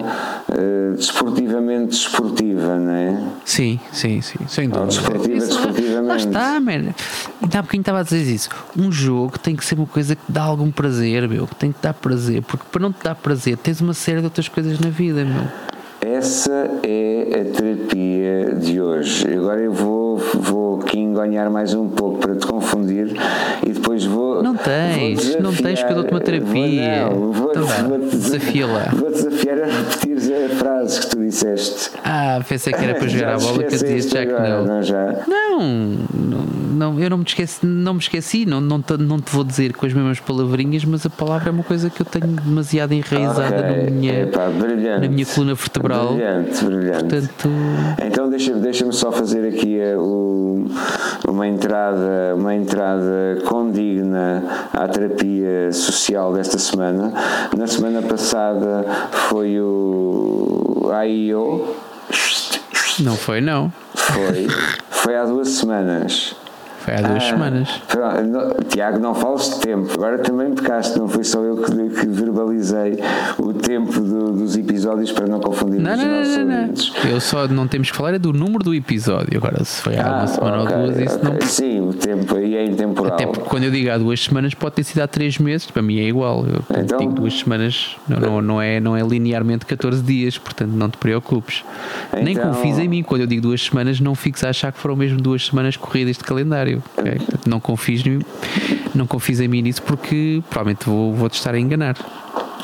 eh, 0.51 0.91
desportivamente 0.95 1.91
desportiva, 1.91 2.75
não 2.77 2.91
é? 2.91 3.17
Sim, 3.45 3.79
sim, 3.93 4.19
sim, 4.21 4.39
sem 4.49 4.67
dúvida. 4.67 4.87
desportiva, 4.87 5.37
Isso, 5.37 5.47
desportivamente. 5.47 6.07
Lá 6.07 6.17
está, 6.17 6.59
man. 6.59 6.93
Ainda 7.41 7.59
há 7.59 7.63
pouquinho 7.63 7.81
estava 7.81 7.99
a 7.99 8.03
dizer 8.03 8.21
isso. 8.23 8.49
Um 8.77 8.91
jogo 8.91 9.39
tem 9.39 9.55
que 9.55 9.63
ser 9.65 9.75
uma 9.75 9.87
coisa 9.87 10.13
que 10.15 10.21
dá 10.29 10.43
algum 10.43 10.69
prazer, 10.69 11.25
meu. 11.29 11.47
Que 11.47 11.55
tem 11.55 11.71
que 11.71 11.81
dar 11.81 11.93
prazer. 11.93 12.41
Porque 12.41 12.65
para 12.69 12.81
não 12.81 12.91
te 12.91 13.01
dar 13.01 13.15
prazer, 13.15 13.55
tens 13.57 13.79
uma 13.79 13.93
série 13.93 14.19
de 14.19 14.25
outras 14.25 14.49
coisas 14.49 14.77
na 14.79 14.89
vida, 14.89 15.23
meu. 15.23 15.43
Essa 16.01 16.69
é 16.83 17.29
a 17.41 17.57
terapia 17.57 18.55
de 18.55 18.81
hoje. 18.81 19.25
Agora 19.33 19.61
eu 19.61 19.71
vou, 19.71 20.02
vou 20.17 20.79
aqui 20.81 20.99
enganhar 20.99 21.49
mais 21.49 21.73
um 21.73 21.87
pouco 21.89 22.19
para 22.19 22.35
te 22.35 22.45
confundir 22.45 23.13
e 23.65 23.69
depois 23.71 24.03
vou. 24.05 24.41
Não 24.43 24.55
tens, 24.55 25.33
vou 25.33 25.41
não 25.41 25.53
tens, 25.53 25.79
porque 25.79 25.91
eu 25.93 25.97
dou-te 25.97 26.11
uma 26.11 26.19
terapia. 26.21 27.07
Vou, 27.09 27.19
não, 27.19 27.31
vou, 27.31 27.49
Então 27.51 27.65
vou. 27.65 27.87
Vou 27.89 29.11
desafiar 29.11 29.59
a 29.61 29.65
repetir 29.65 30.33
a 30.45 30.49
frase 30.55 30.99
que 31.01 31.07
tu 31.07 31.19
disseste. 31.19 31.91
Ah, 32.03 32.39
pensei 32.47 32.73
que 32.73 32.83
era 32.83 32.95
para 32.95 33.07
jogar 33.07 33.35
a 33.35 33.37
bola 33.37 33.57
que 33.59 33.63
eu 33.63 33.67
esqueceste 33.75 34.11
já 34.13 34.25
que 34.25 34.31
não. 34.31 34.65
não 34.65 34.83
já? 34.83 35.23
Não, 35.27 35.59
não, 36.73 36.99
eu 36.99 37.09
não 37.09 37.17
me 37.17 37.23
esqueci, 37.25 37.65
não 37.65 37.93
me 37.93 37.99
esqueci, 37.99 38.45
não, 38.45 38.59
não, 38.61 38.81
te, 38.81 38.97
não 38.97 39.19
te 39.19 39.31
vou 39.33 39.43
dizer 39.43 39.73
com 39.73 39.85
as 39.85 39.93
mesmas 39.93 40.19
palavrinhas, 40.19 40.83
mas 40.85 41.05
a 41.05 41.09
palavra 41.09 41.49
é 41.49 41.51
uma 41.51 41.63
coisa 41.63 41.89
que 41.89 42.01
eu 42.01 42.05
tenho 42.05 42.27
demasiado 42.27 42.93
enraizada 42.93 43.55
Ok, 43.57 43.83
na, 43.85 43.91
minha, 43.91 44.21
epá, 44.23 44.47
na 44.49 45.07
minha 45.07 45.25
coluna 45.25 45.53
vertebral. 45.55 46.13
Brilhante, 46.13 46.65
brilhante. 46.65 46.99
Portanto, 47.03 47.49
Então 48.05 48.29
deixa- 48.29 48.53
deixa-me 48.53 48.93
só 48.93 49.11
fazer 49.11 49.47
aqui 49.47 49.79
uma 51.27 51.47
entrada, 51.47 52.35
uma 52.35 52.55
entrada 52.55 53.39
condigna 53.45 54.69
à 54.73 54.87
terapia 54.87 55.71
social 55.71 56.33
desta 56.33 56.57
semana. 56.57 57.13
Na 57.57 57.67
semana 57.67 58.01
passada 58.01 58.85
foi 59.29 59.59
o 59.59 60.89
AIO, 60.93 61.75
não 62.99 63.15
foi, 63.17 63.41
não. 63.41 63.73
foi, 63.95 64.47
foi 64.89 65.15
há 65.17 65.25
duas 65.25 65.49
semanas. 65.49 66.35
Foi 66.83 66.93
há 66.95 67.01
duas 67.01 67.23
Ah, 67.23 67.27
semanas. 67.29 67.69
pronto, 67.87 68.63
Tiago, 68.67 68.99
não 68.99 69.15
fales 69.15 69.49
de 69.49 69.59
tempo. 69.61 69.93
Agora 69.93 70.17
também 70.19 70.53
pecaste, 70.53 70.97
não 70.99 71.07
foi 71.07 71.23
só 71.23 71.39
eu 71.41 71.55
que, 71.57 71.71
que 71.71 72.07
verbalizei 72.07 72.99
o 73.39 73.53
tempo 73.53 74.01
do- 74.01 74.33
dos 74.33 74.57
episódios 74.57 75.11
para 75.11 75.25
não 75.27 75.39
confundir 75.39 75.79
Não, 75.79 75.93
os 75.93 75.99
não, 76.03 76.17
nossos 76.19 76.37
não, 76.37 76.45
não, 76.45 76.59
ouvintes. 76.61 76.93
não. 77.03 77.11
Eu 77.11 77.21
só 77.21 77.47
não 77.47 77.67
temos 77.67 77.89
que 77.89 77.95
falar 77.95 78.13
é 78.15 78.19
do 78.19 78.33
número 78.33 78.63
do 78.63 78.73
episódio. 78.75 79.37
Agora, 79.37 79.63
se 79.63 79.81
foi 79.81 79.95
há 79.97 80.01
uma 80.07 80.23
Ah, 80.23 80.27
semana 80.27 80.63
ok, 80.63 80.75
ou 80.75 80.83
duas, 80.83 80.97
isso 80.99 81.15
ok. 81.15 81.29
não. 81.29 81.41
Sim, 81.41 81.79
o 81.89 81.93
tempo 81.93 82.35
aí 82.35 82.55
é 82.55 82.65
intemporal. 82.65 83.13
Até 83.13 83.25
porque 83.27 83.47
quando 83.49 83.63
eu 83.63 83.71
digo 83.71 83.89
há 83.89 83.97
duas 83.97 84.19
semanas, 84.21 84.53
pode 84.53 84.75
ter 84.75 84.83
sido 84.83 84.99
há 84.99 85.07
três 85.07 85.37
meses, 85.37 85.69
para 85.71 85.81
mim 85.81 85.99
é 85.99 86.03
igual. 86.07 86.45
Eu 86.45 86.63
Então- 86.81 86.97
digo 86.97 87.13
duas 87.13 87.33
semanas, 87.39 87.95
não, 88.09 88.19
não, 88.19 88.41
não, 88.41 88.61
é, 88.61 88.79
não 88.81 88.97
é 88.97 89.01
linearmente 89.01 89.65
14 89.65 90.01
dias, 90.03 90.37
portanto 90.37 90.71
não 90.71 90.89
te 90.89 90.97
preocupes. 90.97 91.63
Nem 92.13 92.33
Então- 92.33 92.51
confies 92.51 92.77
em 92.77 92.87
mim, 92.89 93.03
quando 93.03 93.21
eu 93.21 93.27
digo 93.27 93.41
duas 93.41 93.61
semanas, 93.61 93.99
não 94.01 94.15
fiques 94.15 94.43
a 94.43 94.49
achar 94.49 94.71
que 94.71 94.79
foram 94.79 94.95
mesmo 94.97 95.17
duas 95.21 95.45
semanas 95.45 95.77
corridas 95.77 96.17
de 96.17 96.23
calendário. 96.23 96.72
Ok? 96.97 97.11
Portanto, 97.15 97.49
Não 97.49 97.59
confies, 97.59 98.03
não 98.93 99.07
confies 99.07 99.39
em 99.39 99.47
mim 99.47 99.61
nisso 99.61 99.81
porque 99.81 100.41
provavelmente 100.49 100.85
vou, 100.85 101.13
vou 101.13 101.29
te 101.29 101.35
estar 101.35 101.53
a 101.53 101.59
enganar. 101.59 101.95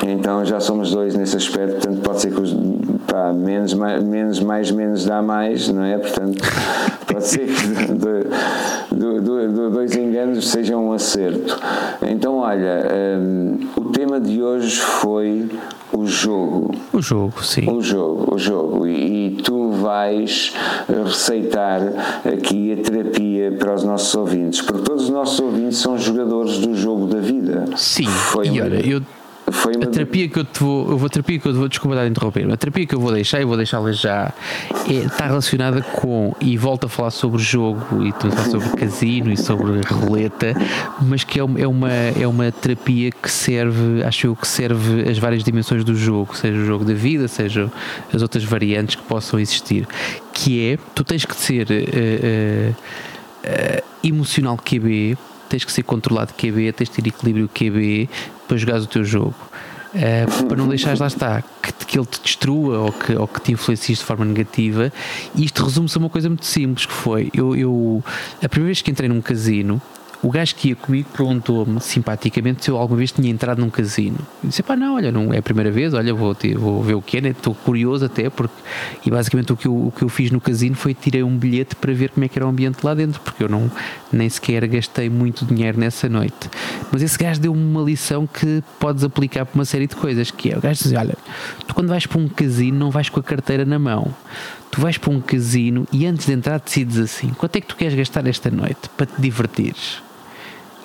Então 0.06 0.44
já 0.44 0.58
somos 0.60 0.90
dois 0.92 1.14
nesse 1.14 1.36
aspecto, 1.36 1.74
portanto 1.74 2.00
pode 2.02 2.20
ser 2.22 2.32
que 2.34 2.40
os 2.40 2.54
pá, 3.06 3.32
menos, 3.32 3.74
mais, 3.74 4.02
menos, 4.02 4.40
mais, 4.40 4.70
menos 4.70 5.04
dá 5.04 5.20
mais, 5.22 5.68
não 5.68 5.84
é? 5.84 5.98
Portanto, 5.98 6.38
pode 7.06 7.26
ser 7.26 7.46
que 7.46 7.66
de- 7.66 7.90
de- 8.96 9.20
de 9.20 9.70
dois 9.70 9.94
enganos 9.96 10.48
seja 10.50 10.76
um 10.76 10.92
acerto. 10.92 11.58
Então, 12.08 12.36
olha, 12.38 12.86
hum, 13.20 13.58
o 13.76 13.84
tema 13.90 14.20
de 14.20 14.42
hoje 14.42 14.78
foi 14.80 15.48
o 15.92 16.06
jogo. 16.06 16.74
O 16.92 17.00
jogo, 17.02 17.44
sim. 17.44 17.68
O 17.70 17.80
jogo, 17.82 18.34
o 18.34 18.38
jogo. 18.38 18.86
E, 18.86 19.26
e 19.26 19.30
tu 19.42 19.70
vais 19.72 20.54
receitar 21.04 21.80
aqui 22.24 22.72
a 22.72 22.76
terapia 22.82 23.52
para 23.58 23.74
os 23.74 23.84
nossos 23.84 24.14
ouvintes, 24.14 24.60
porque 24.62 24.82
todos 24.82 25.04
os 25.04 25.10
nossos 25.10 25.38
ouvintes 25.40 25.78
são 25.78 25.98
jogadores 25.98 26.58
do 26.58 26.74
jogo 26.74 27.06
da 27.06 27.18
vida. 27.20 27.64
Sim, 27.76 28.06
Foi 28.06 28.46
e 28.48 28.60
olha, 28.60 28.86
eu 28.86 29.02
Foi 29.50 29.74
a 29.74 29.86
terapia 29.86 30.28
que 30.28 30.38
eu 30.38 30.44
te 30.44 30.60
vou, 30.60 30.90
eu 30.90 30.98
vou 30.98 31.06
a 31.06 31.10
terapia 31.10 31.38
que 31.38 31.48
eu 31.48 31.52
te 31.52 31.56
vou 31.56 31.68
desculpa 31.68 31.96
de 31.96 32.08
interromper, 32.08 32.50
a 32.50 32.56
terapia 32.56 32.86
que 32.86 32.94
eu 32.94 33.00
vou 33.00 33.12
deixar 33.12 33.40
e 33.40 33.44
vou 33.44 33.56
deixá-la 33.56 33.92
já 33.92 34.32
é, 34.88 34.92
está 34.92 35.26
relacionada 35.26 35.82
com 35.82 36.34
e 36.40 36.56
volto 36.56 36.86
a 36.86 36.88
falar 36.88 37.10
sobre 37.10 37.42
jogo 37.42 38.04
e 38.04 38.12
falar 38.12 38.44
sobre 38.50 38.68
casino 38.78 39.32
e 39.32 39.36
sobre 39.36 39.80
roleta, 39.88 40.54
mas 41.00 41.24
que 41.24 41.38
é 41.38 41.44
uma, 41.44 41.60
é 41.60 41.66
uma 41.66 41.90
é 41.90 42.26
uma 42.26 42.52
terapia 42.52 43.10
que 43.10 43.30
serve, 43.30 44.02
acho 44.02 44.28
eu 44.28 44.36
que 44.36 44.46
serve 44.46 45.08
as 45.08 45.18
várias 45.18 45.42
dimensões 45.42 45.84
do 45.84 45.94
jogo, 45.94 46.36
seja 46.36 46.58
o 46.58 46.64
jogo 46.64 46.84
da 46.84 46.94
vida, 46.94 47.26
seja 47.28 47.70
as 48.12 48.22
outras 48.22 48.44
variantes 48.44 48.96
que 48.96 49.02
possam 49.02 49.38
existir, 49.38 49.86
que 50.32 50.72
é 50.72 50.78
tu 50.94 51.02
tens 51.04 51.24
que 51.24 51.34
ser 51.34 51.66
uh, 51.70 52.70
uh, 52.70 52.74
uh, 53.44 53.84
emocional 54.02 54.56
QB 54.56 55.16
tens 55.50 55.64
que 55.64 55.72
ser 55.72 55.82
controlado 55.82 56.32
QB, 56.32 56.72
tens 56.72 56.88
de 56.88 57.02
ter 57.02 57.06
equilíbrio 57.08 57.48
QB 57.48 58.08
para 58.48 58.56
jogares 58.56 58.84
o 58.84 58.88
teu 58.88 59.04
jogo. 59.04 59.34
Uh, 59.92 60.46
para 60.46 60.56
não 60.56 60.68
deixares 60.68 61.00
lá 61.00 61.08
está 61.08 61.42
que, 61.60 61.72
que, 61.84 61.98
ele 61.98 62.06
te 62.06 62.20
destrua 62.22 62.78
ou 62.78 62.92
que, 62.92 63.12
ou 63.12 63.26
que 63.26 63.40
te 63.40 63.52
influencie 63.52 63.96
de 63.96 64.04
forma 64.04 64.24
negativa. 64.24 64.92
E 65.34 65.44
isto 65.44 65.64
resume-se 65.64 65.98
a 65.98 66.00
uma 66.00 66.08
coisa 66.08 66.28
muito 66.28 66.46
simples: 66.46 66.86
que 66.86 66.92
foi 66.92 67.28
eu, 67.34 67.56
eu 67.56 68.04
a 68.40 68.48
primeira 68.48 68.68
vez 68.68 68.82
que 68.82 68.90
entrei 68.90 69.08
num 69.08 69.20
casino 69.20 69.82
o 70.22 70.30
gajo 70.30 70.54
que 70.54 70.68
ia 70.68 70.76
comigo 70.76 71.08
perguntou-me 71.10 71.80
simpaticamente 71.80 72.64
se 72.64 72.70
eu 72.70 72.76
alguma 72.76 72.98
vez 72.98 73.10
tinha 73.10 73.30
entrado 73.30 73.58
num 73.58 73.70
casino. 73.70 74.18
Eu 74.42 74.50
disse: 74.50 74.62
pá, 74.62 74.76
não, 74.76 74.96
olha, 74.96 75.10
não 75.10 75.32
é 75.32 75.38
a 75.38 75.42
primeira 75.42 75.70
vez, 75.70 75.94
olha, 75.94 76.12
vou, 76.12 76.34
ter, 76.34 76.58
vou 76.58 76.82
ver 76.82 76.94
o 76.94 77.02
que 77.02 77.16
é, 77.16 77.20
né? 77.22 77.30
estou 77.30 77.54
curioso 77.54 78.04
até, 78.04 78.28
porque. 78.28 78.54
E 79.04 79.10
basicamente 79.10 79.52
o 79.52 79.56
que, 79.56 79.66
eu, 79.66 79.86
o 79.86 79.90
que 79.90 80.02
eu 80.02 80.08
fiz 80.08 80.30
no 80.30 80.40
casino 80.40 80.76
foi 80.76 80.92
tirei 80.92 81.22
um 81.22 81.36
bilhete 81.36 81.74
para 81.74 81.92
ver 81.94 82.10
como 82.10 82.24
é 82.24 82.28
que 82.28 82.38
era 82.38 82.46
o 82.46 82.50
ambiente 82.50 82.84
lá 82.84 82.92
dentro, 82.92 83.20
porque 83.20 83.42
eu 83.42 83.48
não 83.48 83.70
nem 84.12 84.28
sequer 84.28 84.66
gastei 84.66 85.08
muito 85.08 85.44
dinheiro 85.46 85.78
nessa 85.78 86.08
noite. 86.08 86.50
Mas 86.92 87.02
esse 87.02 87.16
gajo 87.16 87.40
deu-me 87.40 87.62
uma 87.62 87.82
lição 87.82 88.26
que 88.26 88.62
podes 88.78 89.02
aplicar 89.02 89.46
para 89.46 89.54
uma 89.54 89.64
série 89.64 89.86
de 89.86 89.96
coisas, 89.96 90.30
que 90.30 90.52
é, 90.52 90.58
o 90.58 90.60
gajo 90.60 90.82
diz, 90.82 90.92
olha, 90.92 91.16
tu 91.66 91.74
quando 91.74 91.88
vais 91.88 92.04
para 92.04 92.20
um 92.20 92.28
casino 92.28 92.78
não 92.78 92.90
vais 92.90 93.08
com 93.08 93.20
a 93.20 93.22
carteira 93.22 93.64
na 93.64 93.78
mão. 93.78 94.14
Tu 94.70 94.80
vais 94.80 94.98
para 94.98 95.10
um 95.10 95.20
casino 95.20 95.86
e 95.90 96.06
antes 96.06 96.26
de 96.26 96.32
entrar 96.32 96.60
decides 96.60 96.98
assim, 96.98 97.30
quanto 97.30 97.56
é 97.56 97.60
que 97.60 97.66
tu 97.66 97.74
queres 97.74 97.94
gastar 97.94 98.26
esta 98.26 98.50
noite 98.50 98.88
para 98.96 99.06
te 99.06 99.20
divertires? 99.20 100.09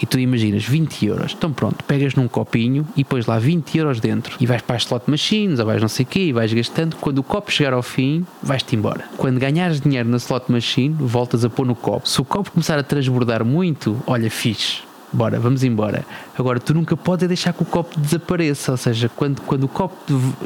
E 0.01 0.05
tu 0.05 0.19
imaginas 0.19 0.63
20 0.63 1.05
euros, 1.05 1.35
então 1.37 1.51
pronto, 1.51 1.83
pegas 1.83 2.15
num 2.15 2.27
copinho 2.27 2.87
e 2.95 3.03
pões 3.03 3.25
lá 3.25 3.39
20 3.39 3.77
euros 3.77 3.99
dentro 3.99 4.35
e 4.39 4.45
vais 4.45 4.61
para 4.61 4.75
as 4.75 4.83
slot 4.83 5.09
machines 5.09 5.59
ou 5.59 5.65
vais 5.65 5.81
não 5.81 5.87
sei 5.87 6.03
o 6.03 6.07
quê 6.07 6.19
e 6.25 6.33
vais 6.33 6.51
gastando. 6.51 6.95
Quando 6.97 7.19
o 7.19 7.23
copo 7.23 7.51
chegar 7.51 7.73
ao 7.73 7.83
fim, 7.83 8.25
vais-te 8.41 8.75
embora. 8.75 9.05
Quando 9.17 9.39
ganhares 9.39 9.79
dinheiro 9.79 10.09
na 10.09 10.17
slot 10.17 10.51
machine, 10.51 10.95
voltas 10.99 11.45
a 11.45 11.49
pôr 11.49 11.65
no 11.65 11.75
copo. 11.75 12.07
Se 12.07 12.19
o 12.19 12.25
copo 12.25 12.51
começar 12.51 12.77
a 12.77 12.83
transbordar 12.83 13.45
muito, 13.45 13.97
olha, 14.05 14.29
fixe. 14.29 14.85
Bora, 15.15 15.39
vamos 15.39 15.63
embora. 15.63 16.05
Agora, 16.37 16.59
tu 16.59 16.73
nunca 16.73 16.97
podes 16.97 17.25
deixar 17.27 17.53
que 17.53 17.63
o 17.63 17.65
copo 17.65 17.97
desapareça, 17.97 18.71
ou 18.71 18.77
seja, 18.77 19.09
quando, 19.15 19.41
quando 19.43 19.63
o 19.63 19.67
copo 19.67 19.95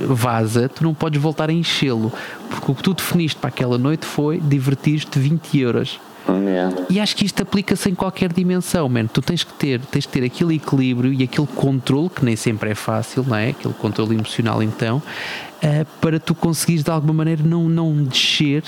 vaza, 0.07 0.69
tu 0.69 0.83
não 0.83 0.93
podes 0.93 1.19
voltar 1.19 1.49
a 1.49 1.53
enchê-lo, 1.53 2.13
porque 2.49 2.71
o 2.71 2.75
que 2.75 2.83
tu 2.83 2.93
definiste 2.93 3.39
para 3.39 3.47
aquela 3.47 3.79
noite 3.79 4.05
foi 4.05 4.39
divertir-te 4.39 5.17
20 5.17 5.59
euros. 5.59 5.99
Yeah. 6.27 6.85
E 6.89 6.99
acho 6.99 7.15
que 7.15 7.25
isto 7.25 7.41
aplica-se 7.41 7.89
em 7.89 7.95
qualquer 7.95 8.31
dimensão, 8.31 8.87
man. 8.87 9.07
Tu 9.07 9.21
tens 9.21 9.43
que 9.43 9.53
ter, 9.53 9.79
tens 9.81 10.05
que 10.05 10.11
ter 10.11 10.23
aquele 10.23 10.55
equilíbrio 10.55 11.13
e 11.13 11.23
aquele 11.23 11.47
controle, 11.47 12.09
que 12.09 12.23
nem 12.23 12.35
sempre 12.35 12.71
é 12.71 12.75
fácil, 12.75 13.25
não 13.27 13.35
é? 13.35 13.49
Aquele 13.49 13.73
controle 13.73 14.15
emocional, 14.15 14.61
então, 14.61 14.97
uh, 14.97 15.85
para 15.99 16.19
tu 16.19 16.35
conseguires 16.35 16.83
de 16.83 16.91
alguma 16.91 17.13
maneira 17.13 17.41
não, 17.43 17.67
não 17.67 18.03
descer 18.03 18.63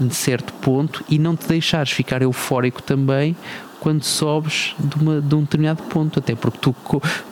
de 0.00 0.14
certo 0.14 0.52
ponto 0.54 1.04
e 1.08 1.18
não 1.18 1.36
te 1.36 1.46
deixares 1.46 1.92
ficar 1.92 2.22
eufórico 2.22 2.82
também 2.82 3.36
quando 3.80 4.04
sobes 4.04 4.74
de, 4.78 5.02
uma, 5.02 5.20
de 5.20 5.34
um 5.34 5.40
determinado 5.40 5.82
ponto, 5.84 6.18
até 6.18 6.34
porque 6.34 6.58
tu, 6.58 6.74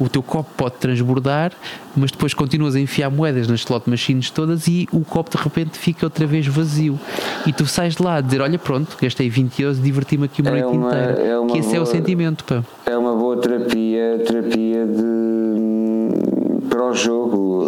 o 0.01 0.09
teu 0.09 0.23
copo 0.23 0.51
pode 0.57 0.77
transbordar, 0.77 1.53
mas 1.95 2.11
depois 2.11 2.33
continuas 2.33 2.75
a 2.75 2.81
enfiar 2.81 3.11
moedas 3.11 3.47
nas 3.47 3.61
slot 3.61 3.89
machines 3.89 4.31
todas 4.31 4.67
e 4.67 4.89
o 4.91 5.05
copo 5.05 5.37
de 5.37 5.43
repente 5.43 5.79
fica 5.79 6.07
outra 6.07 6.27
vez 6.27 6.47
vazio. 6.47 6.99
E 7.47 7.53
tu 7.53 7.67
sais 7.67 7.95
de 7.97 8.03
lá 8.03 8.17
a 8.17 8.21
dizer: 8.23 8.41
Olha, 8.41 8.59
pronto, 8.59 8.97
gastei 9.01 9.29
20 9.29 9.63
euros, 9.63 9.83
diverti-me 9.83 10.25
aqui 10.25 10.41
uma 10.41 10.51
é 10.51 10.63
noite 10.63 10.77
uma, 10.77 10.89
inteira. 10.89 11.13
É 11.13 11.53
que 11.53 11.59
esse 11.59 11.69
boa, 11.69 11.79
é 11.79 11.81
o 11.83 11.87
sentimento. 11.87 12.45
Pá. 12.45 12.65
É 12.87 12.97
uma 12.97 13.15
boa 13.15 13.37
terapia, 13.37 14.23
terapia 14.27 14.87
de, 14.87 16.67
para 16.69 16.83
o 16.83 16.95
jogo. 16.95 17.67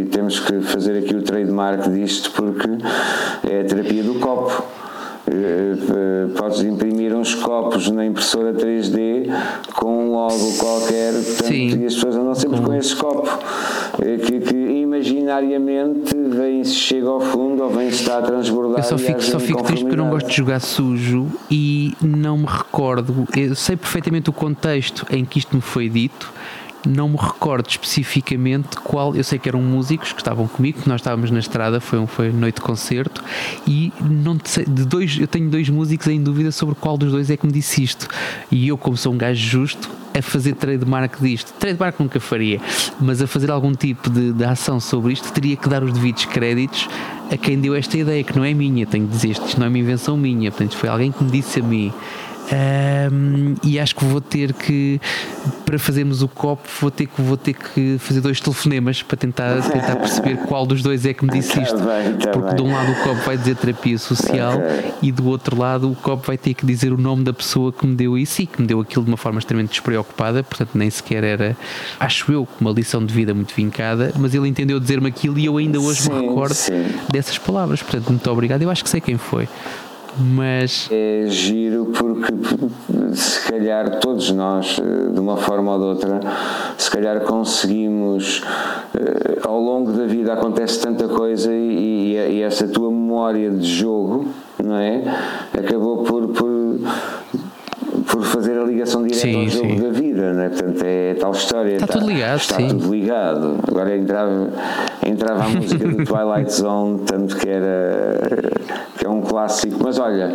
E 0.00 0.04
temos 0.06 0.40
que 0.40 0.60
fazer 0.62 0.98
aqui 0.98 1.14
o 1.14 1.22
trademark 1.22 1.90
disto 1.90 2.30
porque 2.32 2.68
é 3.46 3.60
a 3.60 3.64
terapia 3.64 4.02
do 4.02 4.14
copo. 4.14 4.64
Eh, 5.28 5.32
eh, 5.32 6.38
podes 6.38 6.62
imprimir 6.62 7.14
uns 7.14 7.34
copos 7.34 7.90
na 7.90 8.06
impressora 8.06 8.54
3D 8.54 9.30
com 9.74 10.06
um 10.06 10.12
logo 10.12 10.56
qualquer 10.56 11.12
portanto, 11.12 11.52
e 11.52 11.86
as 11.86 11.94
pessoas 11.94 12.16
andam 12.16 12.34
sempre 12.34 12.60
com 12.62 12.74
esse 12.74 12.96
copo. 12.96 13.28
Eh, 14.02 14.16
que, 14.16 14.40
que 14.40 14.56
imaginariamente 14.56 16.16
vem-se 16.16 16.74
chega 16.74 17.08
ao 17.08 17.20
fundo 17.20 17.62
ou 17.62 17.68
vem-se 17.68 18.00
está 18.00 18.18
a 18.18 18.22
transbordar 18.22 18.80
eu 18.80 18.84
só 18.84 18.96
fico, 18.96 19.22
só 19.22 19.38
fico 19.38 19.62
triste 19.62 19.82
porque 19.82 20.00
eu 20.00 20.02
não 20.02 20.10
gosto 20.10 20.28
de 20.28 20.36
jogar 20.36 20.60
sujo 20.60 21.26
e 21.50 21.92
não 22.00 22.38
me 22.38 22.46
recordo. 22.46 23.28
Eu 23.36 23.54
sei 23.54 23.76
perfeitamente 23.76 24.30
o 24.30 24.32
contexto 24.32 25.06
em 25.10 25.26
que 25.26 25.38
isto 25.38 25.54
me 25.54 25.60
foi 25.60 25.90
dito 25.90 26.32
não 26.86 27.08
me 27.08 27.16
recordo 27.16 27.68
especificamente 27.68 28.76
qual. 28.78 29.14
Eu 29.14 29.24
sei 29.24 29.38
que 29.38 29.48
eram 29.48 29.60
músicos 29.62 30.12
que 30.12 30.20
estavam 30.20 30.46
comigo, 30.46 30.82
que 30.82 30.88
nós 30.88 31.00
estávamos 31.00 31.30
na 31.30 31.38
estrada, 31.38 31.80
foi, 31.80 31.98
um, 31.98 32.06
foi 32.06 32.30
noite 32.30 32.56
de 32.56 32.62
concerto, 32.62 33.22
e 33.66 33.92
não 34.00 34.38
sei, 34.44 34.64
de 34.64 34.84
dois, 34.84 35.18
eu 35.18 35.26
tenho 35.26 35.48
dois 35.50 35.68
músicos 35.68 36.06
em 36.08 36.22
dúvida 36.22 36.52
sobre 36.52 36.74
qual 36.74 36.96
dos 36.96 37.12
dois 37.12 37.30
é 37.30 37.36
que 37.36 37.46
me 37.46 37.52
disse 37.52 37.82
isto. 37.82 38.08
E 38.50 38.68
eu, 38.68 38.78
como 38.78 38.96
sou 38.96 39.12
um 39.12 39.18
gajo 39.18 39.40
justo, 39.40 39.90
a 40.12 40.22
fazer 40.22 40.54
trademark 40.54 41.20
disto, 41.20 41.52
trademark 41.58 42.00
nunca 42.00 42.18
faria, 42.18 42.60
mas 43.00 43.22
a 43.22 43.26
fazer 43.26 43.50
algum 43.50 43.72
tipo 43.72 44.10
de, 44.10 44.32
de 44.32 44.44
ação 44.44 44.80
sobre 44.80 45.12
isto, 45.12 45.32
teria 45.32 45.56
que 45.56 45.68
dar 45.68 45.84
os 45.84 45.92
devidos 45.92 46.24
créditos 46.24 46.88
a 47.30 47.36
quem 47.36 47.60
deu 47.60 47.74
esta 47.76 47.96
ideia, 47.96 48.24
que 48.24 48.36
não 48.36 48.44
é 48.44 48.52
minha, 48.52 48.84
tenho 48.86 49.06
que 49.06 49.12
dizer, 49.12 49.30
isto 49.30 49.58
não 49.58 49.66
é 49.66 49.68
uma 49.68 49.78
invenção 49.78 50.16
minha, 50.16 50.50
portanto, 50.50 50.76
foi 50.76 50.88
alguém 50.88 51.12
que 51.12 51.22
me 51.22 51.30
disse 51.30 51.60
a 51.60 51.62
mim. 51.62 51.92
Um, 52.52 53.54
e 53.62 53.78
acho 53.78 53.94
que 53.94 54.04
vou 54.04 54.20
ter 54.20 54.52
que 54.52 55.00
para 55.64 55.78
fazermos 55.78 56.20
o 56.20 56.28
copo 56.28 56.68
vou 56.80 56.90
ter 56.90 57.06
que 57.06 57.22
vou 57.22 57.36
ter 57.36 57.54
que 57.54 57.96
fazer 57.98 58.20
dois 58.20 58.40
telefonemas 58.40 59.02
para 59.02 59.16
tentar, 59.16 59.62
tentar 59.70 59.96
perceber 59.96 60.36
qual 60.38 60.66
dos 60.66 60.82
dois 60.82 61.06
é 61.06 61.14
que 61.14 61.24
me 61.24 61.30
disse 61.30 61.54
tá 61.54 61.62
isto. 61.62 61.78
bem, 61.78 62.16
tá 62.16 62.30
porque 62.30 62.54
de 62.56 62.62
um 62.62 62.72
lado 62.72 62.90
o 62.90 62.94
copo 62.96 63.22
vai 63.24 63.36
dizer 63.36 63.54
terapia 63.56 63.96
social 63.98 64.54
e 65.00 65.12
do 65.12 65.28
outro 65.28 65.56
lado 65.56 65.90
o 65.90 65.94
copo 65.94 66.26
vai 66.26 66.36
ter 66.36 66.54
que 66.54 66.66
dizer 66.66 66.92
o 66.92 66.96
nome 66.96 67.22
da 67.22 67.32
pessoa 67.32 67.72
que 67.72 67.86
me 67.86 67.94
deu 67.94 68.18
isso 68.18 68.42
e 68.42 68.46
que 68.46 68.60
me 68.60 68.66
deu 68.66 68.80
aquilo 68.80 69.04
de 69.04 69.10
uma 69.10 69.16
forma 69.16 69.38
extremamente 69.38 69.70
despreocupada 69.70 70.42
portanto 70.42 70.70
nem 70.74 70.90
sequer 70.90 71.22
era 71.22 71.56
acho 72.00 72.32
eu 72.32 72.48
uma 72.60 72.72
lição 72.72 73.04
de 73.04 73.14
vida 73.14 73.32
muito 73.32 73.54
vincada 73.54 74.12
mas 74.18 74.34
ele 74.34 74.48
entendeu 74.48 74.80
dizer-me 74.80 75.08
aquilo 75.08 75.38
e 75.38 75.46
eu 75.46 75.56
ainda 75.56 75.80
hoje 75.80 76.02
sim, 76.02 76.12
me 76.12 76.26
recordo 76.26 76.54
sim. 76.54 76.86
dessas 77.10 77.38
palavras. 77.38 77.82
Portanto 77.82 78.08
muito 78.08 78.30
obrigado. 78.30 78.62
Eu 78.62 78.70
acho 78.70 78.82
que 78.82 78.90
sei 78.90 79.00
quem 79.00 79.16
foi 79.16 79.48
mas 80.18 80.88
é 80.90 81.24
giro 81.28 81.92
porque 81.96 82.32
se 83.14 83.48
calhar 83.50 84.00
todos 84.00 84.30
nós 84.32 84.78
eh, 84.78 85.12
de 85.12 85.20
uma 85.20 85.36
forma 85.36 85.72
ou 85.72 85.78
de 85.78 85.84
outra 85.84 86.20
se 86.76 86.90
calhar 86.90 87.20
conseguimos 87.20 88.42
eh, 88.94 89.38
ao 89.44 89.60
longo 89.60 89.92
da 89.92 90.06
vida 90.06 90.32
acontece 90.32 90.80
tanta 90.80 91.08
coisa 91.08 91.52
e, 91.52 92.14
e 92.14 92.42
essa 92.42 92.66
tua 92.66 92.90
memória 92.90 93.50
de 93.50 93.66
jogo 93.66 94.26
não 94.62 94.76
é? 94.76 95.02
Acabou 95.58 96.04
por, 96.04 96.28
por 96.28 96.80
por 98.06 98.24
fazer 98.24 98.58
a 98.58 98.64
ligação 98.64 99.02
direta 99.02 99.20
sim, 99.20 99.44
ao 99.44 99.48
jogo 99.48 99.68
sim. 99.68 99.80
da 99.80 99.90
vida, 99.90 100.32
né? 100.32 100.48
portanto 100.48 100.82
é 100.84 101.14
tal 101.14 101.32
história. 101.32 101.72
Está, 101.74 101.84
está 101.86 101.98
tudo 101.98 102.10
ligado, 102.10 102.38
está 102.38 102.56
sim. 102.56 102.68
tudo 102.68 102.94
ligado. 102.94 103.58
Agora 103.68 103.96
entrava, 103.96 104.48
entrava 105.06 105.44
a 105.44 105.48
música 105.48 105.88
do 105.88 106.04
Twilight 106.04 106.52
Zone, 106.52 107.00
tanto 107.00 107.36
que 107.36 107.48
era 107.48 108.18
que 108.96 109.06
é 109.06 109.08
um 109.08 109.20
clássico. 109.22 109.76
Mas 109.82 109.98
olha, 109.98 110.32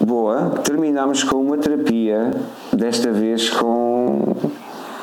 boa, 0.00 0.50
terminamos 0.64 1.22
com 1.24 1.36
uma 1.36 1.58
terapia, 1.58 2.30
desta 2.72 3.10
vez 3.12 3.50
com. 3.50 4.34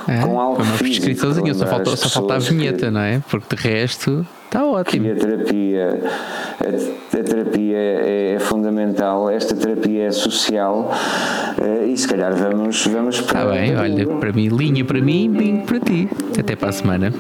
É, 0.08 0.20
com 0.22 0.40
algo 0.40 0.58
foi 0.58 0.66
uma 0.66 0.78
prescriçãozinha, 0.78 1.54
só, 1.56 1.66
faltou, 1.66 1.98
só 1.98 2.10
falta 2.10 2.36
a 2.36 2.38
vinheta, 2.38 2.86
que, 2.86 2.92
não 2.92 3.02
é? 3.02 3.22
Porque 3.28 3.56
de 3.56 3.62
resto 3.62 4.26
está 4.56 4.66
ótimo. 4.66 5.12
a 5.12 5.16
terapia, 5.16 6.00
a, 6.60 7.18
a 7.20 7.24
terapia 7.24 7.78
é, 7.78 8.34
é, 8.36 8.40
fundamental, 8.40 9.30
esta 9.30 9.56
terapia 9.56 10.06
é 10.06 10.12
social 10.12 10.92
eh, 11.62 11.88
e 11.88 11.98
se 11.98 12.08
calhar 12.08 12.34
vamos, 12.34 12.88
vamos 12.88 13.22
para. 13.22 13.40
Está 13.40 13.52
bem, 13.52 13.76
olha, 13.76 14.08
para 14.08 14.32
mim, 14.32 14.48
linha 14.48 14.86
para 14.86 15.02
mim, 15.02 15.30
bingo 15.30 15.66
para 15.66 15.80
ti. 15.80 16.10
Até 16.40 16.56
para 16.56 16.70
a 16.70 16.72
semana. 16.72 17.14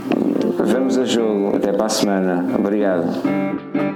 Vamos 0.58 0.98
a 0.98 1.06
jogo, 1.06 1.58
até 1.58 1.74
para 1.74 1.86
a 1.86 1.90
semana. 1.90 2.46
Obrigado. 2.58 3.95